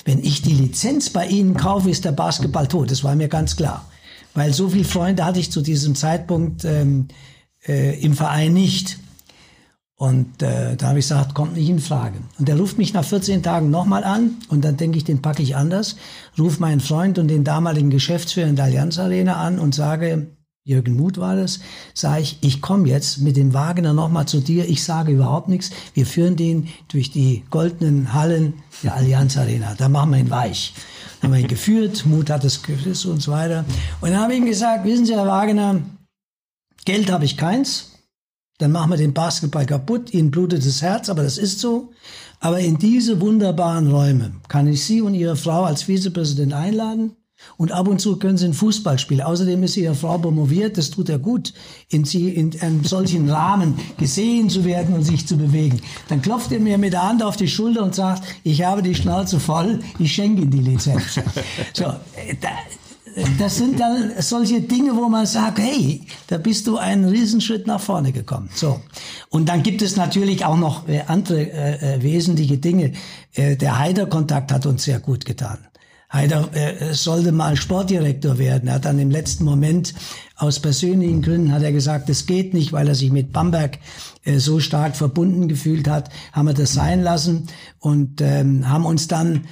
Wenn 0.04 0.22
ich 0.22 0.42
die 0.42 0.52
Lizenz 0.52 1.08
bei 1.08 1.26
Ihnen 1.26 1.56
kaufe, 1.56 1.88
ist 1.88 2.04
der 2.04 2.12
Basketball 2.12 2.68
tot. 2.68 2.90
Das 2.90 3.02
war 3.04 3.14
mir 3.14 3.28
ganz 3.28 3.56
klar. 3.56 3.90
Weil 4.35 4.52
so 4.52 4.68
viele 4.68 4.85
Freunde 4.85 5.24
hatte 5.24 5.40
ich 5.40 5.50
zu 5.50 5.62
diesem 5.62 5.94
Zeitpunkt 5.94 6.64
ähm, 6.64 7.08
äh, 7.66 7.98
im 8.00 8.14
Verein 8.14 8.52
nicht. 8.52 8.98
Und 10.02 10.42
äh, 10.42 10.74
da 10.74 10.88
habe 10.88 10.98
ich 10.98 11.04
gesagt, 11.04 11.32
kommt 11.32 11.55
nicht 11.55 11.68
in 11.68 11.78
Frage. 11.78 12.18
Und 12.36 12.48
der 12.48 12.59
ruft 12.59 12.76
mich 12.76 12.92
nach 12.92 13.05
14 13.05 13.44
Tagen 13.44 13.70
nochmal 13.70 14.03
an 14.03 14.32
und 14.48 14.64
dann 14.64 14.76
denke 14.76 14.98
ich, 14.98 15.05
den 15.05 15.22
packe 15.22 15.44
ich 15.44 15.55
anders. 15.55 15.94
Ruf 16.36 16.59
meinen 16.59 16.80
Freund 16.80 17.20
und 17.20 17.28
den 17.28 17.44
damaligen 17.44 17.88
Geschäftsführer 17.88 18.48
in 18.48 18.57
der 18.57 18.64
Allianz 18.64 18.98
Arena 18.98 19.36
an 19.36 19.61
und 19.61 19.76
sage, 19.76 20.26
Jürgen 20.64 20.96
Muth 20.96 21.18
war 21.18 21.36
das, 21.36 21.61
sage 21.94 22.22
ich, 22.22 22.38
ich 22.40 22.61
komme 22.61 22.88
jetzt 22.88 23.20
mit 23.20 23.36
dem 23.36 23.55
Wagner 23.55 23.92
nochmal 23.92 24.26
zu 24.26 24.40
dir, 24.40 24.68
ich 24.68 24.82
sage 24.82 25.12
überhaupt 25.12 25.48
nichts, 25.48 25.70
wir 25.94 26.05
führen 26.05 26.34
den 26.34 26.66
durch 26.88 27.12
die 27.12 27.44
goldenen 27.50 28.12
Hallen 28.12 28.55
der 28.82 28.96
Allianz 28.96 29.36
Arena, 29.36 29.76
da 29.78 29.88
machen 29.88 30.11
wir 30.11 30.18
ihn 30.18 30.30
weich. 30.30 30.74
Dann 31.20 31.30
haben 31.30 31.36
wir 31.36 31.42
ihn 31.42 31.46
geführt, 31.46 32.07
Muth 32.07 32.28
hat 32.28 32.42
es 32.42 32.64
geführt 32.64 33.07
und 33.07 33.22
so 33.22 33.30
weiter. 33.30 33.64
Und 34.00 34.11
dann 34.11 34.18
habe 34.18 34.32
ich 34.32 34.40
ihm 34.40 34.46
gesagt, 34.46 34.84
wissen 34.84 35.07
Sie, 35.07 35.14
Herr 35.14 35.28
Wagner, 35.28 35.80
Geld 36.84 37.12
habe 37.12 37.24
ich 37.24 37.36
keins, 37.36 37.91
dann 38.62 38.70
machen 38.70 38.90
wir 38.90 38.96
den 38.96 39.12
Basketball 39.12 39.66
kaputt, 39.66 40.14
ihnen 40.14 40.30
blutet 40.30 40.64
das 40.64 40.82
Herz, 40.82 41.08
aber 41.08 41.24
das 41.24 41.36
ist 41.36 41.58
so. 41.58 41.90
Aber 42.38 42.60
in 42.60 42.78
diese 42.78 43.20
wunderbaren 43.20 43.90
Räume 43.90 44.34
kann 44.46 44.68
ich 44.68 44.84
Sie 44.84 45.00
und 45.00 45.14
Ihre 45.14 45.34
Frau 45.34 45.64
als 45.64 45.82
Vizepräsident 45.82 46.52
einladen. 46.52 47.16
Und 47.56 47.72
ab 47.72 47.88
und 47.88 48.00
zu 48.00 48.20
können 48.20 48.38
Sie 48.38 48.44
ein 48.44 48.54
Fußball 48.54 49.00
spielen. 49.00 49.22
Außerdem 49.22 49.64
ist 49.64 49.76
Ihre 49.76 49.96
Frau 49.96 50.16
promoviert, 50.16 50.78
das 50.78 50.90
tut 50.90 51.08
er 51.08 51.18
gut, 51.18 51.54
in, 51.88 52.04
sie, 52.04 52.28
in 52.28 52.52
einem 52.60 52.84
solchen 52.84 53.28
Rahmen 53.28 53.74
gesehen 53.98 54.48
zu 54.48 54.64
werden 54.64 54.94
und 54.94 55.02
sich 55.02 55.26
zu 55.26 55.36
bewegen. 55.36 55.80
Dann 56.06 56.22
klopft 56.22 56.52
er 56.52 56.60
mir 56.60 56.78
mit 56.78 56.92
der 56.92 57.02
Hand 57.02 57.20
auf 57.24 57.36
die 57.36 57.48
Schulter 57.48 57.82
und 57.82 57.96
sagt, 57.96 58.22
ich 58.44 58.62
habe 58.62 58.82
die 58.82 58.94
Schnauze 58.94 59.40
voll, 59.40 59.80
ich 59.98 60.12
schenke 60.12 60.42
Ihnen 60.42 60.52
die 60.52 60.58
Lizenz. 60.58 61.18
So, 61.74 61.84
äh, 61.84 62.36
da, 62.40 62.50
das 63.38 63.56
sind 63.56 63.80
dann 63.80 64.12
solche 64.18 64.60
Dinge, 64.60 64.96
wo 64.96 65.08
man 65.08 65.26
sagt, 65.26 65.58
hey, 65.58 66.02
da 66.28 66.38
bist 66.38 66.66
du 66.66 66.78
einen 66.78 67.04
Riesenschritt 67.04 67.66
nach 67.66 67.80
vorne 67.80 68.12
gekommen. 68.12 68.50
So. 68.54 68.80
Und 69.28 69.48
dann 69.48 69.62
gibt 69.62 69.82
es 69.82 69.96
natürlich 69.96 70.44
auch 70.44 70.56
noch 70.56 70.88
äh, 70.88 71.02
andere 71.06 71.40
äh, 71.40 71.96
äh, 71.96 72.02
wesentliche 72.02 72.58
Dinge. 72.58 72.92
Äh, 73.34 73.56
der 73.56 73.78
Heider-Kontakt 73.78 74.52
hat 74.52 74.66
uns 74.66 74.84
sehr 74.84 75.00
gut 75.00 75.24
getan. 75.24 75.58
Heider 76.12 76.50
äh, 76.52 76.92
sollte 76.92 77.32
mal 77.32 77.56
Sportdirektor 77.56 78.36
werden. 78.36 78.68
Er 78.68 78.74
hat 78.74 78.84
dann 78.84 78.98
im 78.98 79.10
letzten 79.10 79.44
Moment 79.44 79.94
aus 80.36 80.60
persönlichen 80.60 81.22
Gründen 81.22 81.52
hat 81.52 81.62
er 81.62 81.72
gesagt, 81.72 82.08
das 82.08 82.26
geht 82.26 82.52
nicht, 82.52 82.72
weil 82.72 82.88
er 82.88 82.94
sich 82.94 83.10
mit 83.10 83.32
Bamberg 83.32 83.78
äh, 84.24 84.38
so 84.38 84.60
stark 84.60 84.96
verbunden 84.96 85.48
gefühlt 85.48 85.88
hat, 85.88 86.10
haben 86.32 86.46
wir 86.46 86.54
das 86.54 86.74
sein 86.74 87.02
lassen 87.02 87.46
und 87.78 88.20
ähm, 88.20 88.68
haben 88.68 88.84
uns 88.84 89.08
dann 89.08 89.44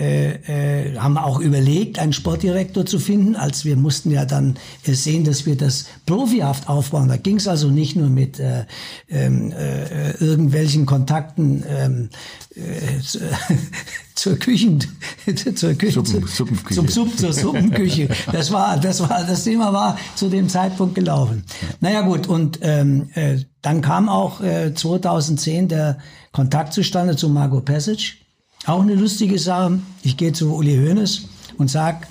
äh, 0.00 0.86
äh, 0.86 0.96
haben 0.96 1.18
auch 1.18 1.38
überlegt, 1.38 1.98
einen 1.98 2.14
Sportdirektor 2.14 2.86
zu 2.86 2.98
finden, 2.98 3.36
als 3.36 3.66
wir 3.66 3.76
mussten 3.76 4.10
ja 4.10 4.24
dann 4.24 4.56
äh, 4.86 4.94
sehen, 4.94 5.24
dass 5.24 5.44
wir 5.44 5.54
das 5.54 5.84
profihaft 6.06 6.70
aufbauen. 6.70 7.08
Da 7.08 7.18
ging 7.18 7.36
es 7.36 7.46
also 7.46 7.68
nicht 7.68 7.94
nur 7.94 8.08
mit 8.08 8.40
äh, 8.40 8.64
ähm, 9.10 9.52
äh, 9.52 10.12
irgendwelchen 10.12 10.86
Kontakten 10.86 11.62
ähm, 11.68 12.08
äh, 12.54 13.00
zur 14.14 14.36
Küchen, 14.36 14.78
zur 15.54 15.74
Küche, 15.74 16.02
Suppen, 16.02 16.26
Suppenküche. 16.26 16.74
Zum 16.74 16.88
Supp, 16.88 17.18
zur 17.18 17.32
Suppenküche. 17.34 18.08
Das 18.32 18.50
war, 18.50 18.78
das 18.78 19.00
war, 19.00 19.24
das 19.24 19.44
Thema 19.44 19.74
war 19.74 19.98
zu 20.14 20.30
dem 20.30 20.48
Zeitpunkt 20.48 20.94
gelaufen. 20.94 21.44
Naja 21.80 22.00
gut, 22.00 22.26
und 22.28 22.60
ähm, 22.62 23.10
äh, 23.12 23.40
dann 23.60 23.82
kam 23.82 24.08
auch 24.08 24.40
äh, 24.40 24.72
2010 24.72 25.68
der 25.68 25.98
Kontakt 26.32 26.72
zustande 26.72 27.14
zu 27.14 27.28
Margot 27.28 27.66
Passage 27.66 28.21
auch 28.66 28.82
eine 28.82 28.94
lustige 28.94 29.38
Sache. 29.38 29.80
Ich 30.02 30.16
gehe 30.16 30.32
zu 30.32 30.54
Uli 30.54 30.76
Hoeneß 30.76 31.22
und 31.58 31.70
sag, 31.70 32.08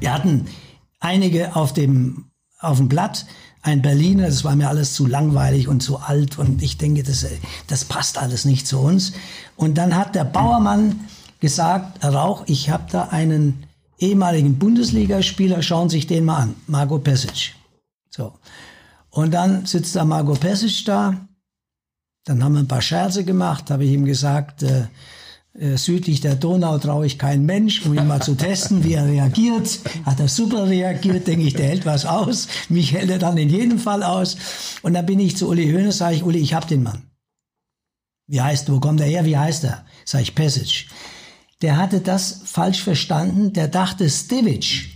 wir 0.00 0.12
hatten 0.12 0.46
einige 1.00 1.56
auf 1.56 1.72
dem, 1.72 2.26
auf 2.60 2.78
dem 2.78 2.88
Blatt, 2.88 3.26
ein 3.62 3.80
Berliner, 3.80 4.26
das 4.26 4.44
war 4.44 4.54
mir 4.56 4.68
alles 4.68 4.92
zu 4.92 5.06
langweilig 5.06 5.68
und 5.68 5.80
zu 5.82 5.98
alt 5.98 6.38
und 6.38 6.62
ich 6.62 6.76
denke, 6.76 7.02
das, 7.02 7.26
das 7.66 7.86
passt 7.86 8.18
alles 8.18 8.44
nicht 8.44 8.66
zu 8.66 8.78
uns. 8.78 9.14
Und 9.56 9.78
dann 9.78 9.96
hat 9.96 10.14
der 10.14 10.24
Bauermann 10.24 11.00
gesagt, 11.40 12.04
Rauch, 12.04 12.44
ich 12.46 12.68
habe 12.68 12.84
da 12.90 13.04
einen 13.04 13.64
ehemaligen 13.98 14.58
Bundesligaspieler, 14.58 15.62
schauen 15.62 15.88
Sie 15.88 15.96
sich 15.96 16.06
den 16.06 16.26
mal 16.26 16.42
an, 16.42 16.54
Margot 16.66 17.02
Pesic. 17.02 17.54
So. 18.10 18.34
Und 19.08 19.32
dann 19.32 19.64
sitzt 19.64 19.96
da 19.96 20.04
Margot 20.04 20.40
Pesic 20.40 20.84
da, 20.84 21.26
dann 22.26 22.44
haben 22.44 22.54
wir 22.54 22.60
ein 22.60 22.68
paar 22.68 22.82
Scherze 22.82 23.24
gemacht, 23.24 23.70
habe 23.70 23.84
ich 23.84 23.92
ihm 23.92 24.04
gesagt, 24.04 24.62
äh, 24.62 24.88
südlich 25.76 26.20
der 26.20 26.34
Donau 26.34 26.78
traue 26.78 27.06
ich 27.06 27.18
keinen 27.18 27.46
Mensch, 27.46 27.86
um 27.86 27.96
ihn 27.96 28.08
mal 28.08 28.20
zu 28.20 28.34
testen, 28.34 28.82
wie 28.82 28.94
er 28.94 29.06
reagiert. 29.06 29.80
Hat 30.04 30.18
er 30.18 30.28
super 30.28 30.68
reagiert, 30.68 31.26
denke 31.26 31.46
ich, 31.46 31.54
der 31.54 31.68
hält 31.68 31.86
was 31.86 32.06
aus. 32.06 32.48
Mich 32.68 32.92
hält 32.92 33.10
er 33.10 33.18
dann 33.18 33.38
in 33.38 33.48
jedem 33.48 33.78
Fall 33.78 34.02
aus. 34.02 34.36
Und 34.82 34.94
dann 34.94 35.06
bin 35.06 35.20
ich 35.20 35.36
zu 35.36 35.48
Uli 35.48 35.70
Hoeneß, 35.70 35.98
sage 35.98 36.16
ich, 36.16 36.24
Uli, 36.24 36.38
ich 36.38 36.54
hab 36.54 36.66
den 36.66 36.82
Mann. 36.82 37.02
Wie 38.26 38.40
heißt, 38.40 38.70
wo 38.70 38.80
kommt 38.80 39.00
er 39.00 39.06
her, 39.06 39.24
wie 39.24 39.36
heißt 39.36 39.64
er? 39.64 39.84
Sag 40.04 40.22
ich, 40.22 40.34
Pesic. 40.34 40.88
Der 41.62 41.76
hatte 41.76 42.00
das 42.00 42.42
falsch 42.44 42.82
verstanden, 42.82 43.52
der 43.52 43.68
dachte 43.68 44.10
Stivic. 44.10 44.93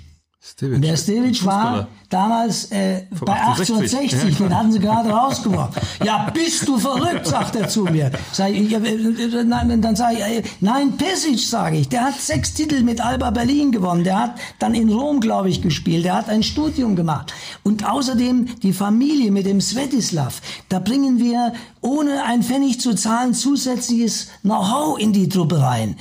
Stivic. 0.51 0.76
Und 0.76 0.82
der 0.82 0.96
Stivic 0.96 1.44
war 1.44 1.88
damals 2.09 2.72
äh, 2.72 3.03
bei 3.20 3.34
1860, 3.34 4.38
ja, 4.38 4.46
den 4.46 4.57
hatten 4.57 4.72
sie 4.72 4.78
gerade 4.78 5.11
rausgeworfen. 5.11 5.82
Ja, 6.03 6.30
bist 6.32 6.66
du 6.66 6.78
verrückt, 6.78 7.26
sagt 7.26 7.55
er 7.55 7.68
zu 7.68 7.84
mir. 7.84 8.11
Sag 8.32 8.53
ich, 8.53 8.72
äh, 8.72 8.76
äh, 8.76 9.44
nein, 9.44 9.82
dann 9.82 9.94
sage 9.94 10.16
ich, 10.16 10.22
äh, 10.22 10.42
nein, 10.61 10.96
Pesic, 10.96 11.38
sage 11.40 11.76
ich, 11.76 11.88
der 11.90 12.05
hat 12.07 12.18
sechs 12.18 12.55
Titel 12.55 12.82
mit 12.82 13.05
Alba 13.05 13.30
Berlin 13.30 13.72
gewonnen, 13.72 14.05
der 14.05 14.18
hat 14.18 14.34
dann 14.59 14.74
in 14.74 14.90
Rom, 14.90 15.20
glaube 15.20 15.51
ich, 15.51 15.61
gespielt, 15.61 16.07
der 16.07 16.14
hat 16.14 16.30
ein 16.30 16.42
Studium 16.42 16.96
gemacht. 16.96 17.34
Und 17.62 17.86
außerdem 17.86 18.59
die 18.62 18.72
Familie 18.72 19.30
mit 19.30 19.44
dem 19.44 19.61
Svetislav, 19.61 20.40
da 20.70 20.78
bringen 20.78 21.18
wir 21.18 21.53
ohne 21.82 22.24
ein 22.24 22.42
Pfennig 22.42 22.80
zu 22.80 22.94
zahlen 22.94 23.34
zusätzliches 23.34 24.28
Know-how 24.42 24.99
in 24.99 25.12
die 25.12 25.28
Truppe 25.28 25.61
rein. 25.61 25.96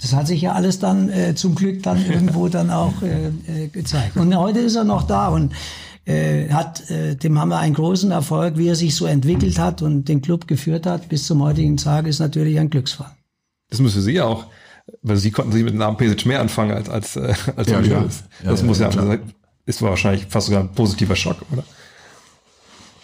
Das 0.00 0.14
hat 0.14 0.26
sich 0.26 0.40
ja 0.40 0.52
alles 0.52 0.78
dann 0.78 1.10
äh, 1.10 1.34
zum 1.34 1.54
Glück 1.54 1.82
dann 1.82 2.04
irgendwo 2.10 2.48
dann 2.48 2.70
auch 2.70 3.02
äh, 3.02 3.28
äh, 3.28 3.68
gezeigt. 3.68 4.16
Und 4.16 4.34
heute 4.36 4.60
ist 4.60 4.76
er 4.76 4.84
noch 4.84 5.02
da 5.04 5.28
und 5.28 5.52
äh, 6.06 6.48
hat, 6.50 6.88
äh, 6.90 7.16
dem 7.16 7.38
haben 7.38 7.48
wir 7.48 7.58
einen 7.58 7.74
großen 7.74 8.10
Erfolg, 8.10 8.56
wie 8.56 8.68
er 8.68 8.76
sich 8.76 8.94
so 8.94 9.06
entwickelt 9.06 9.58
hat 9.58 9.82
und 9.82 10.08
den 10.08 10.22
Club 10.22 10.46
geführt 10.46 10.86
hat 10.86 11.08
bis 11.08 11.26
zum 11.26 11.42
heutigen 11.42 11.76
Tag, 11.76 12.06
ist 12.06 12.20
natürlich 12.20 12.58
ein 12.58 12.70
Glücksfall. 12.70 13.10
Das 13.68 13.80
für 13.80 13.88
Sie 13.88 14.20
auch, 14.20 14.46
weil 15.02 15.16
Sie 15.16 15.32
konnten 15.32 15.52
sich 15.52 15.64
mit 15.64 15.72
dem 15.72 15.78
Namen 15.78 15.96
Pesic 15.96 16.24
mehr 16.24 16.40
anfangen 16.40 16.72
als 16.72 16.88
als 16.88 17.16
äh, 17.16 17.34
als 17.56 17.68
ja, 17.68 17.80
ja. 17.80 18.04
Das 18.44 18.60
ja, 18.60 18.66
muss 18.66 18.78
ja, 18.78 18.90
ja 18.90 19.18
ist 19.66 19.82
wahrscheinlich 19.82 20.26
fast 20.26 20.46
sogar 20.46 20.62
ein 20.62 20.72
positiver 20.72 21.16
Schock, 21.16 21.38
oder? 21.52 21.64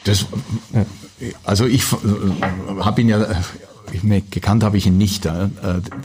Das, 0.05 0.27
also 1.45 1.67
ich 1.67 1.83
äh, 1.93 1.97
habe 2.81 3.01
ihn 3.01 3.09
ja 3.09 3.23
ich, 3.23 3.37
gekannt 4.31 4.65
habe 4.65 4.77
ich 4.77 4.87
ihn 4.87 4.99
nicht. 4.99 5.27
Äh, 5.27 5.49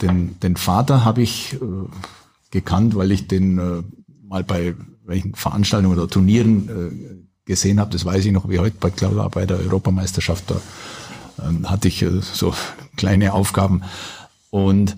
den, 0.00 0.38
den 0.40 0.56
Vater 0.56 1.04
habe 1.04 1.22
ich 1.22 1.54
äh, 1.54 1.58
gekannt, 2.50 2.94
weil 2.94 3.12
ich 3.12 3.28
den 3.28 3.58
äh, 3.58 3.82
mal 4.26 4.44
bei 4.44 4.74
welchen 5.04 5.34
Veranstaltungen 5.34 5.98
oder 5.98 6.08
Turnieren 6.08 6.68
äh, 6.68 7.46
gesehen 7.46 7.80
habe. 7.80 7.90
Das 7.90 8.04
weiß 8.04 8.24
ich 8.24 8.32
noch 8.32 8.48
wie 8.48 8.58
heute 8.58 8.76
bei 8.78 8.90
Klaula 8.90 9.28
bei 9.28 9.46
der 9.46 9.58
Europameisterschaft. 9.58 10.44
Da 10.50 10.60
äh, 11.38 11.64
hatte 11.64 11.88
ich 11.88 12.02
äh, 12.02 12.20
so 12.20 12.54
kleine 12.96 13.32
Aufgaben. 13.32 13.82
Und 14.50 14.96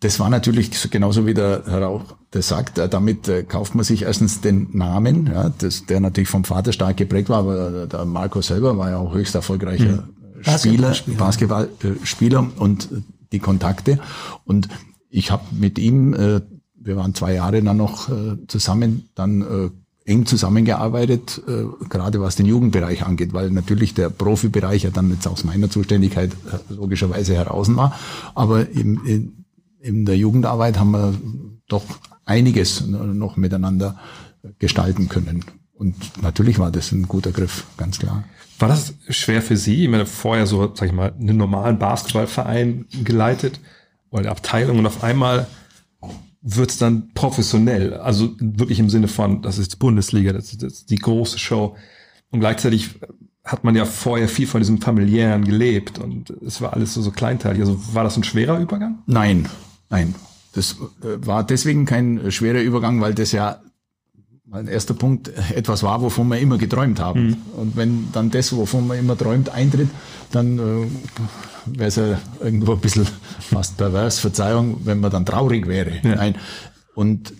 das 0.00 0.20
war 0.20 0.30
natürlich 0.30 0.90
genauso 0.90 1.26
wie 1.26 1.34
der 1.34 1.64
Herr 1.66 1.82
Rauch 1.82 2.04
das 2.30 2.48
sagt. 2.48 2.78
Äh, 2.78 2.88
damit 2.88 3.28
äh, 3.28 3.42
kauft 3.42 3.74
man 3.74 3.84
sich 3.84 4.02
erstens 4.02 4.40
den 4.40 4.68
Namen, 4.72 5.26
ja, 5.26 5.50
das, 5.50 5.86
der 5.86 6.00
natürlich 6.00 6.28
vom 6.28 6.44
Vater 6.44 6.72
stark 6.72 6.96
geprägt 6.96 7.28
war, 7.28 7.38
aber 7.38 7.86
der 7.86 8.04
Marco 8.04 8.40
selber 8.40 8.76
war 8.78 8.90
ja 8.90 8.98
auch 8.98 9.14
höchst 9.14 9.34
erfolgreicher 9.34 10.06
mhm. 10.06 10.17
Spieler, 10.42 10.94
Basketballspieler 11.18 12.50
und 12.56 12.88
die 13.32 13.38
Kontakte. 13.38 13.98
Und 14.44 14.68
ich 15.10 15.30
habe 15.30 15.44
mit 15.52 15.78
ihm, 15.78 16.14
äh, 16.14 16.40
wir 16.74 16.96
waren 16.96 17.14
zwei 17.14 17.34
Jahre 17.34 17.62
dann 17.62 17.76
noch 17.76 18.08
äh, 18.08 18.36
zusammen, 18.46 19.08
dann 19.14 19.42
äh, 19.42 19.70
eng 20.10 20.24
zusammengearbeitet, 20.26 21.42
äh, 21.46 21.64
gerade 21.88 22.20
was 22.20 22.36
den 22.36 22.46
Jugendbereich 22.46 23.04
angeht, 23.04 23.32
weil 23.32 23.50
natürlich 23.50 23.94
der 23.94 24.08
Profibereich 24.08 24.84
ja 24.84 24.90
dann 24.90 25.10
jetzt 25.10 25.28
aus 25.28 25.44
meiner 25.44 25.70
Zuständigkeit 25.70 26.32
äh, 26.32 26.74
logischerweise 26.74 27.34
heraus 27.34 27.74
war. 27.76 27.98
Aber 28.34 28.68
im, 28.70 29.04
in, 29.04 29.44
in 29.80 30.06
der 30.06 30.16
Jugendarbeit 30.16 30.78
haben 30.78 30.92
wir 30.92 31.14
doch 31.68 31.84
einiges 32.24 32.86
noch 32.86 33.36
miteinander 33.36 33.98
gestalten 34.58 35.08
können. 35.08 35.44
Und 35.78 36.22
natürlich 36.22 36.58
war 36.58 36.72
das 36.72 36.90
ein 36.90 37.06
guter 37.06 37.30
Griff, 37.30 37.64
ganz 37.76 38.00
klar. 38.00 38.24
War 38.58 38.68
das 38.68 38.94
schwer 39.10 39.40
für 39.42 39.56
Sie? 39.56 39.84
Ich 39.84 39.88
meine, 39.88 40.06
vorher 40.06 40.46
so, 40.46 40.74
sag 40.74 40.88
ich 40.88 40.92
mal, 40.92 41.12
einen 41.12 41.36
normalen 41.36 41.78
Basketballverein 41.78 42.86
geleitet 43.04 43.60
oder 44.10 44.22
eine 44.22 44.30
Abteilung 44.32 44.80
und 44.80 44.86
auf 44.86 45.04
einmal 45.04 45.46
wird's 46.42 46.78
dann 46.78 47.10
professionell. 47.14 47.94
Also 47.94 48.34
wirklich 48.40 48.80
im 48.80 48.90
Sinne 48.90 49.06
von, 49.06 49.40
das 49.40 49.58
ist 49.58 49.78
Bundesliga, 49.78 50.32
das 50.32 50.50
ist, 50.52 50.64
das 50.64 50.72
ist 50.72 50.90
die 50.90 50.96
große 50.96 51.38
Show. 51.38 51.76
Und 52.30 52.40
gleichzeitig 52.40 52.96
hat 53.44 53.62
man 53.62 53.76
ja 53.76 53.84
vorher 53.84 54.28
viel 54.28 54.48
von 54.48 54.60
diesem 54.60 54.80
familiären 54.80 55.44
gelebt 55.44 56.00
und 56.00 56.30
es 56.44 56.60
war 56.60 56.72
alles 56.72 56.94
so, 56.94 57.02
so 57.02 57.12
kleinteilig. 57.12 57.60
Also 57.60 57.94
war 57.94 58.02
das 58.02 58.16
ein 58.16 58.24
schwerer 58.24 58.58
Übergang? 58.58 58.98
Nein, 59.06 59.48
nein. 59.90 60.16
Das 60.54 60.76
äh, 61.02 61.24
war 61.24 61.44
deswegen 61.44 61.86
kein 61.86 62.32
schwerer 62.32 62.60
Übergang, 62.60 63.00
weil 63.00 63.14
das 63.14 63.30
ja 63.30 63.60
mein 64.50 64.66
erster 64.66 64.94
Punkt 64.94 65.30
etwas 65.54 65.82
war, 65.82 66.00
wovon 66.00 66.28
wir 66.28 66.38
immer 66.38 66.58
geträumt 66.58 67.00
haben. 67.00 67.26
Mhm. 67.26 67.36
Und 67.56 67.76
wenn 67.76 68.08
dann 68.12 68.30
das, 68.30 68.56
wovon 68.56 68.86
man 68.86 68.98
immer 68.98 69.16
träumt, 69.16 69.50
eintritt, 69.50 69.88
dann 70.32 70.58
äh, 70.58 70.86
wäre 71.66 71.88
es 71.88 71.96
ja 71.96 72.18
irgendwo 72.40 72.72
ein 72.72 72.80
bisschen 72.80 73.06
fast 73.40 73.76
pervers, 73.76 74.18
Verzeihung, 74.18 74.80
wenn 74.84 75.00
man 75.00 75.10
dann 75.10 75.26
traurig 75.26 75.66
wäre. 75.66 75.92
Ja. 76.02 76.16
Nein. 76.16 76.36
Und 76.94 77.32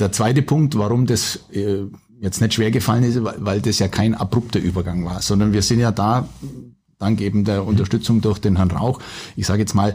der 0.00 0.10
zweite 0.10 0.42
Punkt, 0.42 0.76
warum 0.76 1.06
das 1.06 1.40
äh, 1.52 1.84
jetzt 2.20 2.40
nicht 2.40 2.54
schwer 2.54 2.70
gefallen 2.70 3.04
ist, 3.04 3.20
weil 3.22 3.60
das 3.60 3.78
ja 3.78 3.88
kein 3.88 4.14
abrupter 4.14 4.58
Übergang 4.58 5.04
war, 5.04 5.22
sondern 5.22 5.52
wir 5.52 5.62
sind 5.62 5.78
ja 5.80 5.92
da 5.92 6.28
dank 6.98 7.20
eben 7.20 7.44
der 7.44 7.66
Unterstützung 7.66 8.20
durch 8.20 8.38
den 8.38 8.56
Herrn 8.56 8.70
Rauch, 8.70 9.00
ich 9.36 9.46
sage 9.46 9.60
jetzt 9.60 9.74
mal, 9.74 9.94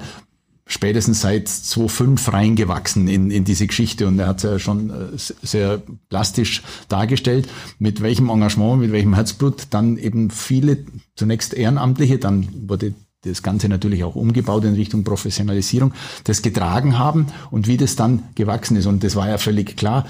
spätestens 0.66 1.22
seit 1.22 1.48
2005 1.48 2.34
reingewachsen 2.34 3.08
in, 3.08 3.32
in 3.32 3.44
diese 3.44 3.68
Geschichte 3.68 4.08
und 4.08 4.20
er 4.20 4.28
hat 4.28 4.38
es 4.38 4.44
ja 4.44 4.60
schon 4.60 4.90
äh, 4.90 5.18
sehr 5.18 5.82
plastisch 6.10 6.64
dargestellt, 6.88 7.48
mit 7.80 8.02
welchem 8.02 8.30
Engagement, 8.30 8.82
mit 8.82 8.92
welchem 8.92 9.14
Herzblut 9.14 9.68
dann 9.72 9.98
eben 9.98 10.30
viele, 10.30 10.86
zunächst 11.16 11.54
Ehrenamtliche, 11.54 12.20
dann 12.20 12.48
wurde 12.68 12.94
das 13.24 13.44
Ganze 13.44 13.70
natürlich 13.70 14.04
auch 14.04 14.16
umgebaut 14.16 14.64
in 14.66 14.74
Richtung 14.74 15.04
Professionalisierung, 15.04 15.94
das 16.24 16.42
getragen 16.42 16.98
haben 16.98 17.28
und 17.52 17.68
wie 17.68 17.78
das 17.78 17.96
dann 17.96 18.24
gewachsen 18.36 18.78
ist. 18.78 18.88
Und 18.88 19.04
das 19.04 19.16
war 19.16 19.30
ja 19.30 19.38
völlig 19.38 19.78
klar. 19.78 20.08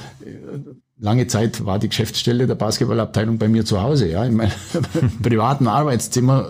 Lange 0.98 1.28
Zeit 1.28 1.66
war 1.66 1.80
die 1.80 1.90
Geschäftsstelle 1.90 2.48
der 2.48 2.56
Basketballabteilung 2.56 3.38
bei 3.38 3.50
mir 3.50 3.66
zu 3.66 3.82
Hause, 3.82 4.08
ja, 4.08 4.24
in 4.24 4.36
meinem 4.36 4.52
privaten 5.22 5.68
Arbeitszimmer 5.68 6.50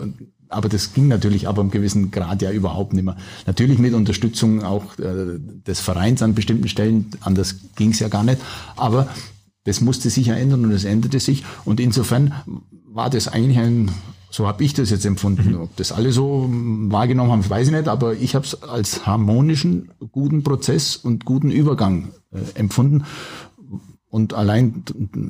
aber 0.52 0.70
das 0.70 0.94
ging 0.94 1.08
natürlich 1.08 1.48
aber 1.48 1.62
im 1.62 1.72
gewissen 1.72 2.12
Grad 2.12 2.42
ja 2.42 2.52
überhaupt 2.52 2.94
nicht 2.94 3.04
mehr. 3.04 3.18
Natürlich 3.48 3.80
mit 3.80 3.94
Unterstützung 3.94 4.64
auch 4.64 4.98
äh, 5.00 5.40
des 5.66 5.80
Vereins 5.80 6.22
an 6.22 6.36
bestimmten 6.36 6.68
Stellen, 6.68 7.12
anders 7.22 7.56
ging 7.76 7.92
es 7.92 8.00
ja 8.00 8.10
gar 8.10 8.24
nicht. 8.24 8.40
Aber 8.76 9.08
das 9.64 9.82
musste 9.82 10.10
sich 10.10 10.28
ja 10.28 10.36
ändern 10.36 10.66
und 10.66 10.72
es 10.72 10.86
änderte 10.86 11.20
sich. 11.20 11.44
Und 11.66 11.80
insofern 11.80 12.34
war 12.88 13.10
das 13.10 13.28
eigentlich 13.28 13.60
ein, 13.60 13.92
so 14.30 14.48
habe 14.48 14.64
ich 14.64 14.74
das 14.74 14.90
jetzt 14.90 15.06
empfunden. 15.06 15.56
Ob 15.56 15.76
das 15.78 15.92
alle 15.92 16.12
so 16.12 16.48
wahrgenommen 16.50 17.32
haben, 17.32 17.50
weiß 17.50 17.68
ich 17.68 17.74
nicht, 17.74 17.88
aber 17.88 18.16
ich 18.16 18.36
habe 18.36 18.46
es 18.46 18.64
als 18.64 19.06
harmonischen, 19.06 19.92
guten 20.12 20.44
Prozess 20.44 20.96
und 20.96 21.26
guten 21.26 21.52
Übergang 21.52 22.10
äh, 22.32 22.40
empfunden. 22.60 23.04
Und 24.12 24.34
allein 24.34 24.84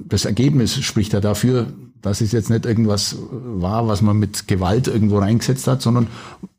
das 0.10 0.26
Ergebnis 0.26 0.74
spricht 0.84 1.14
ja 1.14 1.22
dafür, 1.22 1.68
dass 2.02 2.20
es 2.20 2.32
jetzt 2.32 2.50
nicht 2.50 2.66
irgendwas 2.66 3.16
war, 3.30 3.88
was 3.88 4.02
man 4.02 4.18
mit 4.18 4.48
Gewalt 4.48 4.88
irgendwo 4.88 5.20
reingesetzt 5.20 5.68
hat, 5.68 5.84
sondern 5.84 6.08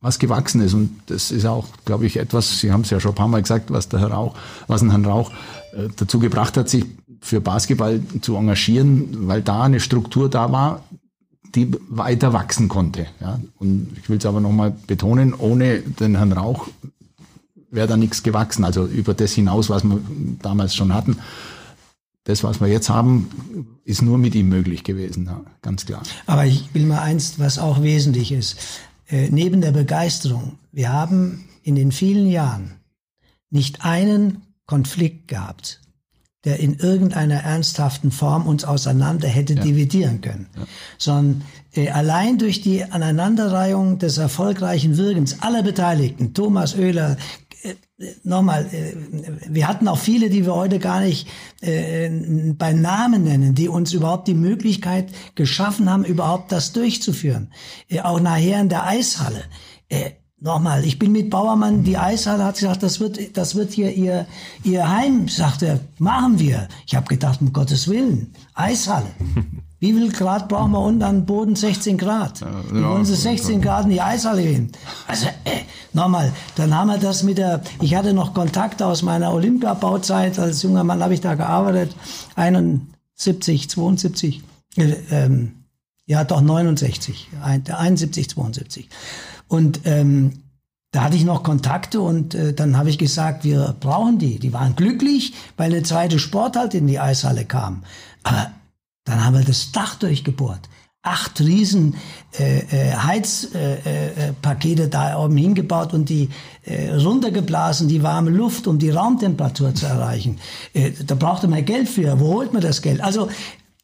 was 0.00 0.20
gewachsen 0.20 0.60
ist. 0.60 0.72
Und 0.72 0.90
das 1.06 1.32
ist 1.32 1.44
auch, 1.46 1.66
glaube 1.84 2.06
ich, 2.06 2.18
etwas, 2.18 2.60
Sie 2.60 2.70
haben 2.70 2.82
es 2.82 2.90
ja 2.90 3.00
schon 3.00 3.10
ein 3.10 3.16
paar 3.16 3.26
Mal 3.26 3.42
gesagt, 3.42 3.72
was 3.72 3.88
der 3.88 3.98
Herr 3.98 4.12
Rauch, 4.12 4.36
was 4.68 4.82
ein 4.82 4.90
Herrn 4.90 5.04
Rauch 5.04 5.32
äh, 5.72 5.88
dazu 5.96 6.20
gebracht 6.20 6.56
hat, 6.56 6.68
sich 6.68 6.84
für 7.20 7.40
Basketball 7.40 8.00
zu 8.20 8.36
engagieren, 8.36 9.26
weil 9.26 9.42
da 9.42 9.64
eine 9.64 9.80
Struktur 9.80 10.28
da 10.28 10.52
war, 10.52 10.84
die 11.56 11.72
weiter 11.88 12.32
wachsen 12.32 12.68
konnte. 12.68 13.06
Ja. 13.20 13.40
Und 13.58 13.96
ich 14.00 14.08
will 14.08 14.18
es 14.18 14.26
aber 14.26 14.40
nochmal 14.40 14.72
betonen, 14.86 15.34
ohne 15.34 15.80
den 15.80 16.16
Herrn 16.16 16.32
Rauch 16.32 16.68
wäre 17.72 17.88
da 17.88 17.96
nichts 17.96 18.22
gewachsen. 18.22 18.64
Also 18.64 18.86
über 18.86 19.12
das 19.12 19.32
hinaus, 19.32 19.70
was 19.70 19.82
wir 19.82 19.98
damals 20.40 20.76
schon 20.76 20.94
hatten 20.94 21.16
das, 22.24 22.44
was 22.44 22.60
wir 22.60 22.68
jetzt 22.68 22.88
haben, 22.88 23.78
ist 23.84 24.02
nur 24.02 24.18
mit 24.18 24.34
ihm 24.34 24.48
möglich 24.48 24.84
gewesen, 24.84 25.26
ja, 25.26 25.40
ganz 25.60 25.86
klar. 25.86 26.02
Aber 26.26 26.46
ich 26.46 26.72
will 26.72 26.86
mal 26.86 27.00
eins, 27.00 27.38
was 27.38 27.58
auch 27.58 27.82
wesentlich 27.82 28.30
ist. 28.32 28.56
Äh, 29.08 29.28
neben 29.30 29.60
der 29.60 29.72
Begeisterung, 29.72 30.58
wir 30.70 30.92
haben 30.92 31.48
in 31.62 31.74
den 31.74 31.92
vielen 31.92 32.26
Jahren 32.26 32.74
nicht 33.50 33.84
einen 33.84 34.42
Konflikt 34.66 35.28
gehabt, 35.28 35.80
der 36.44 36.58
in 36.58 36.74
irgendeiner 36.74 37.36
ernsthaften 37.36 38.10
Form 38.10 38.46
uns 38.46 38.64
auseinander 38.64 39.28
hätte 39.28 39.54
ja. 39.54 39.62
dividieren 39.62 40.20
können, 40.20 40.48
ja. 40.56 40.62
sondern 40.98 41.42
äh, 41.72 41.90
allein 41.90 42.38
durch 42.38 42.60
die 42.60 42.84
Aneinanderreihung 42.84 43.98
des 43.98 44.18
erfolgreichen 44.18 44.96
Wirkens 44.96 45.40
aller 45.40 45.62
Beteiligten, 45.62 46.34
Thomas 46.34 46.76
Oehler, 46.76 47.16
nochmal, 48.24 48.66
äh, 48.72 48.94
wir 49.48 49.68
hatten 49.68 49.88
auch 49.88 49.98
viele, 49.98 50.30
die 50.30 50.44
wir 50.44 50.54
heute 50.54 50.78
gar 50.78 51.00
nicht 51.00 51.28
äh, 51.60 52.08
bei 52.58 52.72
Namen 52.72 53.24
nennen, 53.24 53.54
die 53.54 53.68
uns 53.68 53.92
überhaupt 53.92 54.28
die 54.28 54.34
Möglichkeit 54.34 55.10
geschaffen 55.34 55.90
haben, 55.90 56.04
überhaupt 56.04 56.52
das 56.52 56.72
durchzuführen. 56.72 57.52
Äh, 57.88 58.00
auch 58.00 58.20
nachher 58.20 58.60
in 58.60 58.68
der 58.68 58.86
Eishalle. 58.86 59.44
Äh, 59.88 60.12
nochmal, 60.40 60.84
ich 60.84 60.98
bin 60.98 61.12
mit 61.12 61.30
Bauermann, 61.30 61.84
die 61.84 61.96
Eishalle 61.96 62.44
hat 62.44 62.56
gesagt, 62.56 62.82
das 62.82 63.00
wird, 63.00 63.36
das 63.36 63.54
wird 63.54 63.72
hier 63.72 63.92
ihr, 63.92 64.26
ihr 64.64 64.88
Heim, 64.88 65.28
sagt 65.28 65.62
er, 65.62 65.80
machen 65.98 66.38
wir. 66.38 66.68
Ich 66.86 66.94
habe 66.94 67.06
gedacht, 67.06 67.40
um 67.40 67.52
Gottes 67.52 67.88
Willen, 67.88 68.32
Eishalle. 68.54 69.10
Wie 69.82 69.92
viel 69.92 70.12
Grad 70.12 70.48
brauchen 70.48 70.70
wir 70.70 70.78
unten 70.78 71.02
am 71.02 71.26
Boden? 71.26 71.56
16 71.56 71.98
Grad. 71.98 72.40
Ja, 72.40 72.46
Wie 72.70 72.84
wollen 72.84 73.04
Sie 73.04 73.16
16 73.16 73.60
Grad 73.60 73.82
in 73.82 73.90
die 73.90 74.00
Eishalle 74.00 74.40
hin? 74.40 74.70
Also, 75.08 75.26
äh, 75.26 75.64
nochmal, 75.92 76.32
dann 76.54 76.72
haben 76.72 76.86
wir 76.86 76.98
das 76.98 77.24
mit 77.24 77.36
der, 77.36 77.64
ich 77.80 77.96
hatte 77.96 78.12
noch 78.12 78.32
Kontakte 78.32 78.86
aus 78.86 79.02
meiner 79.02 79.34
Olympiabauzeit, 79.34 80.38
als 80.38 80.62
junger 80.62 80.84
Mann 80.84 81.02
habe 81.02 81.14
ich 81.14 81.20
da 81.20 81.34
gearbeitet, 81.34 81.96
71, 82.36 83.68
72, 83.68 84.44
äh, 84.76 84.94
ähm, 85.10 85.64
ja 86.06 86.22
doch 86.22 86.42
69, 86.42 87.30
71, 87.42 88.30
72. 88.30 88.88
Und 89.48 89.80
ähm, 89.82 90.44
da 90.92 91.02
hatte 91.02 91.16
ich 91.16 91.24
noch 91.24 91.42
Kontakte 91.42 92.00
und 92.02 92.36
äh, 92.36 92.54
dann 92.54 92.76
habe 92.76 92.88
ich 92.88 92.98
gesagt, 92.98 93.42
wir 93.42 93.74
brauchen 93.80 94.20
die. 94.20 94.38
Die 94.38 94.52
waren 94.52 94.76
glücklich, 94.76 95.34
weil 95.56 95.72
eine 95.72 95.82
zweite 95.82 96.20
Sporthalle 96.20 96.70
in 96.74 96.86
die 96.86 97.00
Eishalle 97.00 97.44
kam. 97.44 97.82
Aber 98.22 98.52
dann 99.04 99.24
haben 99.24 99.36
wir 99.36 99.44
das 99.44 99.72
Dach 99.72 99.96
durchgebohrt. 99.96 100.68
Acht 101.04 101.40
riesen 101.40 101.96
äh, 102.38 102.60
äh, 102.60 102.94
Heizpakete 102.94 104.82
äh, 104.82 104.86
äh, 104.86 104.88
da 104.88 105.18
oben 105.18 105.36
hingebaut 105.36 105.94
und 105.94 106.08
die 106.08 106.28
äh, 106.64 106.92
runtergeblasen, 106.92 107.88
die 107.88 108.04
warme 108.04 108.30
Luft, 108.30 108.68
um 108.68 108.78
die 108.78 108.90
Raumtemperatur 108.90 109.74
zu 109.74 109.86
erreichen. 109.86 110.38
Äh, 110.74 110.92
da 111.04 111.16
brauchte 111.16 111.48
man 111.48 111.64
Geld 111.64 111.88
für. 111.88 112.20
Wo 112.20 112.34
holt 112.34 112.52
man 112.52 112.62
das 112.62 112.82
Geld? 112.82 113.00
Also 113.00 113.28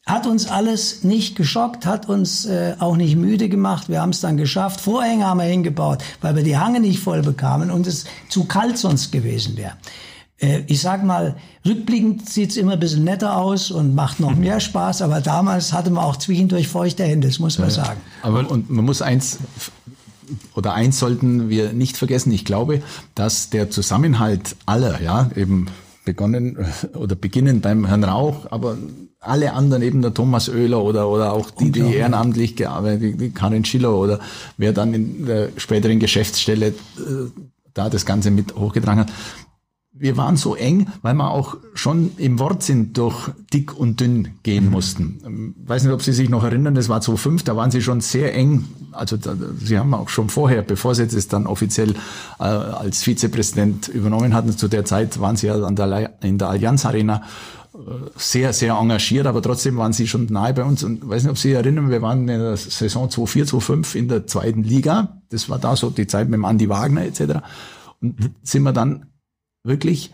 hat 0.05 0.25
uns 0.25 0.47
alles 0.47 1.03
nicht 1.03 1.35
geschockt, 1.35 1.85
hat 1.85 2.09
uns 2.09 2.45
äh, 2.45 2.75
auch 2.79 2.95
nicht 2.95 3.15
müde 3.15 3.47
gemacht. 3.47 3.89
Wir 3.89 4.01
haben 4.01 4.09
es 4.09 4.21
dann 4.21 4.37
geschafft. 4.37 4.81
Vorhänge 4.81 5.25
haben 5.25 5.39
wir 5.39 5.45
hingebaut, 5.45 6.01
weil 6.21 6.35
wir 6.35 6.43
die 6.43 6.57
Hange 6.57 6.79
nicht 6.79 6.99
voll 6.99 7.21
bekamen 7.21 7.69
und 7.69 7.85
es 7.85 8.05
zu 8.29 8.45
kalt 8.45 8.77
sonst 8.77 9.11
gewesen 9.11 9.55
wäre. 9.55 9.73
Äh, 10.39 10.61
ich 10.67 10.81
sag 10.81 11.03
mal, 11.03 11.35
rückblickend 11.65 12.29
sieht's 12.29 12.57
immer 12.57 12.73
ein 12.73 12.79
bisschen 12.79 13.03
netter 13.03 13.37
aus 13.37 13.71
und 13.71 13.95
macht 13.95 14.19
noch 14.19 14.35
mehr 14.35 14.59
Spaß, 14.59 15.01
aber 15.01 15.21
damals 15.21 15.73
hatte 15.73 15.89
man 15.89 16.03
auch 16.03 16.15
zwischendurch 16.15 16.67
feuchte 16.67 17.03
Hände, 17.03 17.27
das 17.27 17.39
muss 17.39 17.57
man 17.59 17.69
ja, 17.69 17.75
sagen. 17.75 18.01
Aber 18.21 18.49
und 18.49 18.69
man 18.69 18.85
muss 18.85 19.01
eins 19.01 19.39
oder 20.55 20.73
eins 20.73 20.99
sollten 20.99 21.49
wir 21.49 21.73
nicht 21.73 21.97
vergessen. 21.97 22.31
Ich 22.31 22.45
glaube, 22.45 22.81
dass 23.15 23.49
der 23.49 23.71
Zusammenhalt 23.71 24.55
aller, 24.65 25.01
ja, 25.01 25.31
eben 25.35 25.67
begonnen 26.05 26.57
oder 26.95 27.15
beginnen 27.15 27.61
beim 27.61 27.85
Herrn 27.85 28.03
Rauch, 28.03 28.51
aber 28.51 28.77
alle 29.19 29.53
anderen, 29.53 29.83
eben 29.83 30.01
der 30.01 30.13
Thomas 30.13 30.49
Oehler 30.49 30.81
oder, 30.81 31.09
oder 31.09 31.33
auch 31.33 31.51
die, 31.51 31.71
die 31.71 31.93
ehrenamtlich 31.93 32.55
gearbeitet, 32.55 33.19
die 33.19 33.31
Karin 33.31 33.65
Schiller 33.65 33.93
oder 33.93 34.19
wer 34.57 34.71
dann 34.71 34.93
in 34.93 35.25
der 35.25 35.49
späteren 35.57 35.99
Geschäftsstelle 35.99 36.67
äh, 36.67 36.73
da 37.73 37.89
das 37.89 38.05
Ganze 38.05 38.31
mit 38.31 38.55
hochgetragen 38.55 39.01
hat, 39.01 39.11
wir 39.99 40.15
waren 40.15 40.37
so 40.37 40.55
eng, 40.55 40.87
weil 41.01 41.13
wir 41.13 41.29
auch 41.29 41.57
schon 41.73 42.11
im 42.17 42.39
Wortsinn 42.39 42.93
durch 42.93 43.29
dick 43.53 43.77
und 43.77 43.99
dünn 43.99 44.29
gehen 44.43 44.65
mhm. 44.65 44.71
mussten. 44.71 45.21
Ähm, 45.25 45.55
weiß 45.65 45.83
nicht, 45.83 45.91
ob 45.91 46.01
Sie 46.01 46.13
sich 46.13 46.29
noch 46.29 46.43
erinnern, 46.43 46.73
das 46.73 46.87
war 46.87 47.01
2005, 47.01 47.43
da 47.43 47.55
waren 47.57 47.69
Sie 47.69 47.81
schon 47.81 47.99
sehr 47.99 48.33
eng. 48.33 48.65
Also 48.93 49.17
da, 49.17 49.35
Sie 49.61 49.77
haben 49.77 49.93
auch 49.93 50.07
schon 50.07 50.29
vorher, 50.29 50.61
bevor 50.61 50.95
Sie 50.95 51.03
es 51.03 51.27
dann 51.27 51.47
offiziell 51.47 51.95
äh, 52.39 52.43
als 52.43 53.03
Vizepräsident 53.03 53.89
übernommen 53.89 54.33
hatten, 54.33 54.57
zu 54.57 54.69
der 54.69 54.85
Zeit 54.85 55.19
waren 55.19 55.35
Sie 55.35 55.47
ja 55.47 55.55
an 55.61 55.75
der, 55.75 56.13
in 56.23 56.37
der 56.37 56.49
Allianz 56.49 56.85
Arena 56.85 57.23
äh, 57.73 57.77
sehr, 58.15 58.53
sehr 58.53 58.75
engagiert, 58.75 59.27
aber 59.27 59.41
trotzdem 59.41 59.75
waren 59.75 59.91
sie 59.91 60.07
schon 60.07 60.27
nahe 60.27 60.53
bei 60.53 60.63
uns. 60.63 60.81
Und 60.81 61.07
weiß 61.07 61.23
nicht, 61.23 61.31
ob 61.31 61.37
Sie 61.37 61.49
sich 61.49 61.57
erinnern, 61.57 61.89
wir 61.89 62.01
waren 62.01 62.21
in 62.21 62.39
der 62.39 62.55
Saison 62.55 63.09
2004, 63.09 63.47
2005 63.47 63.95
in 63.95 64.07
der 64.07 64.27
zweiten 64.27 64.63
Liga. 64.63 65.19
Das 65.29 65.49
war 65.49 65.59
da 65.59 65.75
so 65.75 65.89
die 65.89 66.07
Zeit 66.07 66.29
mit 66.29 66.37
dem 66.37 66.45
Andi 66.45 66.69
Wagner 66.69 67.03
etc. 67.03 67.41
Und 68.01 68.17
mhm. 68.17 68.35
sind 68.43 68.63
wir 68.63 68.71
dann 68.71 69.08
wirklich 69.69 70.11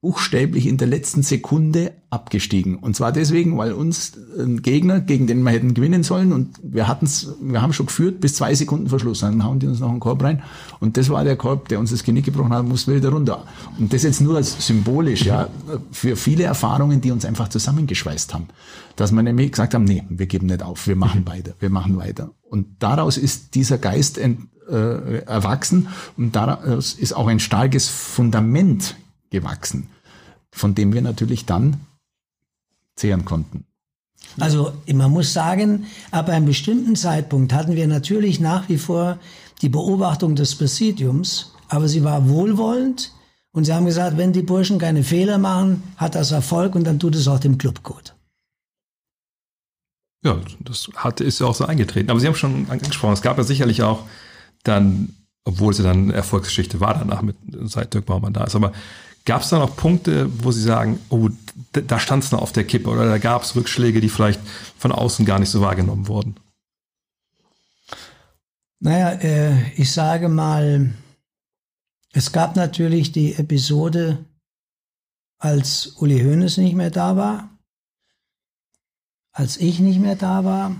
buchstäblich 0.00 0.66
in 0.66 0.76
der 0.76 0.86
letzten 0.86 1.24
Sekunde 1.24 1.92
abgestiegen. 2.08 2.76
Und 2.76 2.94
zwar 2.94 3.10
deswegen, 3.10 3.58
weil 3.58 3.72
uns 3.72 4.12
ein 4.38 4.62
Gegner, 4.62 5.00
gegen 5.00 5.26
den 5.26 5.42
wir 5.42 5.50
hätten 5.50 5.74
gewinnen 5.74 6.04
sollen, 6.04 6.32
und 6.32 6.56
wir 6.62 6.86
hatten's, 6.86 7.34
wir 7.42 7.60
haben 7.60 7.72
schon 7.72 7.86
geführt 7.86 8.20
bis 8.20 8.34
zwei 8.34 8.54
Sekunden 8.54 8.88
Verschluss. 8.88 9.20
Dann 9.20 9.42
hauen 9.42 9.58
die 9.58 9.66
uns 9.66 9.80
noch 9.80 9.90
einen 9.90 9.98
Korb 9.98 10.22
rein. 10.22 10.42
Und 10.78 10.96
das 10.96 11.10
war 11.10 11.24
der 11.24 11.34
Korb, 11.34 11.68
der 11.68 11.80
uns 11.80 11.90
das 11.90 12.04
Genick 12.04 12.26
gebrochen 12.26 12.52
hat, 12.52 12.64
wir 12.64 12.94
wieder 12.94 13.08
runter. 13.08 13.44
Und 13.78 13.92
das 13.92 14.04
jetzt 14.04 14.20
nur 14.20 14.36
als 14.36 14.64
symbolisch, 14.64 15.24
ja, 15.24 15.48
für 15.90 16.14
viele 16.14 16.44
Erfahrungen, 16.44 17.00
die 17.00 17.10
uns 17.10 17.24
einfach 17.24 17.48
zusammengeschweißt 17.48 18.34
haben. 18.34 18.46
Dass 18.94 19.10
wir 19.10 19.22
nämlich 19.22 19.50
gesagt 19.50 19.74
haben, 19.74 19.84
nee, 19.84 20.04
wir 20.08 20.26
geben 20.26 20.46
nicht 20.46 20.62
auf, 20.62 20.86
wir 20.86 20.96
machen 20.96 21.26
weiter, 21.26 21.54
wir 21.58 21.70
machen 21.70 21.96
weiter. 21.96 22.30
Und 22.48 22.66
daraus 22.78 23.18
ist 23.18 23.56
dieser 23.56 23.78
Geist 23.78 24.16
ent, 24.16 24.42
äh, 24.68 25.18
erwachsen 25.24 25.88
und 26.16 26.36
daraus 26.36 26.94
ist 26.94 27.12
auch 27.12 27.26
ein 27.26 27.40
starkes 27.40 27.88
Fundament 27.88 28.96
gewachsen, 29.30 29.88
von 30.50 30.74
dem 30.74 30.92
wir 30.92 31.02
natürlich 31.02 31.46
dann 31.46 31.80
zehren 32.96 33.24
konnten. 33.24 33.64
Also 34.40 34.72
man 34.92 35.10
muss 35.10 35.32
sagen, 35.32 35.86
ab 36.10 36.28
einem 36.28 36.46
bestimmten 36.46 36.96
Zeitpunkt 36.96 37.52
hatten 37.52 37.76
wir 37.76 37.86
natürlich 37.86 38.40
nach 38.40 38.68
wie 38.68 38.78
vor 38.78 39.18
die 39.62 39.68
Beobachtung 39.68 40.36
des 40.36 40.54
Präsidiums, 40.54 41.52
aber 41.68 41.88
sie 41.88 42.04
war 42.04 42.28
wohlwollend 42.28 43.12
und 43.52 43.64
sie 43.64 43.72
haben 43.72 43.86
gesagt, 43.86 44.16
wenn 44.16 44.32
die 44.32 44.42
Burschen 44.42 44.78
keine 44.78 45.02
Fehler 45.02 45.38
machen, 45.38 45.82
hat 45.96 46.14
das 46.14 46.30
Erfolg 46.30 46.74
und 46.74 46.84
dann 46.84 46.98
tut 46.98 47.14
es 47.14 47.26
auch 47.26 47.40
dem 47.40 47.58
Club 47.58 47.82
gut. 47.82 48.14
Ja, 50.24 50.40
das 50.60 50.90
hat, 50.96 51.20
ist 51.20 51.40
ja 51.40 51.46
auch 51.46 51.54
so 51.54 51.64
eingetreten. 51.64 52.10
Aber 52.10 52.18
Sie 52.18 52.26
haben 52.26 52.34
schon 52.34 52.68
angesprochen, 52.68 53.14
es 53.14 53.22
gab 53.22 53.38
ja 53.38 53.44
sicherlich 53.44 53.82
auch 53.82 54.04
dann, 54.68 55.14
obwohl 55.44 55.72
es 55.72 55.78
ja 55.78 55.84
dann 55.84 56.10
Erfolgsgeschichte 56.10 56.80
war 56.80 56.94
danach, 56.94 57.22
mit, 57.22 57.36
seit 57.64 57.94
Dirk 57.94 58.06
Baumann 58.06 58.32
da 58.32 58.44
ist, 58.44 58.54
aber 58.54 58.72
gab 59.24 59.42
es 59.42 59.48
da 59.48 59.58
noch 59.58 59.76
Punkte, 59.76 60.30
wo 60.42 60.52
Sie 60.52 60.62
sagen, 60.62 60.98
oh, 61.10 61.28
da 61.72 61.98
stand 62.00 62.24
es 62.24 62.32
noch 62.32 62.40
auf 62.40 62.52
der 62.52 62.64
Kippe 62.64 62.88
oder 62.88 63.06
da 63.06 63.18
gab 63.18 63.42
es 63.42 63.54
Rückschläge, 63.54 64.00
die 64.00 64.08
vielleicht 64.08 64.40
von 64.78 64.92
außen 64.92 65.26
gar 65.26 65.38
nicht 65.38 65.50
so 65.50 65.60
wahrgenommen 65.60 66.08
wurden? 66.08 66.36
Naja, 68.80 69.10
äh, 69.20 69.72
ich 69.72 69.92
sage 69.92 70.28
mal, 70.28 70.94
es 72.12 72.32
gab 72.32 72.56
natürlich 72.56 73.12
die 73.12 73.34
Episode, 73.34 74.24
als 75.38 75.86
Uli 75.98 76.20
Hoeneß 76.20 76.56
nicht 76.58 76.74
mehr 76.74 76.90
da 76.90 77.16
war, 77.16 77.48
als 79.32 79.56
ich 79.56 79.78
nicht 79.78 80.00
mehr 80.00 80.16
da 80.16 80.44
war. 80.44 80.76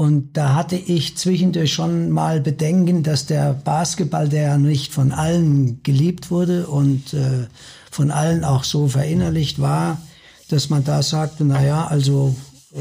Und 0.00 0.34
da 0.38 0.54
hatte 0.54 0.76
ich 0.76 1.18
zwischendurch 1.18 1.74
schon 1.74 2.08
mal 2.08 2.40
Bedenken, 2.40 3.02
dass 3.02 3.26
der 3.26 3.52
Basketball, 3.52 4.30
der 4.30 4.42
ja 4.44 4.56
nicht 4.56 4.94
von 4.94 5.12
allen 5.12 5.82
geliebt 5.82 6.30
wurde 6.30 6.68
und 6.68 7.12
äh, 7.12 7.48
von 7.90 8.10
allen 8.10 8.42
auch 8.42 8.64
so 8.64 8.88
verinnerlicht 8.88 9.60
war, 9.60 10.00
dass 10.48 10.70
man 10.70 10.84
da 10.84 11.02
sagte, 11.02 11.44
na 11.44 11.62
ja, 11.62 11.86
also 11.86 12.34
äh, 12.72 12.78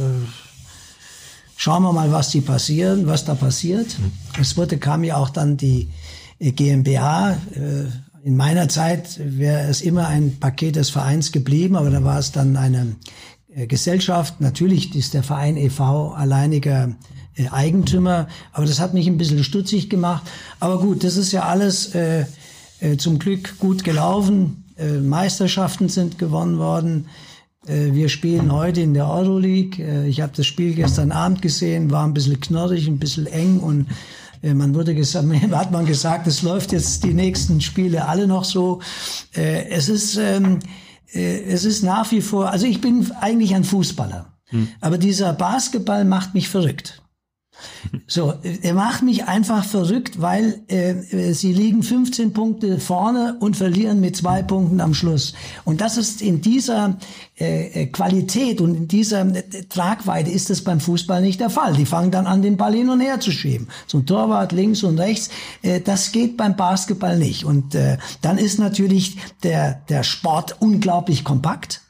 schauen 1.57 1.83
wir 1.83 1.91
mal, 1.91 2.09
was 2.13 2.29
die 2.29 2.39
passieren, 2.39 3.05
was 3.05 3.25
da 3.25 3.35
passiert. 3.35 3.99
Mhm. 3.99 4.11
Es 4.39 4.55
wurde 4.55 4.77
kam 4.77 5.03
ja 5.03 5.17
auch 5.17 5.29
dann 5.29 5.57
die 5.57 5.89
äh, 6.39 6.53
GmbH. 6.53 7.31
Äh, 7.31 7.87
in 8.23 8.37
meiner 8.37 8.69
Zeit 8.69 9.19
wäre 9.21 9.67
es 9.67 9.81
immer 9.81 10.07
ein 10.07 10.39
Paket 10.39 10.77
des 10.77 10.89
Vereins 10.89 11.33
geblieben, 11.33 11.75
aber 11.75 11.89
da 11.89 12.01
war 12.01 12.19
es 12.19 12.31
dann 12.31 12.55
eine 12.55 12.79
äh, 12.83 13.38
Gesellschaft. 13.67 14.41
Natürlich 14.41 14.95
ist 14.95 15.13
der 15.13 15.23
Verein 15.23 15.57
e.V. 15.57 16.13
alleiniger 16.13 16.95
Eigentümer, 17.51 18.27
aber 18.51 18.65
das 18.65 18.79
hat 18.79 18.93
mich 18.93 19.07
ein 19.07 19.17
bisschen 19.17 19.43
stutzig 19.43 19.89
gemacht. 19.89 20.23
Aber 20.59 20.79
gut, 20.79 21.03
das 21.03 21.15
ist 21.15 21.31
ja 21.31 21.43
alles 21.43 21.95
äh, 21.95 22.25
zum 22.97 23.19
Glück 23.19 23.57
gut 23.59 23.83
gelaufen. 23.83 24.65
Äh, 24.77 24.99
Meisterschaften 24.99 25.89
sind 25.89 26.17
gewonnen 26.17 26.57
worden. 26.57 27.07
Äh, 27.67 27.93
wir 27.93 28.09
spielen 28.09 28.51
heute 28.51 28.81
in 28.81 28.93
der 28.93 29.09
Euroleague. 29.09 29.83
Äh, 29.83 30.07
ich 30.07 30.21
habe 30.21 30.31
das 30.35 30.45
Spiel 30.45 30.73
gestern 30.73 31.11
Abend 31.11 31.41
gesehen, 31.41 31.91
war 31.91 32.05
ein 32.05 32.13
bisschen 32.13 32.39
knorrig, 32.39 32.87
ein 32.87 32.99
bisschen 32.99 33.27
eng 33.27 33.59
und 33.59 33.87
äh, 34.41 34.53
man 34.53 34.73
wurde 34.73 34.95
gesagt, 34.95 35.27
hat 35.51 35.71
man 35.71 35.85
gesagt, 35.85 36.27
es 36.27 36.41
läuft 36.41 36.71
jetzt 36.71 37.03
die 37.03 37.13
nächsten 37.13 37.59
Spiele 37.59 38.07
alle 38.07 38.27
noch 38.27 38.45
so. 38.45 38.79
Es 39.33 39.89
ist, 39.89 40.17
ähm, 40.17 40.59
es 41.13 41.65
ist 41.65 41.83
nach 41.83 42.11
wie 42.11 42.21
vor, 42.21 42.49
also 42.49 42.65
ich 42.65 42.81
bin 42.81 43.11
eigentlich 43.19 43.55
ein 43.55 43.63
Fußballer, 43.63 44.37
hm. 44.45 44.67
aber 44.81 44.97
dieser 44.97 45.33
Basketball 45.33 46.05
macht 46.05 46.33
mich 46.33 46.49
verrückt. 46.49 47.01
So, 48.07 48.33
er 48.61 48.73
macht 48.73 49.03
mich 49.03 49.25
einfach 49.25 49.63
verrückt, 49.63 50.21
weil 50.21 50.61
äh, 50.67 51.33
sie 51.33 51.53
liegen 51.53 51.83
15 51.83 52.33
Punkte 52.33 52.79
vorne 52.79 53.37
und 53.39 53.55
verlieren 53.55 53.99
mit 53.99 54.15
zwei 54.15 54.43
Punkten 54.43 54.81
am 54.81 54.93
Schluss. 54.93 55.33
Und 55.63 55.81
das 55.81 55.97
ist 55.97 56.21
in 56.21 56.41
dieser 56.41 56.97
äh, 57.35 57.87
Qualität 57.87 58.61
und 58.61 58.75
in 58.75 58.87
dieser 58.87 59.21
äh, 59.21 59.43
Tragweite 59.69 60.29
ist 60.29 60.49
das 60.49 60.63
beim 60.63 60.79
Fußball 60.79 61.21
nicht 61.21 61.39
der 61.39 61.49
Fall. 61.49 61.73
Die 61.73 61.85
fangen 61.85 62.11
dann 62.11 62.27
an, 62.27 62.41
den 62.41 62.57
Ball 62.57 62.73
hin 62.73 62.89
und 62.89 62.99
her 62.99 63.19
zu 63.19 63.31
schieben. 63.31 63.67
Zum 63.87 64.05
Torwart 64.05 64.51
links 64.51 64.83
und 64.83 64.99
rechts. 64.99 65.29
Äh, 65.61 65.81
das 65.81 66.11
geht 66.11 66.37
beim 66.37 66.55
Basketball 66.55 67.17
nicht. 67.17 67.45
Und 67.45 67.75
äh, 67.75 67.97
dann 68.21 68.37
ist 68.37 68.59
natürlich 68.59 69.17
der, 69.43 69.81
der 69.89 70.03
Sport 70.03 70.57
unglaublich 70.59 71.23
kompakt. 71.23 71.81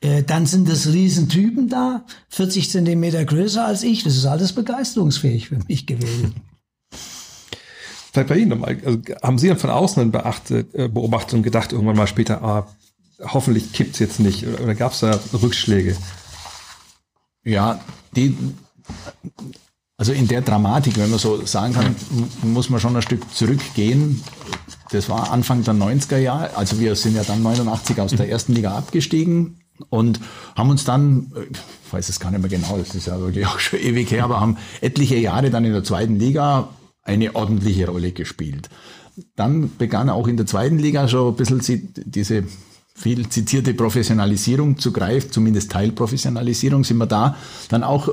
Äh, 0.00 0.22
dann 0.22 0.46
sind 0.46 0.68
es 0.68 0.92
Riesentypen 0.92 1.68
da, 1.68 2.04
40 2.28 2.70
Zentimeter 2.70 3.24
größer 3.24 3.64
als 3.64 3.82
ich. 3.82 4.04
Das 4.04 4.16
ist 4.16 4.26
alles 4.26 4.52
begeisterungsfähig 4.52 5.48
für 5.48 5.58
mich 5.66 5.86
gewesen. 5.86 6.34
Vielleicht 8.12 8.28
bei 8.28 8.36
Ihnen 8.38 8.50
nochmal. 8.50 8.78
Also 8.84 9.00
haben 9.22 9.38
Sie 9.38 9.48
dann 9.48 9.58
von 9.58 9.70
außen 9.70 10.10
beachtet, 10.12 10.72
äh, 10.74 10.88
beobachtet 10.88 11.34
und 11.34 11.42
gedacht 11.42 11.72
irgendwann 11.72 11.96
mal 11.96 12.06
später, 12.06 12.42
ah, 12.42 12.68
hoffentlich 13.20 13.72
kippt's 13.72 13.98
jetzt 13.98 14.20
nicht? 14.20 14.46
Oder, 14.46 14.62
oder 14.62 14.74
gab 14.76 14.92
es 14.92 15.00
da 15.00 15.18
Rückschläge? 15.32 15.96
Ja, 17.44 17.80
die, 18.14 18.36
also 19.96 20.12
in 20.12 20.28
der 20.28 20.42
Dramatik, 20.42 20.96
wenn 20.96 21.10
man 21.10 21.18
so 21.18 21.44
sagen 21.44 21.74
kann, 21.74 21.96
muss 22.42 22.70
man 22.70 22.78
schon 22.78 22.94
ein 22.94 23.02
Stück 23.02 23.34
zurückgehen. 23.34 24.22
Das 24.92 25.08
war 25.08 25.32
Anfang 25.32 25.64
der 25.64 25.74
90er 25.74 26.18
Jahre. 26.18 26.56
Also 26.56 26.78
wir 26.78 26.94
sind 26.94 27.16
ja 27.16 27.24
dann 27.24 27.42
89 27.42 28.00
aus 28.00 28.12
der 28.12 28.28
ersten 28.28 28.54
Liga 28.54 28.76
abgestiegen 28.76 29.58
und 29.90 30.20
haben 30.56 30.70
uns 30.70 30.84
dann, 30.84 31.32
ich 31.50 31.92
weiß 31.92 32.08
es 32.08 32.20
gar 32.20 32.30
nicht 32.30 32.40
mehr 32.40 32.50
genau, 32.50 32.76
das 32.78 32.94
ist 32.94 33.06
ja 33.06 33.18
wirklich 33.20 33.46
auch 33.46 33.58
schon 33.58 33.80
ewig 33.80 34.10
her, 34.10 34.24
aber 34.24 34.40
haben 34.40 34.56
etliche 34.80 35.16
Jahre 35.16 35.50
dann 35.50 35.64
in 35.64 35.72
der 35.72 35.84
zweiten 35.84 36.18
Liga 36.18 36.68
eine 37.02 37.34
ordentliche 37.34 37.88
Rolle 37.88 38.12
gespielt. 38.12 38.68
Dann 39.34 39.76
begann 39.76 40.10
auch 40.10 40.28
in 40.28 40.36
der 40.36 40.46
zweiten 40.46 40.78
Liga 40.78 41.08
schon 41.08 41.32
ein 41.32 41.36
bisschen 41.36 41.92
diese 41.94 42.44
viel 42.94 43.28
zitierte 43.28 43.74
Professionalisierung 43.74 44.78
zu 44.78 44.92
greifen, 44.92 45.30
zumindest 45.30 45.70
Teilprofessionalisierung, 45.70 46.84
sind 46.84 46.98
wir 46.98 47.06
da 47.06 47.36
dann 47.68 47.84
auch 47.84 48.08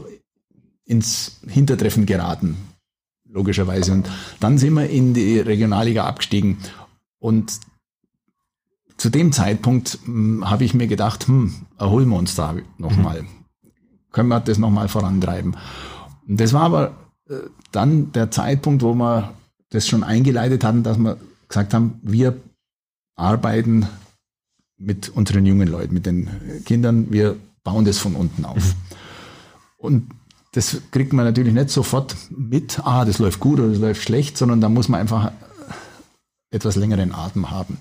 ins 0.86 1.40
Hintertreffen 1.48 2.06
geraten, 2.06 2.58
logischerweise. 3.28 3.92
Und 3.92 4.10
dann 4.40 4.58
sind 4.58 4.74
wir 4.74 4.88
in 4.90 5.14
die 5.14 5.40
Regionalliga 5.40 6.06
abgestiegen. 6.06 6.60
Und 7.20 7.60
zu 8.98 9.10
dem 9.10 9.32
Zeitpunkt 9.32 10.00
hm, 10.06 10.50
habe 10.50 10.64
ich 10.64 10.74
mir 10.74 10.88
gedacht, 10.88 11.28
hm, 11.28 11.54
erholen 11.78 12.10
wir 12.10 12.18
uns 12.18 12.36
da 12.36 12.56
nochmal. 12.78 13.24
Mhm. 13.24 13.28
Können 14.12 14.30
wir 14.30 14.40
das 14.40 14.58
nochmal 14.58 14.88
vorantreiben. 14.88 15.58
Und 16.28 16.40
das 16.40 16.54
war 16.54 16.62
aber 16.62 16.96
äh, 17.30 17.36
dann 17.72 18.12
der 18.14 18.32
Zeitpunkt, 18.32 18.82
wo 18.82 18.94
wir 18.94 19.34
das 19.70 19.88
schon 19.88 20.04
eingeleitet 20.04 20.64
hatten, 20.64 20.84
dass 20.84 20.98
wir 20.98 21.18
gesagt 21.48 21.74
haben, 21.74 22.00
wir 22.02 22.40
arbeiten 23.16 23.88
mit 24.78 25.10
unseren 25.10 25.46
jungen 25.46 25.68
Leuten, 25.68 25.94
mit 25.94 26.06
den 26.06 26.30
Kindern, 26.66 27.12
wir 27.12 27.36
bauen 27.64 27.86
das 27.86 27.98
von 27.98 28.16
unten 28.16 28.46
auf. 28.46 28.56
Mhm. 28.56 28.96
Und 29.78 30.10
das 30.54 30.78
kriegt 30.92 31.12
man 31.12 31.26
natürlich 31.26 31.54
nicht 31.54 31.70
sofort 31.70 32.16
mit, 32.30 32.80
ah, 32.86 33.04
das 33.04 33.20
läuft 33.20 33.42
gut 33.42 33.60
oder 33.60 33.70
das 33.70 33.80
läuft 33.80 34.02
schlecht, 34.02 34.38
sondern 34.38 34.62
da 34.62 34.70
muss 34.70 34.88
man 34.88 35.02
einfach 35.02 35.32
etwas 36.50 36.78
längeren 36.78 37.14
Atem 37.14 37.52
haben. 37.52 37.78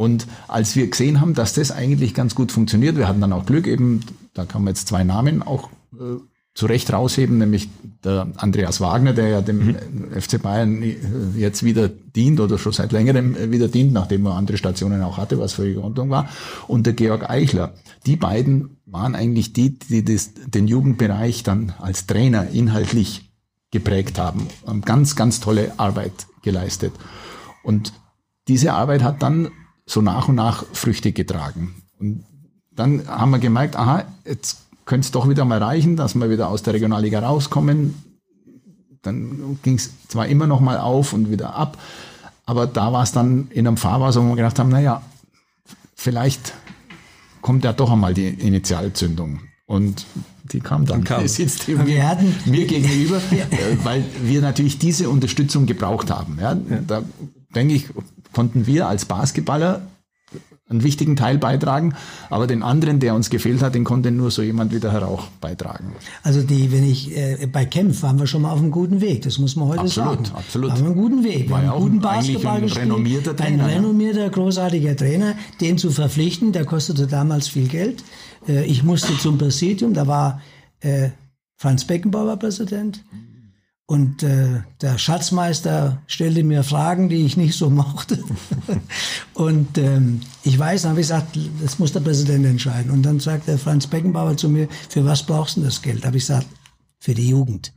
Und 0.00 0.26
als 0.48 0.76
wir 0.76 0.88
gesehen 0.88 1.20
haben, 1.20 1.34
dass 1.34 1.52
das 1.52 1.70
eigentlich 1.70 2.14
ganz 2.14 2.34
gut 2.34 2.52
funktioniert, 2.52 2.96
wir 2.96 3.06
hatten 3.06 3.20
dann 3.20 3.34
auch 3.34 3.44
Glück 3.44 3.66
eben, 3.66 4.00
da 4.32 4.46
kann 4.46 4.64
man 4.64 4.70
jetzt 4.72 4.88
zwei 4.88 5.04
Namen 5.04 5.42
auch 5.42 5.68
äh, 5.92 6.16
zu 6.54 6.64
Recht 6.64 6.90
rausheben, 6.90 7.36
nämlich 7.36 7.68
der 8.02 8.28
Andreas 8.36 8.80
Wagner, 8.80 9.12
der 9.12 9.28
ja 9.28 9.40
dem 9.42 9.58
mhm. 9.58 10.18
FC 10.18 10.40
Bayern 10.40 10.82
äh, 10.82 10.96
jetzt 11.36 11.64
wieder 11.64 11.88
dient 11.90 12.40
oder 12.40 12.56
schon 12.56 12.72
seit 12.72 12.92
längerem 12.92 13.36
äh, 13.36 13.50
wieder 13.50 13.68
dient, 13.68 13.92
nachdem 13.92 14.24
er 14.24 14.36
andere 14.36 14.56
Stationen 14.56 15.02
auch 15.02 15.18
hatte, 15.18 15.38
was 15.38 15.52
völlig 15.52 15.76
Ordnung 15.76 16.08
war, 16.08 16.30
und 16.66 16.86
der 16.86 16.94
Georg 16.94 17.28
Eichler. 17.28 17.74
Die 18.06 18.16
beiden 18.16 18.78
waren 18.86 19.14
eigentlich 19.14 19.52
die, 19.52 19.78
die 19.78 20.02
das, 20.02 20.30
den 20.46 20.66
Jugendbereich 20.66 21.42
dann 21.42 21.74
als 21.78 22.06
Trainer 22.06 22.48
inhaltlich 22.48 23.30
geprägt 23.70 24.18
haben, 24.18 24.46
haben 24.66 24.80
ganz, 24.80 25.14
ganz 25.14 25.40
tolle 25.40 25.78
Arbeit 25.78 26.26
geleistet. 26.40 26.94
Und 27.62 27.92
diese 28.48 28.72
Arbeit 28.72 29.02
hat 29.02 29.22
dann 29.22 29.50
so 29.90 30.02
nach 30.02 30.28
und 30.28 30.36
nach 30.36 30.64
Früchte 30.72 31.10
getragen. 31.10 31.74
Und 31.98 32.24
dann 32.70 33.08
haben 33.08 33.32
wir 33.32 33.40
gemerkt, 33.40 33.74
aha, 33.74 34.04
jetzt 34.24 34.58
könnte 34.84 35.06
es 35.06 35.10
doch 35.10 35.28
wieder 35.28 35.44
mal 35.44 35.62
reichen, 35.62 35.96
dass 35.96 36.14
wir 36.14 36.30
wieder 36.30 36.48
aus 36.48 36.62
der 36.62 36.74
Regionalliga 36.74 37.18
rauskommen. 37.18 37.94
Dann 39.02 39.58
ging 39.62 39.74
es 39.74 39.90
zwar 40.08 40.28
immer 40.28 40.46
noch 40.46 40.60
mal 40.60 40.78
auf 40.78 41.12
und 41.12 41.30
wieder 41.30 41.54
ab, 41.54 41.76
aber 42.46 42.66
da 42.66 42.92
war 42.92 43.02
es 43.02 43.12
dann 43.12 43.48
in 43.50 43.66
einem 43.66 43.76
Fahrwasser, 43.76 44.22
wo 44.22 44.28
wir 44.28 44.36
gedacht 44.36 44.58
haben, 44.58 44.68
naja, 44.68 45.02
vielleicht 45.96 46.54
kommt 47.40 47.64
ja 47.64 47.72
doch 47.72 47.90
einmal 47.90 48.14
die 48.14 48.28
Initialzündung. 48.28 49.40
Und 49.66 50.06
die 50.52 50.60
kam 50.60 50.84
dann. 50.84 51.04
Kam. 51.04 51.22
Die 51.22 51.28
sitzt 51.28 51.68
mir, 51.68 51.78
mir 52.44 52.66
gegenüber, 52.66 53.16
äh, 53.16 53.76
weil 53.84 54.04
wir 54.22 54.40
natürlich 54.40 54.78
diese 54.78 55.08
Unterstützung 55.08 55.66
gebraucht 55.66 56.10
haben. 56.10 56.38
Ja, 56.40 56.54
Da 56.86 57.04
denke 57.54 57.74
ich, 57.74 57.86
konnten 58.32 58.66
wir 58.66 58.88
als 58.88 59.04
Basketballer 59.04 59.82
einen 60.68 60.84
wichtigen 60.84 61.16
Teil 61.16 61.36
beitragen, 61.36 61.94
aber 62.30 62.46
den 62.46 62.62
anderen, 62.62 63.00
der 63.00 63.16
uns 63.16 63.28
gefehlt 63.28 63.60
hat, 63.60 63.74
den 63.74 63.82
konnte 63.82 64.12
nur 64.12 64.30
so 64.30 64.40
jemand 64.40 64.72
wie 64.72 64.78
der 64.78 64.92
Herr 64.92 65.02
Rauch 65.02 65.26
beitragen. 65.40 65.92
Also 66.22 66.42
die, 66.42 66.70
wenn 66.70 66.88
ich 66.88 67.16
äh, 67.16 67.48
bei 67.52 67.64
Kempf 67.64 68.02
waren 68.04 68.20
wir 68.20 68.28
schon 68.28 68.42
mal 68.42 68.52
auf 68.52 68.60
einem 68.60 68.70
guten 68.70 69.00
Weg, 69.00 69.22
das 69.22 69.38
muss 69.38 69.56
man 69.56 69.66
heute 69.66 69.80
absolut, 69.80 70.26
sagen. 70.26 70.36
Absolut, 70.36 70.38
absolut. 70.38 70.70
Haben 70.70 70.80
wir 70.80 70.86
einen 70.86 70.94
guten 70.94 71.24
Weg, 71.24 71.48
wir 71.48 71.50
War 71.50 71.62
haben 71.62 71.70
einen 71.70 71.82
guten 71.82 72.00
Basketball 72.00 72.56
ein 72.56 72.62
gespielt, 72.62 72.84
renommierter 72.84 73.36
Trainer, 73.36 73.64
ein 73.64 73.70
renommierter, 73.70 74.30
großartiger 74.30 74.96
Trainer, 74.96 75.34
den 75.60 75.76
zu 75.76 75.90
verpflichten, 75.90 76.52
der 76.52 76.64
kostete 76.64 77.08
damals 77.08 77.48
viel 77.48 77.66
Geld 77.66 78.04
Äh, 78.48 78.64
ich 78.64 78.82
musste 78.84 79.18
zum 79.18 79.38
Präsidium, 79.38 79.92
da 79.92 80.06
war 80.06 80.40
äh, 80.80 81.10
Franz 81.56 81.84
Beckenbauer 81.84 82.36
Präsident. 82.36 83.04
Und 83.90 84.22
äh, 84.22 84.60
der 84.82 84.98
Schatzmeister 84.98 86.00
stellte 86.06 86.44
mir 86.44 86.62
Fragen, 86.62 87.08
die 87.08 87.26
ich 87.26 87.36
nicht 87.36 87.58
so 87.58 87.70
mochte. 87.70 88.22
und 89.34 89.78
ähm, 89.78 90.20
ich 90.44 90.56
weiß, 90.56 90.82
dann 90.82 90.90
habe 90.90 91.00
ich 91.00 91.08
gesagt, 91.08 91.36
das 91.60 91.80
muss 91.80 91.92
der 91.92 91.98
Präsident 91.98 92.46
entscheiden. 92.46 92.92
Und 92.92 93.02
dann 93.02 93.18
sagte 93.18 93.58
Franz 93.58 93.88
Beckenbauer 93.88 94.36
zu 94.36 94.48
mir, 94.48 94.68
für 94.88 95.04
was 95.04 95.24
brauchst 95.24 95.56
du 95.56 95.62
das 95.62 95.82
Geld? 95.82 96.04
Da 96.04 96.06
habe 96.06 96.18
ich 96.18 96.22
gesagt, 96.22 96.46
für 97.00 97.14
die 97.14 97.30
Jugend. 97.30 97.72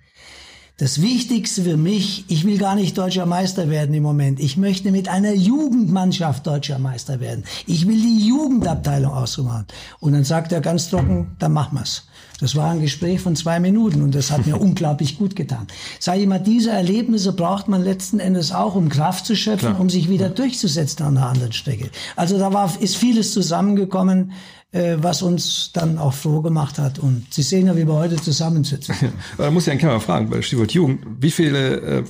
Das 0.78 1.01
Wichtigste 1.01 1.64
für 1.64 1.78
mich, 1.78 2.26
ich 2.28 2.45
will 2.45 2.59
gar 2.59 2.76
nicht 2.76 2.95
deutscher 2.95 3.26
Meister 3.26 3.72
werden 3.72 3.95
im 3.95 4.03
Moment. 4.03 4.39
Ich 4.39 4.55
möchte 4.55 4.91
mit 4.91 5.07
einer 5.07 5.34
Jugendmannschaft 5.34 6.45
deutscher 6.45 6.78
Meister 6.78 7.22
werden. 7.22 7.43
Ich 7.66 7.88
will 7.88 7.99
die 7.99 8.28
Jugendabteilung 8.28 9.11
ausmachen. 9.14 9.66
Und 9.99 10.14
dann 10.14 10.26
sagt 10.26 10.51
er 10.51 10.61
ganz 10.61 10.91
trocken, 10.91 11.36
dann 11.39 11.53
machen 11.53 11.80
wir's. 11.80 12.03
Das 12.44 12.58
war 12.58 12.72
ein 12.72 12.82
Gespräch 12.82 13.22
von 13.22 13.38
zwei 13.38 13.62
Minuten 13.62 14.02
und 14.02 14.14
das 14.14 14.30
hat 14.30 14.46
mir 14.46 14.60
unglaublich 14.62 15.18
gut 15.18 15.34
getan. 15.34 15.66
Sag 15.98 16.18
ich 16.18 16.28
mal, 16.28 16.39
diese 16.39 16.72
Erlebnisse 16.72 17.32
braucht 17.32 17.70
man 17.70 17.82
letzten 17.82 18.20
Endes 18.20 18.52
auch, 18.52 18.76
um 18.76 18.89
Kraft 18.89 19.26
zu 19.26 19.34
schöpfen, 19.34 19.70
Klar. 19.70 19.80
um 19.80 19.89
sich 19.89 20.10
wieder 20.10 20.28
durchzusetzen 20.28 21.06
an 21.06 21.16
der 21.16 21.28
anderen 21.28 21.54
Strecke. 21.54 21.89
Also 22.18 22.38
da 22.38 22.52
war, 22.52 22.70
ist 22.82 22.98
vieles 22.98 23.32
zusammengekommen, 23.32 24.34
äh, 24.74 24.98
was 24.98 25.22
uns 25.22 25.72
dann 25.72 25.98
auch 25.98 26.14
froh 26.14 26.41
gemacht 26.41 26.80
hat. 26.80 27.00
Und 27.00 27.34
Sie 27.34 27.44
sehen 27.44 27.68
ja, 27.68 27.78
wie 27.78 27.88
wir 27.88 27.94
heute 27.94 28.18
zusammensitzen. 28.18 28.94
Ja, 29.00 29.08
da 29.38 29.50
muss 29.50 29.66
ich 29.66 29.72
einen 29.72 29.80
Kämmer 29.80 30.02
fragen, 30.02 30.30
bei 30.30 30.41
Stichwort 30.41 30.74
Jugend, 30.74 31.00
wie 31.22 31.32
viele 31.32 31.76
äh, 31.80 32.04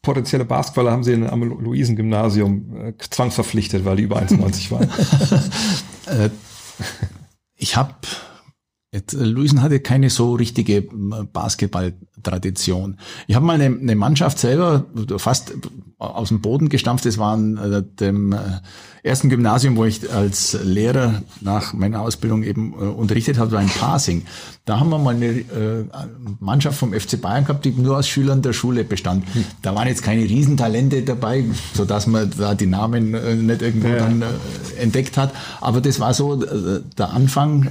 potenzielle 0.00 0.46
Basketballer 0.46 0.92
haben 0.92 1.04
Sie 1.04 1.12
in, 1.12 1.28
am 1.28 1.42
Luisen-Gymnasium 1.42 2.74
äh, 2.74 2.92
zwangsverpflichtet, 2.98 3.84
weil 3.84 3.96
die 3.96 4.04
über 4.04 4.18
1,90 4.18 4.70
waren? 4.70 4.88
Äh, 6.06 6.30
ich 7.58 7.76
habe 7.76 7.92
Jetzt, 8.90 9.12
äh, 9.12 9.22
Luisen 9.22 9.60
hatte 9.60 9.80
keine 9.80 10.08
so 10.08 10.34
richtige 10.34 10.78
äh, 10.78 10.88
Basketball-Tradition. 11.30 12.96
Ich 13.26 13.34
habe 13.34 13.44
mal 13.44 13.60
eine, 13.60 13.66
eine, 13.66 13.94
Mannschaft 13.94 14.38
selber 14.38 14.86
fast 15.18 15.52
aus 15.98 16.28
dem 16.28 16.40
Boden 16.40 16.70
gestampft. 16.70 17.04
Das 17.04 17.18
war 17.18 17.34
an 17.34 17.58
äh, 17.58 17.82
dem 17.82 18.34
ersten 19.02 19.28
Gymnasium, 19.28 19.76
wo 19.76 19.84
ich 19.84 20.10
als 20.10 20.58
Lehrer 20.64 21.22
nach 21.42 21.74
meiner 21.74 22.00
Ausbildung 22.00 22.42
eben 22.42 22.72
unterrichtet 22.72 23.36
habe, 23.36 23.52
war 23.52 23.60
ein 23.60 23.68
Passing. 23.68 24.24
Da 24.64 24.80
haben 24.80 24.88
wir 24.88 24.98
mal 24.98 25.14
eine 25.14 25.88
Mannschaft 26.40 26.78
vom 26.78 26.92
FC 26.92 27.20
Bayern 27.20 27.44
gehabt, 27.44 27.64
die 27.64 27.70
nur 27.70 27.98
aus 27.98 28.08
Schülern 28.08 28.42
der 28.42 28.52
Schule 28.52 28.84
bestand. 28.84 29.24
Da 29.62 29.74
waren 29.74 29.88
jetzt 29.88 30.02
keine 30.02 30.22
Riesentalente 30.22 31.02
dabei, 31.02 31.44
so 31.74 31.84
dass 31.84 32.06
man 32.06 32.30
da 32.36 32.54
die 32.54 32.66
Namen 32.66 33.12
nicht 33.46 33.62
irgendwo 33.62 33.88
ja. 33.88 33.98
dann 33.98 34.24
entdeckt 34.78 35.16
hat. 35.16 35.32
Aber 35.60 35.80
das 35.80 36.00
war 36.00 36.12
so 36.12 36.36
der 36.36 37.10
Anfang 37.10 37.70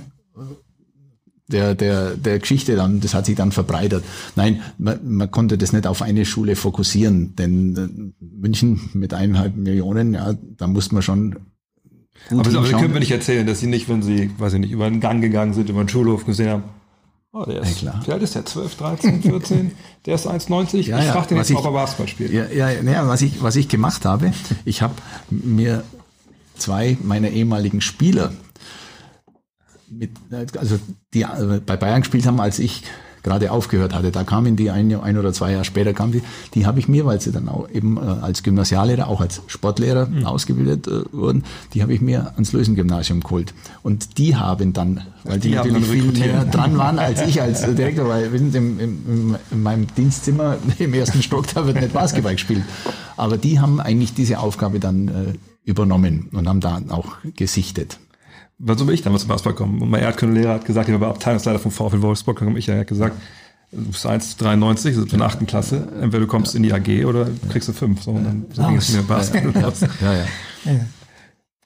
der, 1.48 1.76
der, 1.76 2.16
der 2.16 2.40
Geschichte 2.40 2.76
dann, 2.76 3.00
das 3.00 3.14
hat 3.14 3.26
sich 3.26 3.36
dann 3.36 3.52
verbreitert. 3.52 4.04
Nein, 4.36 4.62
man, 4.78 5.00
man 5.04 5.32
konnte 5.32 5.58
das 5.58 5.74
nicht 5.74 5.88
auf 5.88 6.02
eine 6.02 6.26
Schule 6.26 6.56
fokussieren, 6.56 7.36
denn 7.36 8.14
äh, 8.20 8.24
München 8.24 8.90
mit 8.94 9.14
eineinhalb 9.14 9.56
Millionen, 9.56 10.14
ja, 10.14 10.36
da 10.58 10.68
muss 10.68 10.92
man 10.92 11.02
schon 11.02 11.36
aber, 12.30 12.42
aber 12.42 12.66
Sie 12.66 12.74
können 12.74 12.94
mir 12.94 13.00
nicht 13.00 13.12
erzählen, 13.12 13.46
dass 13.46 13.60
Sie 13.60 13.68
nicht, 13.68 13.88
wenn 13.90 14.02
Sie, 14.02 14.32
weiß 14.38 14.54
ich 14.54 14.60
nicht, 14.60 14.72
über 14.72 14.90
den 14.90 15.00
Gang 15.00 15.22
gegangen 15.22 15.54
sind, 15.54 15.70
über 15.70 15.84
den 15.84 15.90
Schulhof 15.90 16.26
gesehen 16.26 16.50
haben, 16.50 16.64
oh, 17.32 17.46
der 17.46 17.62
ist, 17.62 17.82
ja, 17.82 17.92
klar. 17.92 18.04
wie 18.06 18.12
alt 18.12 18.24
ist 18.24 18.36
der? 18.36 18.46
12, 18.46 18.76
13, 18.76 19.22
14? 19.22 19.72
der 20.06 20.16
ist 20.16 20.28
1,90? 20.28 20.88
Ja, 20.88 21.00
ich 21.00 21.06
frage 21.06 21.28
den 21.28 21.38
jetzt, 21.38 21.52
ob 21.52 21.64
er 21.64 21.72
Basketball 21.72 22.08
spielt. 22.08 22.32
Ja, 22.32 22.48
ja, 22.48 22.70
ja, 22.70 23.08
was 23.08 23.22
ich, 23.22 23.42
was 23.42 23.56
ich 23.56 23.70
gemacht 23.70 24.04
habe, 24.06 24.32
ich 24.66 24.82
habe 24.82 24.96
mir 25.30 25.84
zwei 26.58 26.98
meiner 27.04 27.30
ehemaligen 27.30 27.82
Spieler 27.82 28.34
mit, 29.90 30.12
also 30.58 30.80
die 31.14 31.26
also 31.26 31.60
bei 31.66 31.78
Bayern 31.78 32.02
gespielt 32.02 32.26
haben, 32.26 32.40
als 32.40 32.60
ich 32.60 32.84
gerade 33.28 33.52
aufgehört 33.52 33.94
hatte. 33.94 34.12
Da 34.12 34.24
kamen 34.24 34.56
die 34.56 34.70
ein, 34.72 34.94
ein 34.96 35.18
oder 35.18 35.34
zwei 35.34 35.52
Jahre 35.52 35.66
später 35.66 35.94
kamen 35.94 36.14
die. 36.14 36.22
Die 36.54 36.66
habe 36.66 36.80
ich 36.80 36.88
mir, 36.88 37.06
weil 37.06 37.20
sie 37.20 37.32
dann 37.32 37.50
auch 37.50 37.70
eben 37.70 37.98
äh, 37.98 38.00
als 38.00 38.42
Gymnasiallehrer, 38.42 39.08
auch 39.08 39.20
als 39.20 39.42
Sportlehrer 39.48 40.08
mhm. 40.08 40.26
ausgebildet 40.26 40.88
äh, 40.88 41.04
wurden, 41.12 41.44
die 41.74 41.82
habe 41.82 41.94
ich 41.94 42.00
mir 42.00 42.32
ans 42.36 42.54
Lösengymnasium 42.54 43.20
geholt. 43.22 43.54
Und 43.84 44.18
die 44.18 44.38
haben 44.38 44.72
dann, 44.72 45.02
weil 45.26 45.40
die, 45.40 45.50
die 45.50 45.56
natürlich 45.56 45.88
viel 45.88 46.04
näher 46.04 46.46
dran 46.46 46.78
waren 46.78 47.00
als 47.00 47.22
ich 47.22 47.42
als 47.42 47.62
Direktor, 47.76 48.08
weil 48.08 48.34
in, 48.34 48.54
im, 48.54 48.80
im, 48.80 49.36
in 49.52 49.64
meinem 49.64 49.88
Dienstzimmer 49.94 50.58
im 50.80 50.94
ersten 50.94 51.22
Stock, 51.22 51.48
da 51.54 51.66
wird 51.66 51.82
nicht 51.82 51.94
Basketball 51.94 52.34
gespielt. 52.34 52.64
Aber 53.18 53.38
die 53.38 53.60
haben 53.60 53.82
eigentlich 53.82 54.14
diese 54.14 54.40
Aufgabe 54.40 54.80
dann 54.80 55.08
äh, 55.08 55.12
übernommen 55.66 56.30
und 56.32 56.48
haben 56.48 56.62
da 56.62 56.82
auch 56.90 57.18
gesichtet 57.36 58.00
so 58.60 58.86
bin 58.86 58.94
ich 58.94 59.02
damals 59.02 59.22
zum 59.22 59.30
Basketball 59.30 59.54
gekommen. 59.54 59.82
Und 59.82 59.90
mein 59.90 60.02
Erdkundelehrer 60.02 60.56
hat 60.56 60.66
gesagt, 60.66 60.90
ich 60.90 61.00
war 61.00 61.10
Abteilungsleiter 61.10 61.60
vom 61.60 61.72
VfL 61.72 62.02
Wolfsburg, 62.02 62.40
gekommen. 62.40 62.58
ich, 62.58 62.70
er 62.70 62.80
hat 62.80 62.88
gesagt, 62.88 63.16
du 63.72 63.86
bist 63.86 64.06
1,93, 64.06 64.88
also 64.88 65.04
in 65.04 65.10
der 65.10 65.22
achten 65.22 65.46
Klasse, 65.46 65.88
entweder 66.02 66.22
du 66.22 66.28
kommst 66.28 66.56
in 66.56 66.64
die 66.64 66.74
AG 66.74 67.06
oder 67.06 67.30
kriegst 67.50 67.70
du 67.70 67.74
fünf. 67.74 68.04
So, 68.04 68.12
und 68.12 68.24
dann 68.24 68.46
so 68.52 68.68
ging 68.68 68.78
es 68.78 68.94
mir 68.94 69.04
Basketball. 69.04 69.74
Ja, 70.02 70.14
ja. 70.14 70.26
ja. 70.66 70.80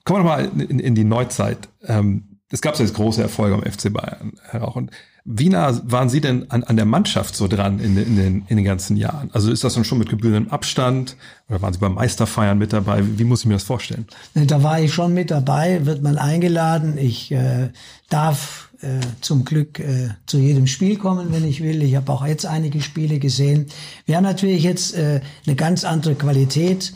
Kommen 0.04 0.24
wir 0.24 0.24
mal 0.24 0.50
in, 0.68 0.78
in 0.78 0.94
die 0.94 1.04
Neuzeit. 1.04 1.68
Ähm, 1.86 2.31
es 2.52 2.60
gab 2.60 2.78
jetzt 2.78 2.94
große 2.94 3.22
Erfolge 3.22 3.54
am 3.54 3.62
FC 3.62 3.92
Bayern, 3.92 4.34
Herr 4.50 4.60
Rauch. 4.60 4.76
Und 4.76 4.90
wie 5.24 5.48
nah 5.48 5.80
waren 5.84 6.08
Sie 6.10 6.20
denn 6.20 6.50
an, 6.50 6.64
an 6.64 6.76
der 6.76 6.84
Mannschaft 6.84 7.34
so 7.34 7.48
dran 7.48 7.78
in, 7.78 7.96
in, 7.96 8.16
den, 8.16 8.44
in 8.48 8.56
den 8.56 8.64
ganzen 8.64 8.96
Jahren? 8.96 9.30
Also 9.32 9.50
ist 9.50 9.64
das 9.64 9.74
dann 9.74 9.84
schon 9.84 9.98
mit 9.98 10.10
gebührendem 10.10 10.52
Abstand 10.52 11.16
oder 11.48 11.62
waren 11.62 11.72
Sie 11.72 11.78
beim 11.78 11.94
Meisterfeiern 11.94 12.58
mit 12.58 12.72
dabei? 12.72 13.06
Wie, 13.06 13.18
wie 13.20 13.24
muss 13.24 13.40
ich 13.40 13.46
mir 13.46 13.54
das 13.54 13.62
vorstellen? 13.62 14.06
Da 14.34 14.62
war 14.62 14.80
ich 14.80 14.92
schon 14.92 15.14
mit 15.14 15.30
dabei, 15.30 15.86
wird 15.86 16.02
man 16.02 16.18
eingeladen. 16.18 16.98
Ich 16.98 17.32
äh, 17.32 17.70
darf 18.10 18.68
äh, 18.82 19.00
zum 19.22 19.44
Glück 19.44 19.78
äh, 19.78 20.10
zu 20.26 20.38
jedem 20.38 20.66
Spiel 20.66 20.98
kommen, 20.98 21.28
wenn 21.30 21.44
ich 21.44 21.62
will. 21.62 21.82
Ich 21.82 21.96
habe 21.96 22.12
auch 22.12 22.26
jetzt 22.26 22.44
einige 22.44 22.82
Spiele 22.82 23.18
gesehen. 23.18 23.66
Wir 24.04 24.16
haben 24.16 24.24
natürlich 24.24 24.62
jetzt 24.62 24.94
äh, 24.94 25.20
eine 25.46 25.56
ganz 25.56 25.84
andere 25.84 26.16
Qualität. 26.16 26.92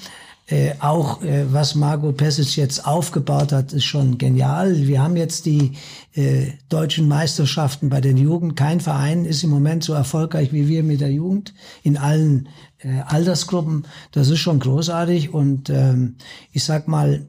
Äh, 0.48 0.74
auch 0.78 1.22
äh, 1.22 1.52
was 1.52 1.74
Margot 1.74 2.16
Pesic 2.16 2.56
jetzt 2.56 2.86
aufgebaut 2.86 3.50
hat, 3.50 3.72
ist 3.72 3.84
schon 3.84 4.16
genial. 4.16 4.86
Wir 4.86 5.02
haben 5.02 5.16
jetzt 5.16 5.44
die 5.44 5.72
äh, 6.14 6.52
deutschen 6.68 7.08
Meisterschaften 7.08 7.88
bei 7.88 8.00
den 8.00 8.16
Jugend. 8.16 8.54
Kein 8.54 8.78
Verein 8.78 9.24
ist 9.24 9.42
im 9.42 9.50
Moment 9.50 9.82
so 9.82 9.92
erfolgreich 9.92 10.52
wie 10.52 10.68
wir 10.68 10.84
mit 10.84 11.00
der 11.00 11.10
Jugend 11.10 11.52
in 11.82 11.96
allen 11.96 12.48
äh, 12.78 13.00
Altersgruppen. 13.00 13.88
Das 14.12 14.30
ist 14.30 14.38
schon 14.38 14.60
großartig 14.60 15.34
und 15.34 15.68
ähm, 15.68 16.14
ich 16.52 16.62
sag 16.62 16.86
mal, 16.86 17.26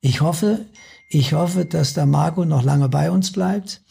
ich 0.00 0.22
hoffe, 0.22 0.64
ich 1.10 1.34
hoffe, 1.34 1.66
dass 1.66 1.92
der 1.92 2.06
Marco 2.06 2.46
noch 2.46 2.62
lange 2.62 2.88
bei 2.88 3.10
uns 3.10 3.30
bleibt. 3.30 3.82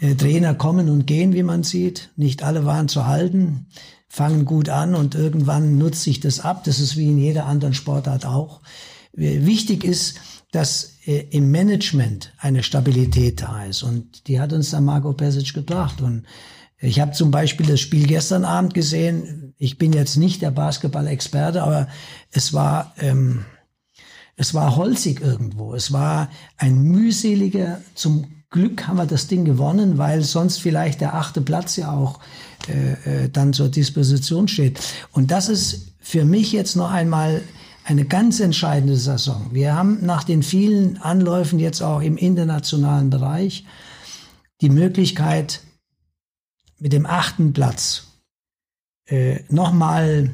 Äh, 0.00 0.16
Trainer 0.16 0.54
kommen 0.54 0.90
und 0.90 1.06
gehen, 1.06 1.32
wie 1.32 1.44
man 1.44 1.62
sieht. 1.62 2.10
Nicht 2.16 2.42
alle 2.42 2.66
waren 2.66 2.88
zu 2.88 3.06
halten 3.06 3.68
fangen 4.12 4.44
gut 4.44 4.68
an 4.68 4.94
und 4.94 5.14
irgendwann 5.14 5.78
nutzt 5.78 6.02
sich 6.02 6.20
das 6.20 6.38
ab. 6.38 6.64
Das 6.64 6.80
ist 6.80 6.98
wie 6.98 7.08
in 7.08 7.16
jeder 7.16 7.46
anderen 7.46 7.72
Sportart 7.72 8.26
auch. 8.26 8.60
Wichtig 9.14 9.84
ist, 9.84 10.20
dass 10.50 10.98
äh, 11.06 11.28
im 11.30 11.50
Management 11.50 12.34
eine 12.36 12.62
Stabilität 12.62 13.40
da 13.40 13.64
ist. 13.64 13.82
Und 13.82 14.28
die 14.28 14.38
hat 14.38 14.52
uns 14.52 14.68
dann 14.68 14.84
Marco 14.84 15.14
Pesic 15.14 15.54
gebracht. 15.54 16.02
Und 16.02 16.26
ich 16.78 17.00
habe 17.00 17.12
zum 17.12 17.30
Beispiel 17.30 17.64
das 17.64 17.80
Spiel 17.80 18.06
gestern 18.06 18.44
Abend 18.44 18.74
gesehen. 18.74 19.54
Ich 19.56 19.78
bin 19.78 19.94
jetzt 19.94 20.18
nicht 20.18 20.42
der 20.42 20.50
Basketball-Experte, 20.50 21.62
aber 21.62 21.88
es 22.30 22.52
war, 22.52 22.92
ähm, 22.98 23.46
es 24.36 24.52
war 24.52 24.76
holzig 24.76 25.22
irgendwo. 25.22 25.72
Es 25.72 25.90
war 25.90 26.28
ein 26.58 26.82
mühseliger, 26.82 27.80
zum 27.94 28.41
Glück 28.52 28.86
haben 28.86 28.98
wir 28.98 29.06
das 29.06 29.26
Ding 29.26 29.44
gewonnen, 29.44 29.98
weil 29.98 30.22
sonst 30.22 30.58
vielleicht 30.58 31.00
der 31.00 31.14
achte 31.14 31.40
Platz 31.40 31.76
ja 31.76 31.90
auch 31.90 32.20
äh, 32.68 33.24
äh, 33.24 33.28
dann 33.28 33.52
zur 33.52 33.68
Disposition 33.68 34.46
steht. 34.46 34.78
Und 35.10 35.30
das 35.32 35.48
ist 35.48 35.94
für 35.98 36.24
mich 36.24 36.52
jetzt 36.52 36.76
noch 36.76 36.90
einmal 36.90 37.42
eine 37.84 38.04
ganz 38.04 38.38
entscheidende 38.40 38.96
Saison. 38.96 39.48
Wir 39.52 39.74
haben 39.74 40.04
nach 40.04 40.22
den 40.22 40.42
vielen 40.42 40.98
Anläufen 40.98 41.58
jetzt 41.58 41.82
auch 41.82 42.00
im 42.00 42.16
internationalen 42.16 43.10
Bereich 43.10 43.64
die 44.60 44.70
Möglichkeit, 44.70 45.60
mit 46.78 46.92
dem 46.92 47.06
achten 47.06 47.52
Platz 47.52 48.04
äh, 49.06 49.40
nochmal 49.48 50.30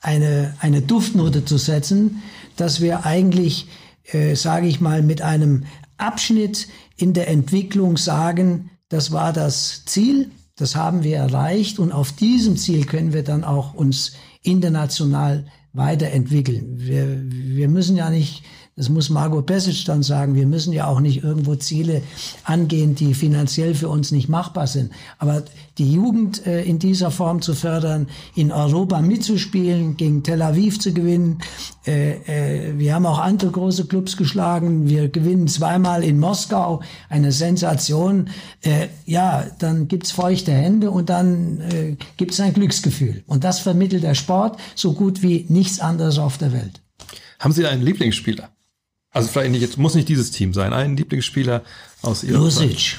eine, 0.00 0.54
eine 0.60 0.82
Duftnote 0.82 1.44
zu 1.44 1.56
setzen, 1.56 2.22
dass 2.56 2.80
wir 2.80 3.06
eigentlich, 3.06 3.68
äh, 4.04 4.36
sage 4.36 4.66
ich 4.66 4.80
mal, 4.80 5.02
mit 5.02 5.22
einem 5.22 5.64
Abschnitt 5.98 6.68
in 6.96 7.12
der 7.12 7.28
Entwicklung 7.28 7.96
sagen, 7.96 8.70
das 8.88 9.12
war 9.12 9.32
das 9.32 9.84
Ziel, 9.84 10.30
das 10.56 10.74
haben 10.76 11.02
wir 11.02 11.16
erreicht 11.16 11.78
und 11.78 11.92
auf 11.92 12.12
diesem 12.12 12.56
Ziel 12.56 12.86
können 12.86 13.12
wir 13.12 13.22
dann 13.22 13.44
auch 13.44 13.74
uns 13.74 14.12
international 14.42 15.46
weiterentwickeln. 15.72 16.78
Wir, 16.78 17.22
wir 17.28 17.68
müssen 17.68 17.96
ja 17.96 18.10
nicht 18.10 18.44
das 18.76 18.90
muss 18.90 19.08
Margot 19.08 19.46
Pesic 19.46 19.86
dann 19.86 20.02
sagen, 20.02 20.34
wir 20.34 20.46
müssen 20.46 20.70
ja 20.70 20.86
auch 20.86 21.00
nicht 21.00 21.24
irgendwo 21.24 21.54
Ziele 21.54 22.02
angehen, 22.44 22.94
die 22.94 23.14
finanziell 23.14 23.74
für 23.74 23.88
uns 23.88 24.12
nicht 24.12 24.28
machbar 24.28 24.66
sind. 24.66 24.92
Aber 25.16 25.42
die 25.78 25.90
Jugend 25.90 26.46
äh, 26.46 26.62
in 26.62 26.78
dieser 26.78 27.10
Form 27.10 27.40
zu 27.40 27.54
fördern, 27.54 28.06
in 28.34 28.52
Europa 28.52 29.00
mitzuspielen, 29.00 29.96
gegen 29.96 30.22
Tel 30.22 30.42
Aviv 30.42 30.78
zu 30.78 30.92
gewinnen. 30.92 31.38
Äh, 31.86 32.16
äh, 32.68 32.78
wir 32.78 32.94
haben 32.94 33.06
auch 33.06 33.18
andere 33.18 33.50
große 33.50 33.86
Clubs 33.86 34.18
geschlagen. 34.18 34.90
Wir 34.90 35.08
gewinnen 35.08 35.48
zweimal 35.48 36.04
in 36.04 36.20
Moskau, 36.20 36.82
eine 37.08 37.32
Sensation. 37.32 38.28
Äh, 38.60 38.88
ja, 39.06 39.46
dann 39.58 39.88
gibt's 39.88 40.10
feuchte 40.10 40.52
Hände 40.52 40.90
und 40.90 41.08
dann 41.08 41.62
äh, 41.62 41.96
gibt's 42.18 42.40
ein 42.40 42.52
Glücksgefühl. 42.52 43.24
Und 43.26 43.42
das 43.42 43.58
vermittelt 43.58 44.02
der 44.02 44.14
Sport 44.14 44.60
so 44.74 44.92
gut 44.92 45.22
wie 45.22 45.46
nichts 45.48 45.80
anderes 45.80 46.18
auf 46.18 46.36
der 46.36 46.52
Welt. 46.52 46.82
Haben 47.38 47.52
Sie 47.52 47.66
einen 47.66 47.80
Lieblingsspieler? 47.80 48.50
Also 49.16 49.28
vielleicht 49.28 49.50
nicht, 49.52 49.62
jetzt 49.62 49.78
muss 49.78 49.94
nicht 49.94 50.08
dieses 50.08 50.30
Team 50.30 50.52
sein. 50.52 50.72
Ein 50.72 50.96
Lieblingsspieler 50.96 51.62
aus 52.02 52.22
Ihrem 52.24 52.42
Lucic. 52.42 52.98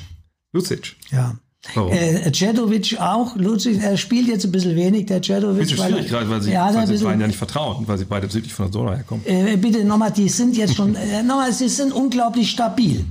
Lucic. 0.53 0.95
Ja. 1.11 1.35
Warum? 1.73 1.91
Äh, 1.91 2.31
Cedovic 2.31 2.97
auch. 2.99 3.35
Lucic, 3.35 3.81
er 3.83 3.97
spielt 3.97 4.27
jetzt 4.27 4.45
ein 4.45 4.51
bisschen 4.51 4.75
wenig, 4.75 5.07
der 5.07 5.21
Cedovic. 5.21 5.63
Bisschen 5.67 5.77
schwierig, 5.77 6.07
gerade 6.07 6.29
weil 6.29 6.41
sie, 6.41 6.51
ja, 6.51 6.73
weil 6.73 6.85
sie 6.87 6.93
bisschen- 6.93 7.07
beiden 7.07 7.21
ja 7.21 7.27
nicht 7.27 7.37
vertrauen, 7.37 7.87
weil 7.87 7.97
sie 7.97 8.05
beide 8.05 8.29
südlich 8.29 8.53
von 8.53 8.65
der 8.67 8.71
Donau 8.71 8.93
herkommen. 8.93 9.25
Äh, 9.25 9.57
bitte 9.57 9.83
nochmal, 9.83 10.11
die 10.11 10.29
sind 10.29 10.55
jetzt 10.55 10.75
schon, 10.75 10.95
äh, 10.95 11.23
nochmal, 11.23 11.51
sie 11.51 11.67
sind 11.67 11.91
unglaublich 11.91 12.51
stabil. 12.51 13.03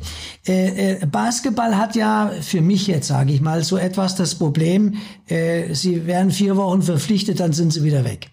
Äh, 0.46 0.92
äh, 1.02 1.06
Basketball 1.06 1.76
hat 1.76 1.96
ja 1.96 2.32
für 2.40 2.60
mich 2.62 2.86
jetzt, 2.86 3.08
sage 3.08 3.32
ich 3.32 3.40
mal, 3.40 3.62
so 3.62 3.76
etwas 3.76 4.14
das 4.14 4.36
Problem, 4.36 4.94
äh, 5.28 5.74
sie 5.74 6.06
werden 6.06 6.30
vier 6.30 6.56
Wochen 6.56 6.82
verpflichtet, 6.82 7.40
dann 7.40 7.52
sind 7.52 7.72
sie 7.72 7.82
wieder 7.82 8.04
weg. 8.04 8.28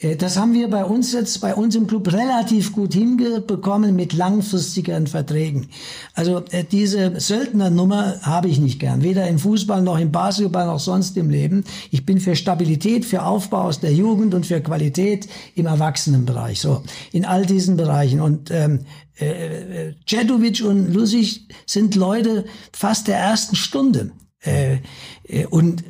Äh, 0.00 0.16
Das 0.16 0.36
haben 0.36 0.54
wir 0.54 0.68
bei 0.68 0.84
uns 0.84 1.12
jetzt, 1.12 1.40
bei 1.40 1.54
uns 1.54 1.76
im 1.76 1.86
Club 1.86 2.12
relativ 2.12 2.72
gut 2.72 2.94
hingebekommen 2.94 3.94
mit 3.94 4.12
langfristigeren 4.12 5.06
Verträgen. 5.06 5.68
Also 6.14 6.42
äh, 6.50 6.64
diese 6.64 7.20
Söldnernummer 7.20 8.20
habe 8.22 8.48
ich 8.48 8.58
nicht 8.58 8.80
gern, 8.80 9.02
weder 9.02 9.28
im 9.28 9.38
Fußball 9.38 9.82
noch 9.82 9.98
im 9.98 10.10
Basketball 10.10 10.66
noch 10.66 10.80
sonst 10.80 11.16
im 11.16 11.30
Leben. 11.30 11.64
Ich 11.90 12.04
bin 12.04 12.20
für 12.20 12.34
Stabilität, 12.36 13.04
für 13.04 13.22
Aufbau 13.22 13.62
aus 13.62 13.80
der 13.80 13.92
Jugend 13.92 14.34
und 14.34 14.46
für 14.46 14.60
Qualität 14.60 15.28
im 15.54 15.66
Erwachsenenbereich. 15.66 16.60
So 16.60 16.82
in 17.12 17.24
all 17.24 17.46
diesen 17.46 17.76
Bereichen 17.76 18.20
und 18.20 18.50
ähm, 18.50 18.80
äh, 19.16 19.92
Cedovic 20.08 20.64
und 20.64 20.92
Lusic 20.92 21.42
sind 21.66 21.94
Leute 21.94 22.46
fast 22.72 23.08
der 23.08 23.18
ersten 23.18 23.54
Stunde. 23.54 24.12
Äh, 24.42 24.78
äh, 25.24 25.46
und 25.46 25.84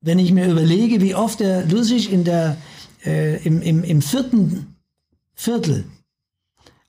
wenn 0.00 0.18
ich 0.18 0.32
mir 0.32 0.50
überlege, 0.50 1.00
wie 1.00 1.14
oft 1.14 1.40
der 1.40 1.64
Lusic 1.66 2.10
in 2.10 2.24
der, 2.24 2.56
äh, 3.04 3.42
im, 3.44 3.60
im, 3.62 3.84
im 3.84 4.02
vierten 4.02 4.76
Viertel 5.34 5.84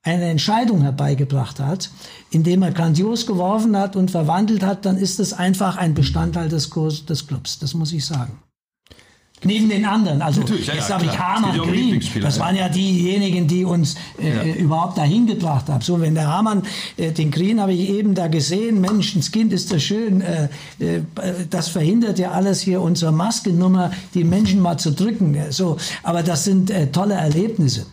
eine 0.03 0.25
Entscheidung 0.25 0.81
herbeigebracht 0.81 1.59
hat, 1.59 1.91
indem 2.31 2.63
er 2.63 2.71
grandios 2.71 3.27
geworfen 3.27 3.77
hat 3.77 3.95
und 3.95 4.09
verwandelt 4.09 4.63
hat, 4.63 4.85
dann 4.85 4.97
ist 4.97 5.19
das 5.19 5.33
einfach 5.33 5.77
ein 5.77 5.93
Bestandteil 5.93 6.49
des, 6.49 6.69
Kurs, 6.69 7.05
des 7.05 7.27
Clubs. 7.27 7.59
Das 7.59 7.73
muss 7.73 7.93
ich 7.93 8.05
sagen. 8.05 8.41
Neben 9.43 9.69
den 9.69 9.85
anderen. 9.85 10.21
Also 10.21 10.41
ja, 10.41 10.75
ja, 10.75 11.17
Hamann, 11.17 11.55
ja 11.55 11.63
Green. 11.63 11.99
Das 12.21 12.37
ja. 12.37 12.43
waren 12.43 12.55
ja 12.55 12.69
diejenigen, 12.69 13.47
die 13.47 13.65
uns 13.65 13.95
äh, 14.19 14.51
überhaupt 14.59 14.97
dahin 14.97 15.25
gebracht 15.25 15.67
haben. 15.67 15.81
So, 15.81 15.99
wenn 15.99 16.13
der 16.13 16.27
Hamann, 16.27 16.63
äh, 16.97 17.11
den 17.11 17.31
Green 17.31 17.59
habe 17.59 17.73
ich 17.73 17.89
eben 17.89 18.13
da 18.13 18.27
gesehen, 18.27 18.81
Menschenskind 18.81 19.51
ist 19.51 19.73
das 19.73 19.81
schön. 19.81 20.21
Äh, 20.21 20.49
äh, 20.79 21.01
das 21.49 21.69
verhindert 21.69 22.19
ja 22.19 22.31
alles 22.31 22.61
hier 22.61 22.81
unsere 22.81 23.11
Maskennummer, 23.11 23.91
die 24.13 24.23
Menschen 24.23 24.61
mal 24.61 24.77
zu 24.77 24.91
drücken. 24.91 25.35
So, 25.49 25.77
aber 26.03 26.21
das 26.21 26.43
sind 26.43 26.69
äh, 26.69 26.91
tolle 26.91 27.15
Erlebnisse. 27.15 27.87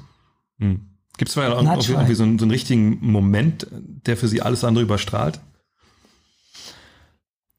Gibt 0.59 1.30
es 1.30 1.36
Nutschrei. 1.36 1.92
irgendwie 1.92 2.14
so, 2.14 2.24
einen, 2.24 2.38
so 2.38 2.44
einen 2.44 2.51
richtigen 2.51 2.99
Moment, 3.01 3.66
der 4.07 4.16
für 4.16 4.28
Sie 4.28 4.42
alles 4.42 4.64
andere 4.64 4.84
überstrahlt? 4.84 5.40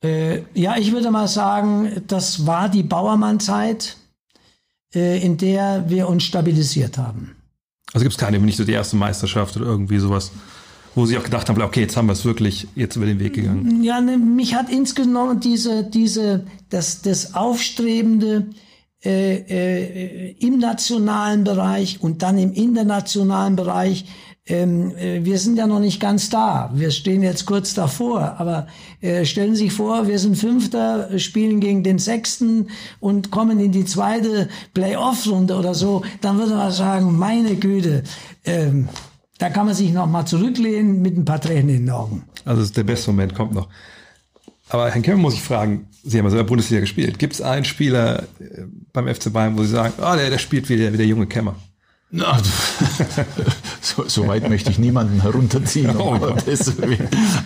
Äh, 0.04 0.44
ja, 0.54 0.78
ich 0.78 0.92
würde 0.92 1.12
mal 1.12 1.28
sagen, 1.28 2.04
das 2.08 2.46
war 2.46 2.70
die 2.70 2.84
Bauermann-Zeit, 2.84 3.98
äh, 4.96 5.24
in 5.24 5.38
der 5.38 5.90
wir 5.90 6.08
uns 6.08 6.24
stabilisiert 6.24 6.98
haben. 6.98 7.36
Also 7.94 8.04
gibt 8.04 8.14
es 8.14 8.20
keine, 8.20 8.40
nicht 8.40 8.58
so 8.58 8.64
die 8.64 8.72
erste 8.72 8.96
Meisterschaft 8.96 9.58
oder 9.58 9.66
irgendwie 9.66 10.00
sowas, 10.00 10.32
wo 10.96 11.06
Sie 11.06 11.18
auch 11.18 11.24
gedacht 11.24 11.50
haben, 11.50 11.62
okay, 11.62 11.82
jetzt 11.82 11.98
haben 11.98 12.08
wir 12.08 12.14
es 12.14 12.26
wirklich 12.26 12.68
jetzt 12.76 12.96
über 12.96 13.06
den 13.06 13.20
Weg 13.20 13.34
gegangen. 13.34 13.84
Ja, 13.84 14.00
ne, 14.00 14.18
mich 14.18 14.56
hat 14.56 14.70
insgesamt 14.70 15.44
diese, 15.44 15.84
diese, 15.84 16.46
das, 16.70 17.02
das 17.02 17.34
Aufstrebende 17.36 18.48
äh, 19.04 19.36
äh, 19.36 20.36
im 20.40 20.60
nationalen 20.60 21.44
Bereich 21.46 22.02
und 22.02 22.22
dann 22.22 22.38
im 22.38 22.52
internationalen 22.52 23.56
Bereich. 23.56 24.06
Ähm, 24.50 24.98
äh, 24.98 25.24
wir 25.24 25.38
sind 25.38 25.58
ja 25.58 25.68
noch 25.68 25.80
nicht 25.80 26.02
ganz 26.02 26.30
da. 26.30 26.72
Wir 26.74 26.92
stehen 26.92 27.22
jetzt 27.22 27.46
kurz 27.46 27.74
davor. 27.76 28.36
Aber 28.40 28.68
äh, 29.00 29.24
stellen 29.24 29.56
Sie 29.56 29.66
sich 29.66 29.74
vor, 29.74 30.08
wir 30.08 30.18
sind 30.20 30.38
Fünfter, 30.38 31.18
spielen 31.20 31.60
gegen 31.60 31.84
den 31.84 32.00
Sechsten 32.00 32.68
und 33.00 33.32
kommen 33.32 33.60
in 33.60 33.72
die 33.72 33.86
zweite 33.86 34.50
Playoff-Runde 34.74 35.56
oder 35.56 35.76
so. 35.76 36.04
Dann 36.22 36.38
würde 36.40 36.56
man 36.56 36.72
sagen, 36.72 37.18
meine 37.18 37.56
Güte, 37.56 38.04
ähm, 38.44 38.90
da 39.38 39.50
kann 39.50 39.68
man 39.68 39.76
sich 39.76 39.94
noch 39.94 40.08
mal 40.08 40.26
zurücklehnen 40.26 41.02
mit 41.02 41.16
ein 41.16 41.26
paar 41.26 41.40
Tränen 41.40 41.70
in 41.70 41.86
den 41.86 41.90
Augen. 41.92 42.24
Also 42.44 42.66
der 42.74 42.84
beste 42.84 43.12
Moment, 43.12 43.36
kommt 43.36 43.54
noch. 43.54 43.70
Aber 44.70 44.90
Herrn 44.90 45.02
Kemmer 45.02 45.22
muss 45.22 45.36
ich 45.36 45.42
fragen, 45.42 45.88
Sie 46.04 46.18
haben 46.18 46.26
also 46.26 46.38
in 46.38 46.44
der 46.44 46.48
Bundesliga 46.48 46.82
gespielt. 46.82 47.20
Gibt 47.20 47.34
es 47.34 47.42
einen 47.42 47.66
Spieler 47.66 48.24
äh, 48.40 48.64
beim 48.94 49.14
FC 49.14 49.32
Bayern, 49.32 49.58
wo 49.58 49.64
Sie 49.64 49.70
sagen, 49.70 49.94
ah, 50.02 50.16
der, 50.16 50.30
der 50.30 50.38
spielt 50.40 50.70
wie 50.70 50.78
der, 50.78 50.92
wie 50.94 50.98
der 50.98 51.06
junge 51.06 51.28
Kemmer? 51.28 51.56
Na, 52.12 52.42
so, 53.82 54.08
so 54.08 54.28
weit 54.28 54.50
möchte 54.50 54.72
ich 54.72 54.80
niemanden 54.80 55.22
herunterziehen. 55.22 55.96
Oh 55.96 56.18
das, 56.46 56.74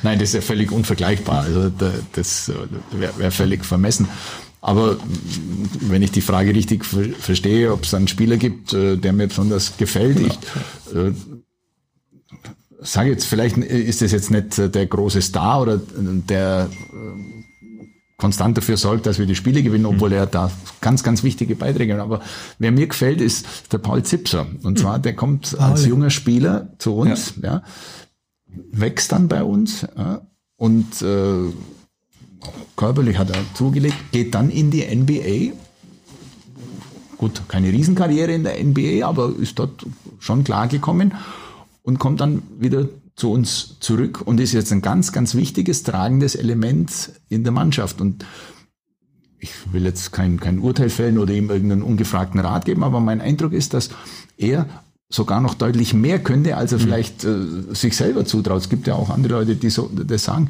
nein, 0.03 0.19
das 0.19 0.29
ist 0.29 0.35
ja 0.35 0.41
völlig 0.41 0.71
unvergleichbar. 0.71 1.41
Also 1.41 1.69
da- 1.69 1.91
das 2.13 2.51
wäre 2.91 3.17
wär 3.17 3.31
völlig 3.31 3.65
vermessen. 3.65 4.07
Aber 4.61 4.95
wenn 5.81 6.01
ich 6.01 6.11
die 6.11 6.21
Frage 6.21 6.55
richtig 6.55 6.85
ver 6.85 7.03
verstehe, 7.19 7.73
ob 7.73 7.83
es 7.83 7.93
einen 7.93 8.07
Spieler 8.07 8.37
gibt, 8.37 8.71
äh, 8.73 8.95
der 8.95 9.11
mir 9.11 9.27
besonders 9.27 9.75
gefällt, 9.75 10.21
ich 10.21 10.33
äh, 10.95 11.11
sage 12.79 13.09
jetzt, 13.09 13.25
vielleicht 13.25 13.57
ist 13.57 14.01
das 14.01 14.13
jetzt 14.13 14.31
nicht 14.31 14.57
äh, 14.59 14.69
der 14.69 14.85
große 14.85 15.21
Star 15.21 15.61
oder 15.63 15.75
äh, 15.75 15.79
der 16.29 16.69
äh, 16.71 17.42
konstant 18.23 18.57
dafür 18.57 18.77
sorgt, 18.77 19.05
dass 19.05 19.19
wir 19.19 19.25
die 19.25 19.35
Spiele 19.35 19.63
gewinnen, 19.63 19.85
obwohl 19.85 20.13
er 20.13 20.25
da 20.25 20.49
ganz, 20.79 21.03
ganz 21.03 21.23
wichtige 21.23 21.57
Beiträge 21.57 21.95
hat. 21.95 21.99
Aber 21.99 22.21
wer 22.57 22.71
mir 22.71 22.87
gefällt, 22.87 23.19
ist 23.19 23.45
der 23.73 23.79
Paul 23.79 24.03
Zipser. 24.03 24.47
Und 24.63 24.79
zwar, 24.79 24.97
der 24.97 25.13
kommt 25.13 25.59
als 25.59 25.85
junger 25.85 26.09
Spieler 26.09 26.69
zu 26.77 26.95
uns, 26.95 27.33
ja. 27.43 27.63
wächst 28.71 29.11
dann 29.11 29.27
bei 29.27 29.43
uns 29.43 29.85
ja, 29.97 30.21
und 30.55 31.01
äh, 31.01 31.51
körperlich 32.77 33.17
hat 33.17 33.29
er 33.29 33.43
zugelegt, 33.55 33.97
geht 34.13 34.33
dann 34.35 34.49
in 34.49 34.71
die 34.71 34.83
NBA. 34.83 35.53
Gut, 37.17 37.41
keine 37.49 37.73
Riesenkarriere 37.73 38.31
in 38.31 38.45
der 38.45 38.63
NBA, 38.63 39.05
aber 39.05 39.33
ist 39.37 39.59
dort 39.59 39.85
schon 40.19 40.45
klar 40.45 40.69
gekommen 40.69 41.13
und 41.81 41.99
kommt 41.99 42.21
dann 42.21 42.41
wieder 42.57 42.87
zu 43.15 43.31
uns 43.31 43.77
zurück 43.79 44.21
und 44.21 44.39
ist 44.39 44.53
jetzt 44.53 44.71
ein 44.71 44.81
ganz, 44.81 45.11
ganz 45.11 45.35
wichtiges, 45.35 45.83
tragendes 45.83 46.35
Element 46.35 47.11
in 47.29 47.43
der 47.43 47.51
Mannschaft. 47.51 48.01
Und 48.01 48.25
ich 49.39 49.51
will 49.71 49.83
jetzt 49.83 50.11
kein, 50.11 50.39
kein 50.39 50.59
Urteil 50.59 50.89
fällen 50.89 51.17
oder 51.17 51.33
ihm 51.33 51.49
irgendeinen 51.49 51.83
ungefragten 51.83 52.39
Rat 52.39 52.65
geben, 52.65 52.83
aber 52.83 52.99
mein 52.99 53.21
Eindruck 53.21 53.53
ist, 53.53 53.73
dass 53.73 53.89
er 54.37 54.67
sogar 55.09 55.41
noch 55.41 55.53
deutlich 55.53 55.93
mehr 55.93 56.17
könnte, 56.17 56.57
als 56.57 56.71
er 56.71 56.79
vielleicht 56.79 57.23
äh, 57.23 57.35
sich 57.71 57.95
selber 57.95 58.25
zutraut. 58.25 58.61
Es 58.61 58.69
gibt 58.69 58.87
ja 58.87 58.95
auch 58.95 59.09
andere 59.09 59.33
Leute, 59.33 59.55
die 59.55 59.69
so 59.69 59.89
das 59.93 60.23
sagen. 60.23 60.49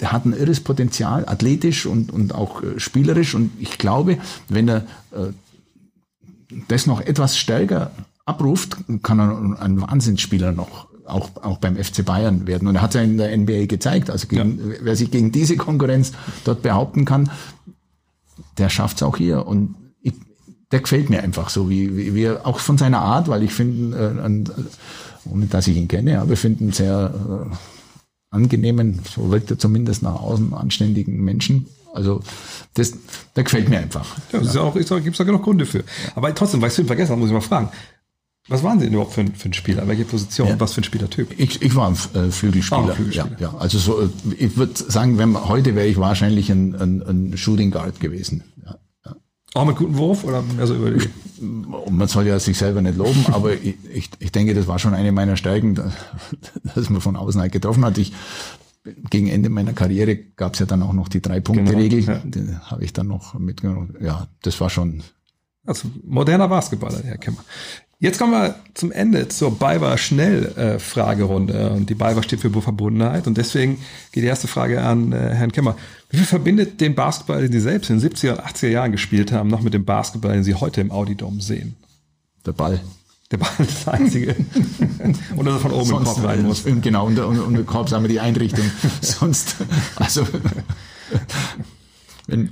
Der 0.00 0.10
hat 0.10 0.24
ein 0.24 0.32
irres 0.32 0.58
Potenzial, 0.60 1.28
athletisch 1.28 1.86
und, 1.86 2.10
und 2.10 2.34
auch 2.34 2.62
äh, 2.62 2.80
spielerisch. 2.80 3.36
Und 3.36 3.52
ich 3.60 3.78
glaube, 3.78 4.18
wenn 4.48 4.68
er 4.68 4.78
äh, 5.12 5.32
das 6.66 6.86
noch 6.86 7.00
etwas 7.00 7.36
stärker 7.36 7.92
abruft, 8.24 8.78
kann 9.02 9.20
er 9.20 9.60
ein 9.60 9.80
Wahnsinnsspieler 9.80 10.50
noch 10.50 10.88
auch, 11.06 11.30
auch 11.42 11.58
beim 11.58 11.76
FC 11.76 12.04
Bayern 12.04 12.46
werden. 12.46 12.68
Und 12.68 12.76
er 12.76 12.82
hat 12.82 12.94
ja 12.94 13.02
in 13.02 13.16
der 13.18 13.36
NBA 13.36 13.66
gezeigt, 13.66 14.10
also 14.10 14.26
gegen, 14.26 14.58
wer 14.80 14.96
sich 14.96 15.10
gegen 15.10 15.32
diese 15.32 15.56
Konkurrenz 15.56 16.12
dort 16.44 16.62
behaupten 16.62 17.04
kann, 17.04 17.30
der 18.58 18.68
schafft's 18.68 19.02
auch 19.02 19.16
hier. 19.16 19.46
Und 19.46 19.74
ich, 20.02 20.14
der 20.72 20.80
gefällt 20.80 21.10
mir 21.10 21.22
einfach 21.22 21.50
so, 21.50 21.68
wie, 21.70 21.96
wie, 21.96 22.14
wie 22.14 22.28
auch 22.30 22.58
von 22.58 22.78
seiner 22.78 23.00
Art, 23.00 23.28
weil 23.28 23.42
ich 23.42 23.52
finde, 23.52 23.96
äh, 24.18 24.24
ein- 24.24 24.48
ohne 25.26 25.46
dass 25.46 25.66
ich 25.68 25.76
ihn 25.76 25.88
kenne, 25.88 26.20
aber 26.20 26.32
ich 26.34 26.38
finde 26.38 26.64
einen 26.64 26.72
sehr 26.72 27.12
äh, 27.50 27.54
angenehmen, 28.30 29.00
so 29.14 29.30
wirkt 29.30 29.50
er 29.50 29.58
zumindest 29.58 30.02
nach 30.02 30.14
außen, 30.20 30.52
anständigen 30.54 31.22
Menschen. 31.22 31.66
Also 31.94 32.20
das, 32.74 32.92
der 33.36 33.44
gefällt 33.44 33.68
mir 33.68 33.78
einfach. 33.78 34.16
Ja, 34.32 34.40
das 34.40 34.48
ist 34.48 34.54
ja 34.56 34.62
auch, 34.62 34.74
ist 34.74 34.90
auch, 34.90 35.00
gibt's 35.00 35.18
da 35.18 35.24
genug 35.24 35.44
Gründe 35.44 35.64
für. 35.64 35.84
Aber 36.16 36.34
trotzdem, 36.34 36.60
weil 36.60 36.70
ich 36.70 36.78
es 36.78 36.86
vergessen 36.86 37.12
habe, 37.12 37.20
muss 37.20 37.28
ich 37.30 37.34
mal 37.34 37.40
fragen. 37.40 37.68
Was 38.48 38.62
waren 38.62 38.78
Sie 38.78 38.84
denn 38.86 38.94
überhaupt 38.94 39.14
für, 39.14 39.22
ein- 39.22 39.34
für 39.34 39.48
ein 39.48 39.52
Spieler? 39.54 39.88
Welche 39.88 40.04
Position? 40.04 40.48
Ja. 40.48 40.60
Was 40.60 40.74
für 40.74 40.82
ein 40.82 40.84
Spielertyp? 40.84 41.34
Ich, 41.38 41.62
ich 41.62 41.74
war 41.74 41.88
ein 41.88 41.94
äh, 42.14 42.30
Flügelspieler. 42.30 42.90
Ah, 42.90 42.94
Flügelspieler. 42.94 43.36
Ja, 43.40 43.52
ja. 43.52 43.58
Also 43.58 43.78
so, 43.78 44.02
äh, 44.02 44.08
ich 44.38 44.56
würde 44.56 44.74
sagen, 44.76 45.16
wenn 45.16 45.30
man, 45.30 45.48
heute 45.48 45.74
wäre 45.74 45.86
ich 45.86 45.96
wahrscheinlich 45.96 46.50
ein, 46.50 46.74
ein, 46.74 47.02
ein 47.02 47.36
Shooting 47.38 47.70
Guard 47.70 48.00
gewesen. 48.00 48.44
Ja, 48.64 48.76
ja. 49.06 49.16
Auch 49.54 49.64
mit 49.64 49.76
gutem 49.76 49.96
Wurf 49.96 50.24
oder 50.24 50.42
mehr 50.42 50.66
so 50.66 50.74
über 50.74 50.90
die? 50.90 51.08
Man 51.90 52.06
soll 52.08 52.26
ja 52.26 52.38
sich 52.38 52.56
selber 52.58 52.80
nicht 52.82 52.96
loben, 52.96 53.24
aber 53.32 53.52
ich, 53.62 53.76
ich, 53.92 54.10
ich 54.18 54.30
denke, 54.32 54.54
das 54.54 54.66
war 54.66 54.78
schon 54.78 54.94
eine 54.94 55.10
meiner 55.10 55.36
Stärken, 55.36 55.74
dass 56.74 56.90
man 56.90 57.00
von 57.00 57.16
außen 57.16 57.40
halt 57.40 57.52
getroffen 57.52 57.84
hat. 57.84 57.96
Ich, 57.98 58.12
gegen 59.10 59.28
Ende 59.28 59.48
meiner 59.48 59.72
Karriere 59.72 60.16
gab 60.16 60.52
es 60.54 60.60
ja 60.60 60.66
dann 60.66 60.82
auch 60.82 60.92
noch 60.92 61.08
die 61.08 61.22
Drei-Punkte-Regel. 61.22 62.00
Genau, 62.02 62.12
ja. 62.18 62.22
Die 62.24 62.56
habe 62.62 62.84
ich 62.84 62.92
dann 62.92 63.06
noch 63.08 63.34
mitgenommen. 63.38 63.96
Ja, 64.00 64.28
das 64.42 64.60
war 64.60 64.68
schon. 64.68 65.02
Also 65.66 65.88
moderner 66.06 66.46
Basketballer, 66.48 67.00
Herr 67.02 67.16
Kemmer. 67.16 67.42
Jetzt 68.00 68.18
kommen 68.18 68.32
wir 68.32 68.56
zum 68.74 68.92
Ende 68.92 69.28
zur 69.28 69.58
BayWa 69.58 69.96
Schnell-Fragerunde. 69.96 71.70
Und 71.70 71.88
die 71.88 71.94
BayWa 71.94 72.22
steht 72.22 72.40
für 72.40 72.50
Verbundenheit. 72.50 73.26
Und 73.26 73.38
deswegen 73.38 73.78
geht 74.12 74.24
die 74.24 74.28
erste 74.28 74.48
Frage 74.48 74.82
an 74.82 75.12
äh, 75.12 75.30
Herrn 75.30 75.52
Kemmer. 75.52 75.76
Wie 76.10 76.18
viel 76.18 76.26
verbindet 76.26 76.80
den 76.80 76.94
Basketball, 76.94 77.42
den 77.42 77.52
Sie 77.52 77.60
selbst 77.60 77.90
in 77.90 78.00
den 78.00 78.10
70er 78.10 78.32
und 78.32 78.40
80er 78.40 78.68
Jahren 78.68 78.92
gespielt 78.92 79.32
haben, 79.32 79.48
noch 79.48 79.62
mit 79.62 79.74
dem 79.74 79.84
Basketball, 79.84 80.32
den 80.34 80.44
Sie 80.44 80.54
heute 80.54 80.80
im 80.80 80.90
Audidom 80.90 81.40
sehen? 81.40 81.76
Der 82.44 82.52
Ball. 82.52 82.80
Der 83.30 83.38
Ball 83.38 83.50
ist 83.58 83.86
das 83.86 83.88
Einzige. 83.88 84.36
und 85.36 85.46
dass 85.46 85.54
er 85.54 85.60
von 85.60 85.72
oben 85.72 85.90
im 85.90 86.04
Korb 86.04 86.24
rein 86.24 86.42
muss. 86.42 86.62
Und 86.62 86.82
Genau, 86.82 87.06
und, 87.06 87.18
und, 87.18 87.40
und 87.40 87.54
der 87.54 87.64
Korb 87.64 87.88
sagen 87.88 88.04
wir 88.04 88.08
die 88.08 88.20
Einrichtung. 88.20 88.64
Sonst, 89.00 89.56
also, 89.96 90.26
wenn, 92.26 92.50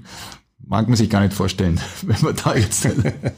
mag 0.72 0.88
man 0.88 0.96
sich 0.96 1.10
gar 1.10 1.20
nicht 1.20 1.34
vorstellen, 1.34 1.78
wenn 2.02 2.20
man 2.22 2.34
da 2.34 2.56
jetzt 2.56 2.88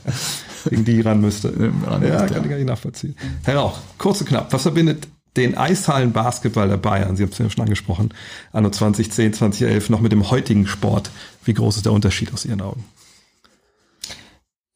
gegen 0.71 0.85
die 0.85 1.01
ran 1.01 1.21
müsste. 1.21 1.49
ran 1.85 2.01
ja, 2.01 2.21
müsste, 2.21 2.35
kann 2.35 2.45
ich 2.45 2.51
gar 2.51 2.57
nicht 2.57 2.69
nachvollziehen. 2.69 3.17
Herr 3.43 3.57
Rauch, 3.57 3.81
kurz 3.99 4.21
und 4.21 4.29
knapp, 4.29 4.53
was 4.53 4.63
verbindet 4.63 5.09
den 5.37 5.57
Eishallen-Basketball 5.57 6.69
der 6.69 6.77
Bayern, 6.77 7.17
Sie 7.17 7.25
haben 7.25 7.33
es 7.33 7.39
ja 7.39 7.51
schon 7.51 7.65
angesprochen, 7.65 8.15
anno 8.53 8.71
2010, 8.71 9.33
2011, 9.33 9.91
noch 9.91 10.01
mit 10.01 10.13
dem 10.13 10.31
heutigen 10.31 10.69
Sport? 10.69 11.11
Wie 11.45 11.55
groß 11.55 11.79
ist 11.79 11.87
der 11.87 11.93
Unterschied 11.93 12.33
aus 12.33 12.45
Ihren 12.45 12.61
Augen? 12.61 12.85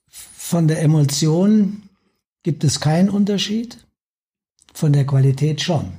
Von 0.08 0.66
der 0.66 0.82
Emotion 0.82 1.82
gibt 2.42 2.64
es 2.64 2.80
keinen 2.80 3.08
Unterschied, 3.08 3.86
von 4.74 4.92
der 4.92 5.06
Qualität 5.06 5.60
schon. 5.60 5.92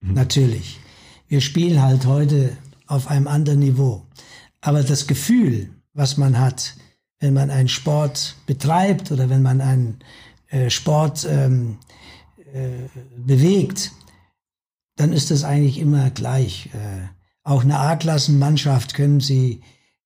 Natürlich. 0.00 0.80
Wir 1.28 1.42
spielen 1.42 1.82
halt 1.82 2.06
heute 2.06 2.56
auf 2.86 3.08
einem 3.08 3.28
anderen 3.28 3.58
Niveau. 3.58 4.06
Aber 4.62 4.82
das 4.82 5.06
Gefühl, 5.06 5.68
was 5.92 6.16
man 6.16 6.38
hat, 6.38 6.74
wenn 7.18 7.34
man 7.34 7.50
einen 7.50 7.68
Sport 7.68 8.36
betreibt 8.46 9.12
oder 9.12 9.28
wenn 9.28 9.42
man 9.42 9.60
einen 9.60 9.98
äh, 10.48 10.70
Sport 10.70 11.26
ähm, 11.28 11.78
äh, 12.52 12.88
bewegt, 13.16 13.92
dann 14.96 15.12
ist 15.12 15.30
das 15.30 15.44
eigentlich 15.44 15.78
immer 15.78 16.10
gleich. 16.10 16.70
Äh, 16.74 17.08
auch 17.42 17.62
eine 17.62 17.78
A-Klassenmannschaft 17.78 18.94
können 18.94 19.20
sie, 19.20 19.62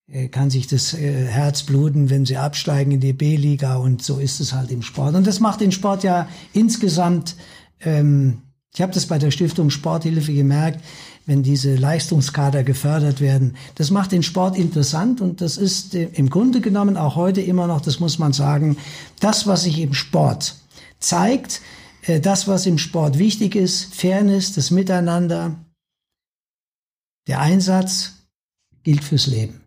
äh, 0.07 0.27
kann 0.27 0.49
sich 0.49 0.67
das 0.67 0.93
äh, 0.93 1.25
Herz 1.25 1.63
bluten, 1.63 2.09
wenn 2.09 2.25
sie 2.25 2.37
absteigen 2.37 2.91
in 2.91 2.99
die 2.99 3.13
B-Liga 3.13 3.75
und 3.75 4.03
so 4.03 4.19
ist 4.19 4.39
es 4.39 4.53
halt 4.53 4.71
im 4.71 4.81
Sport. 4.81 5.15
Und 5.15 5.27
das 5.27 5.39
macht 5.39 5.61
den 5.61 5.71
Sport 5.71 6.03
ja 6.03 6.27
insgesamt, 6.53 7.35
ähm, 7.81 8.41
ich 8.73 8.81
habe 8.81 8.93
das 8.93 9.05
bei 9.05 9.17
der 9.17 9.31
Stiftung 9.31 9.69
Sporthilfe 9.69 10.33
gemerkt, 10.33 10.83
wenn 11.25 11.43
diese 11.43 11.75
Leistungskader 11.75 12.63
gefördert 12.63 13.19
werden. 13.19 13.55
Das 13.75 13.89
macht 13.91 14.11
den 14.11 14.23
Sport 14.23 14.57
interessant 14.57 15.21
und 15.21 15.41
das 15.41 15.57
ist 15.57 15.95
äh, 15.95 16.09
im 16.13 16.29
Grunde 16.29 16.61
genommen 16.61 16.97
auch 16.97 17.15
heute 17.15 17.41
immer 17.41 17.67
noch, 17.67 17.81
das 17.81 17.99
muss 17.99 18.19
man 18.19 18.33
sagen, 18.33 18.77
das, 19.19 19.47
was 19.47 19.63
sich 19.63 19.79
im 19.79 19.93
Sport 19.93 20.55
zeigt, 20.99 21.61
äh, 22.03 22.19
das, 22.19 22.47
was 22.47 22.65
im 22.65 22.77
Sport 22.77 23.17
wichtig 23.17 23.55
ist, 23.55 23.93
Fairness, 23.93 24.53
das 24.53 24.71
Miteinander, 24.71 25.55
der 27.27 27.41
Einsatz 27.41 28.13
gilt 28.83 29.03
fürs 29.03 29.27
Leben. 29.27 29.61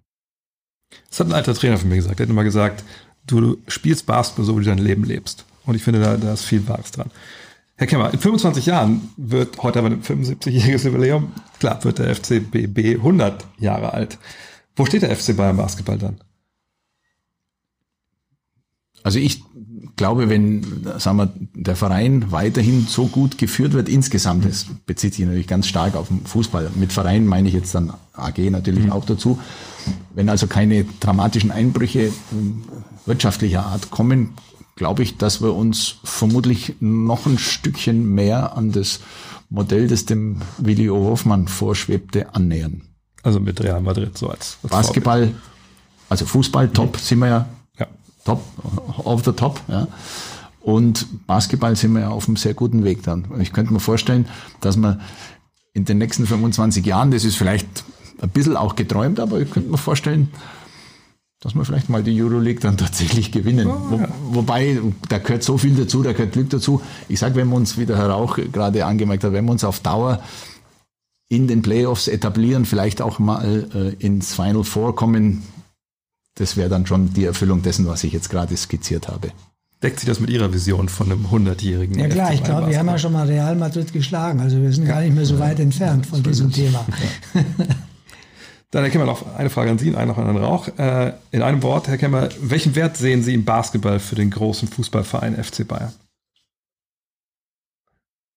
Das 1.11 1.21
hat 1.21 1.27
ein 1.27 1.33
alter 1.33 1.55
Trainer 1.55 1.77
von 1.77 1.89
mir 1.89 1.97
gesagt. 1.97 2.21
Er 2.21 2.25
hat 2.25 2.31
immer 2.31 2.45
gesagt, 2.45 2.85
du, 3.27 3.59
spielst 3.67 4.07
Basketball 4.07 4.45
so, 4.45 4.57
wie 4.57 4.65
du 4.65 4.71
dein 4.71 4.79
Leben 4.79 5.05
lebst. 5.05 5.45
Und 5.67 5.75
ich 5.75 5.83
finde, 5.83 6.01
da, 6.01 6.17
da 6.17 6.33
ist 6.33 6.45
viel 6.45 6.67
Wahres 6.69 6.93
dran. 6.93 7.11
Herr 7.79 7.87
Kemmer, 7.87 8.12
in 8.12 8.18
25 8.18 8.66
Jahren 8.66 9.09
wird, 9.16 9.62
heute 9.62 9.79
aber 9.79 9.89
ein 9.89 10.03
75-jähriges 10.03 10.85
Jubiläum, 10.85 11.33
klar, 11.61 11.83
wird 11.85 12.01
der 12.01 12.12
FCBB 12.12 12.97
100 12.97 13.47
Jahre 13.59 13.95
alt. 13.95 14.18
Wo 14.74 14.85
steht 14.85 15.03
der 15.03 15.14
FC 15.14 15.37
Bayern 15.37 15.57
Basketball 15.57 15.97
dann? 15.97 16.18
Also 19.05 19.20
ich 19.20 19.45
glaube, 19.95 20.29
wenn, 20.29 20.85
sagen 20.99 21.18
wir, 21.18 21.33
der 21.55 21.76
Verein 21.76 22.33
weiterhin 22.33 22.85
so 22.89 23.07
gut 23.07 23.39
geführt 23.39 23.74
wird 23.74 23.89
insgesamt, 23.89 24.45
das 24.45 24.66
bezieht 24.87 25.14
sich 25.14 25.24
natürlich 25.24 25.47
ganz 25.47 25.68
stark 25.68 25.95
auf 25.95 26.09
den 26.09 26.26
Fußball. 26.26 26.72
Mit 26.74 26.93
Verein 26.93 27.26
meine 27.26 27.47
ich 27.47 27.55
jetzt 27.55 27.76
dann 27.76 27.93
AG 28.12 28.39
natürlich 28.51 28.87
mhm. 28.87 28.93
auch 28.93 29.05
dazu. 29.05 29.39
Wenn 30.14 30.29
also 30.29 30.49
keine 30.49 30.85
dramatischen 30.99 31.53
Einbrüche 31.53 32.07
äh, 32.07 32.12
wirtschaftlicher 33.07 33.64
Art 33.64 33.93
kommen, 33.93 34.31
glaube 34.79 35.03
ich, 35.03 35.16
dass 35.16 35.43
wir 35.43 35.55
uns 35.55 35.97
vermutlich 36.05 36.76
noch 36.81 37.26
ein 37.26 37.37
Stückchen 37.37 38.14
mehr 38.14 38.57
an 38.57 38.70
das 38.72 39.01
Modell, 39.51 39.89
das 39.89 40.07
dem 40.07 40.41
Willi 40.57 40.89
O. 40.89 41.05
Hoffmann 41.05 41.49
vorschwebte, 41.49 42.35
annähern. 42.35 42.83
Also 43.24 43.41
mit 43.41 43.61
Real 43.61 43.81
Madrid 43.81 44.16
so 44.16 44.29
als, 44.29 44.57
als 44.62 44.70
Basketball, 44.70 45.24
Vorbild. 45.24 45.43
also 46.09 46.26
Fußball, 46.26 46.68
top 46.68 46.95
mhm. 46.95 46.99
sind 47.01 47.18
wir 47.18 47.26
ja, 47.26 47.49
ja, 47.79 47.87
top, 48.24 48.41
off 49.05 49.24
the 49.24 49.33
top, 49.33 49.61
ja. 49.68 49.89
Und 50.61 51.26
Basketball 51.26 51.74
sind 51.74 51.93
wir 51.95 52.03
ja 52.03 52.09
auf 52.11 52.29
einem 52.29 52.37
sehr 52.37 52.55
guten 52.55 52.85
Weg 52.85 53.03
dann. 53.03 53.26
Ich 53.41 53.53
könnte 53.53 53.72
mir 53.72 53.81
vorstellen, 53.81 54.26
dass 54.61 54.76
man 54.76 55.01
in 55.72 55.87
den 55.87 55.99
nächsten 55.99 56.26
25 56.26 56.87
Jahren, 56.87 57.11
das 57.11 57.24
ist 57.24 57.37
vielleicht 57.37 57.85
ein 58.20 58.29
bisschen 58.29 58.57
auch 58.57 58.76
geträumt, 58.76 59.18
aber 59.18 59.41
ich 59.41 59.51
könnte 59.51 59.70
mir 59.70 59.79
vorstellen, 59.79 60.31
dass 61.41 61.55
wir 61.55 61.64
vielleicht 61.64 61.89
mal 61.89 62.03
die 62.03 62.20
Euroleague 62.20 62.61
dann 62.61 62.76
tatsächlich 62.76 63.32
gewinnen. 63.32 63.68
Oh, 63.68 63.97
ja. 63.97 64.09
Wo, 64.24 64.36
wobei, 64.36 64.80
da 65.09 65.18
gehört 65.18 65.43
so 65.43 65.59
viel 65.59 65.74
dazu, 65.74 66.03
da 66.03 66.12
gehört 66.12 66.32
Glück 66.32 66.51
dazu. 66.51 66.80
Ich 67.09 67.18
sage, 67.18 67.36
wenn 67.36 67.49
wir 67.49 67.57
uns, 67.57 67.78
wie 67.78 67.86
der 67.86 67.97
Herr 67.97 68.11
Rauch 68.11 68.39
gerade 68.53 68.84
angemerkt 68.84 69.24
hat, 69.24 69.32
wenn 69.32 69.45
wir 69.45 69.53
uns 69.53 69.64
auf 69.64 69.80
Dauer 69.80 70.22
in 71.28 71.47
den 71.47 71.62
Playoffs 71.62 72.09
etablieren, 72.09 72.64
vielleicht 72.64 73.03
auch 73.03 73.18
mal 73.18 73.68
äh, 73.74 74.05
ins 74.05 74.34
Final 74.34 74.64
Four 74.64 74.97
kommen, 74.97 75.43
das 76.36 76.57
wäre 76.57 76.68
dann 76.68 76.86
schon 76.86 77.12
die 77.12 77.24
Erfüllung 77.24 77.62
dessen, 77.62 77.86
was 77.86 78.05
ich 78.05 78.12
jetzt 78.12 78.30
gerade 78.30 78.57
skizziert 78.57 79.09
habe. 79.09 79.32
Deckt 79.82 80.01
sich 80.01 80.09
das 80.09 80.18
mit 80.18 80.30
Ihrer 80.30 80.53
Vision 80.53 80.89
von 80.89 81.12
einem 81.12 81.26
100-jährigen? 81.26 81.99
Ja 81.99 82.09
klar, 82.09 82.32
ich 82.32 82.43
glaube, 82.43 82.68
wir 82.68 82.78
haben 82.78 82.86
ja 82.86 82.99
schon 82.99 83.12
mal 83.12 83.26
Real 83.28 83.55
Madrid 83.55 83.93
geschlagen. 83.93 84.41
Also 84.41 84.61
wir 84.61 84.72
sind 84.72 84.86
ja. 84.86 84.95
gar 84.95 85.03
nicht 85.03 85.14
mehr 85.14 85.26
so 85.26 85.39
weit 85.39 85.61
entfernt 85.61 86.07
von 86.07 86.22
diesem 86.22 86.51
Thema. 86.51 86.84
Ja. 87.34 87.45
Dann, 88.71 88.83
Herr 88.83 88.91
Kemmer, 88.91 89.07
noch 89.07 89.35
eine 89.35 89.49
Frage 89.49 89.71
an 89.71 89.79
Sie 89.79 89.89
und 89.89 89.97
eine 89.97 90.09
noch 90.09 90.19
an 90.19 90.25
Herrn 90.25 90.37
Rauch. 90.37 90.69
Äh, 90.77 91.14
in 91.31 91.43
einem 91.43 91.62
Wort, 91.62 91.89
Herr 91.89 91.97
Kemmer, 91.97 92.29
welchen 92.41 92.75
Wert 92.75 92.99
sehen 92.99 93.23
Sie 93.23 93.33
im 93.33 93.45
Basketball 93.45 93.99
für 93.99 94.14
den 94.14 94.31
großen 94.31 94.69
Fußballverein 94.69 95.43
FC 95.43 95.66
Bayern? 95.66 95.95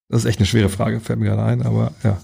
Das 0.08 0.22
ist 0.22 0.26
echt 0.26 0.40
eine 0.40 0.46
schwere 0.46 0.70
Frage, 0.70 1.02
fällt 1.02 1.20
mir 1.20 1.26
gerade 1.26 1.44
ein, 1.44 1.62
aber 1.62 1.92
ja. 2.04 2.22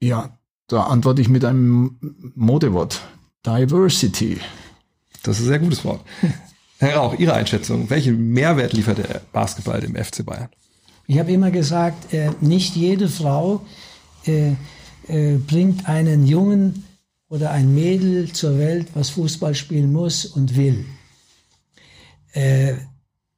Ja, 0.00 0.38
da 0.66 0.84
antworte 0.84 1.22
ich 1.22 1.28
mit 1.28 1.44
einem 1.44 1.98
Modewort. 2.34 3.02
Diversity. 3.46 4.40
Das 5.22 5.38
ist 5.38 5.44
ein 5.44 5.48
sehr 5.48 5.58
gutes 5.60 5.84
Wort. 5.84 6.04
Herr 6.78 6.96
Rauch, 6.96 7.16
Ihre 7.16 7.34
Einschätzung. 7.34 7.90
Welchen 7.90 8.32
Mehrwert 8.32 8.72
liefert 8.72 8.98
der 8.98 9.20
Basketball 9.32 9.80
dem 9.80 9.94
FC 9.94 10.24
Bayern? 10.24 10.48
Ich 11.06 11.18
habe 11.18 11.30
immer 11.30 11.52
gesagt, 11.52 12.12
äh, 12.12 12.30
nicht 12.40 12.74
jede 12.74 13.08
Frau 13.08 13.64
äh, 14.24 14.52
äh, 15.12 15.36
bringt 15.36 15.88
einen 15.88 16.26
Jungen 16.26 16.84
oder 17.28 17.50
ein 17.50 17.74
Mädel 17.74 18.32
zur 18.32 18.58
Welt, 18.58 18.88
was 18.94 19.10
Fußball 19.10 19.54
spielen 19.54 19.92
muss 19.92 20.24
und 20.24 20.56
will. 20.56 20.86
Äh, 22.32 22.76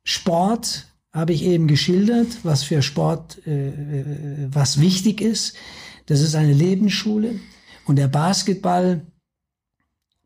Sport 0.05 0.87
habe 1.13 1.33
ich 1.33 1.43
eben 1.43 1.67
geschildert, 1.67 2.45
was 2.45 2.63
für 2.63 2.81
Sport, 2.81 3.45
äh, 3.47 3.69
äh, 3.69 4.49
was 4.53 4.81
wichtig 4.81 5.21
ist. 5.21 5.57
Das 6.07 6.21
ist 6.21 6.37
eine 6.37 6.53
Lebensschule. 6.53 7.41
Und 7.87 7.97
der 7.97 8.09
Basketball 8.09 9.05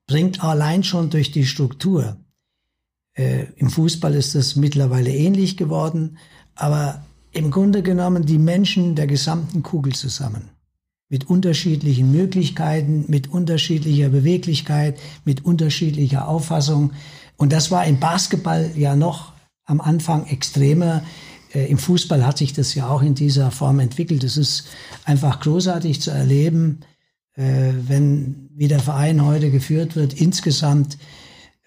bringt 0.07 0.44
allein 0.44 0.84
schon 0.84 1.09
durch 1.09 1.30
die 1.30 1.46
Struktur. 1.46 2.18
Äh, 3.14 3.46
Im 3.57 3.70
Fußball 3.70 4.14
ist 4.14 4.34
das 4.34 4.55
mittlerweile 4.55 5.11
ähnlich 5.11 5.57
geworden, 5.57 6.18
aber 6.55 7.07
im 7.32 7.51
Grunde 7.51 7.82
genommen 7.82 8.26
die 8.26 8.38
Menschen 8.38 8.96
der 8.96 9.07
gesamten 9.07 9.62
Kugel 9.62 9.94
zusammen 9.94 10.58
mit 11.09 11.29
unterschiedlichen 11.29 12.11
Möglichkeiten, 12.11 13.05
mit 13.09 13.29
unterschiedlicher 13.29 14.11
Beweglichkeit, 14.11 14.99
mit 15.25 15.45
unterschiedlicher 15.45 16.29
Auffassung. 16.29 16.93
Und 17.37 17.53
das 17.53 17.71
war 17.71 17.87
im 17.87 17.99
Basketball 17.99 18.71
ja 18.77 18.95
noch 18.95 19.33
am 19.65 19.81
Anfang 19.81 20.27
extremer. 20.27 21.03
Äh, 21.55 21.67
Im 21.67 21.79
Fußball 21.79 22.27
hat 22.27 22.39
sich 22.39 22.53
das 22.53 22.75
ja 22.75 22.89
auch 22.89 23.03
in 23.03 23.15
dieser 23.15 23.51
Form 23.51 23.81
entwickelt. 23.81 24.25
Es 24.25 24.37
ist 24.37 24.69
einfach 25.05 25.41
großartig 25.41 26.01
zu 26.01 26.11
erleben, 26.11 26.81
äh, 27.35 27.73
wenn 27.87 28.51
wie 28.55 28.69
der 28.69 28.81
Verein 28.81 29.25
heute 29.25 29.51
geführt 29.51 29.97
wird, 29.97 30.15
insgesamt, 30.15 30.99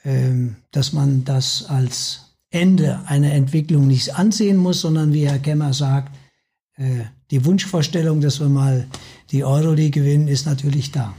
äh, 0.03 0.31
dass 0.71 0.93
man 0.93 1.23
das 1.23 1.65
als 1.67 2.35
Ende 2.51 2.99
einer 3.05 3.31
Entwicklung 3.31 3.87
nicht 3.87 4.15
ansehen 4.15 4.57
muss, 4.57 4.81
sondern 4.81 5.13
wie 5.13 5.27
Herr 5.27 5.39
Kemmer 5.39 5.73
sagt, 5.73 6.15
äh, 6.75 7.05
die 7.31 7.45
Wunschvorstellung, 7.45 8.19
dass 8.19 8.39
wir 8.41 8.49
mal 8.49 8.87
die 9.31 9.43
Euroleague 9.43 9.91
gewinnen, 9.91 10.27
ist 10.27 10.45
natürlich 10.45 10.91
da. 10.91 11.13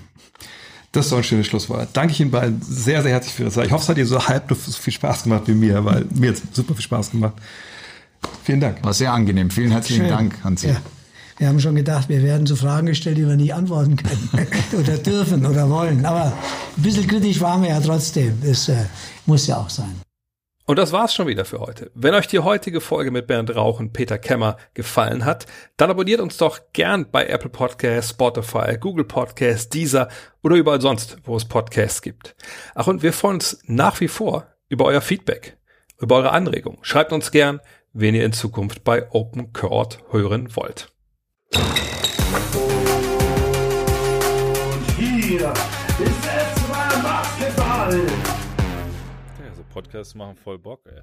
Das 0.93 1.07
ist 1.07 1.13
doch 1.13 1.19
ein 1.19 1.25
schönes 1.25 1.47
Schlusswort. 1.47 1.89
Danke 1.95 2.13
ich 2.13 2.21
Ihnen 2.21 2.31
beiden 2.31 2.61
sehr, 2.61 3.03
sehr 3.03 3.13
herzlich 3.13 3.35
für 3.35 3.45
Ihre 3.45 3.51
Zeit. 3.51 3.67
Ich 3.67 3.73
hoffe, 3.73 3.85
es 3.85 3.89
hat 3.89 3.97
Ihnen 3.97 4.07
so 4.07 4.27
halb 4.27 4.45
so 4.49 4.73
viel 4.73 4.93
Spaß 4.93 5.23
gemacht 5.25 5.45
wie 5.47 5.55
mir, 5.55 5.83
weil 5.85 6.05
mir 6.15 6.31
hat 6.33 6.43
super 6.53 6.75
viel 6.75 6.83
Spaß 6.83 7.13
gemacht. 7.13 7.35
Vielen 8.45 8.61
Dank. 8.61 8.85
War 8.85 8.93
sehr 8.93 9.13
angenehm. 9.13 9.51
Vielen 9.51 9.71
herzlichen 9.71 10.03
Schön. 10.03 10.11
Dank 10.11 10.35
an 10.45 10.57
Sie. 10.57 10.69
Ja. 10.69 10.77
Wir 11.39 11.49
haben 11.49 11.61
schon 11.61 11.75
gedacht, 11.75 12.09
wir 12.09 12.23
werden 12.23 12.47
zu 12.47 12.57
Fragen 12.57 12.87
gestellt, 12.87 13.17
die 13.17 13.27
wir 13.27 13.37
nie 13.37 13.53
antworten 13.53 13.97
können 13.97 14.29
oder 14.79 14.99
dürfen 14.99 15.47
oder 15.47 15.69
wollen. 15.71 16.05
Aber 16.05 16.27
ein 16.77 16.83
bisschen 16.83 17.07
kritisch 17.07 17.41
waren 17.41 17.63
wir 17.63 17.71
ja 17.71 17.81
trotzdem. 17.81 18.39
Das 18.45 18.69
äh, 18.69 18.85
muss 19.25 19.47
ja 19.47 19.57
auch 19.57 19.71
sein. 19.71 19.95
Und 20.65 20.79
das 20.79 20.93
war's 20.93 21.13
schon 21.13 21.27
wieder 21.27 21.45
für 21.45 21.59
heute. 21.59 21.91
Wenn 21.95 22.15
euch 22.15 22.29
die 22.29 22.39
heutige 22.39 22.81
Folge 22.81 23.11
mit 23.11 23.27
Bernd 23.27 23.55
Rauch 23.55 23.81
und 23.81 23.93
Peter 23.93 24.17
Kemmer 24.17 24.57
gefallen 24.75 25.25
hat, 25.25 25.47
dann 25.77 25.91
abonniert 25.91 26.21
uns 26.21 26.37
doch 26.37 26.61
gern 26.73 27.11
bei 27.11 27.27
Apple 27.27 27.51
Podcasts, 27.51 28.13
Spotify, 28.13 28.77
Google 28.79 29.05
Podcasts, 29.05 29.69
Deezer 29.69 30.09
oder 30.43 30.55
überall 30.55 30.81
sonst, 30.81 31.17
wo 31.25 31.37
es 31.37 31.45
Podcasts 31.45 32.01
gibt. 32.01 32.37
Ach, 32.75 32.87
und 32.87 33.03
wir 33.03 33.13
freuen 33.13 33.35
uns 33.35 33.59
nach 33.67 34.01
wie 34.01 34.09
vor 34.09 34.47
über 34.69 34.85
euer 34.85 35.01
Feedback, 35.01 35.57
über 35.99 36.17
eure 36.17 36.31
Anregungen. 36.31 36.79
Schreibt 36.83 37.13
uns 37.13 37.33
gern, 37.33 37.61
wen 37.93 38.15
ihr 38.15 38.25
in 38.25 38.33
Zukunft 38.33 38.85
bei 38.85 39.11
Open 39.11 39.53
Court 39.53 39.99
hören 40.11 40.55
wollt. 40.55 40.93
Hier 44.97 45.53
ist 45.99 46.25
S2 46.25 47.03
Basketball. 47.03 48.32
Podcasts 49.73 50.15
machen 50.15 50.37
voll 50.37 50.59
Bock, 50.59 50.85
ey. 50.87 51.03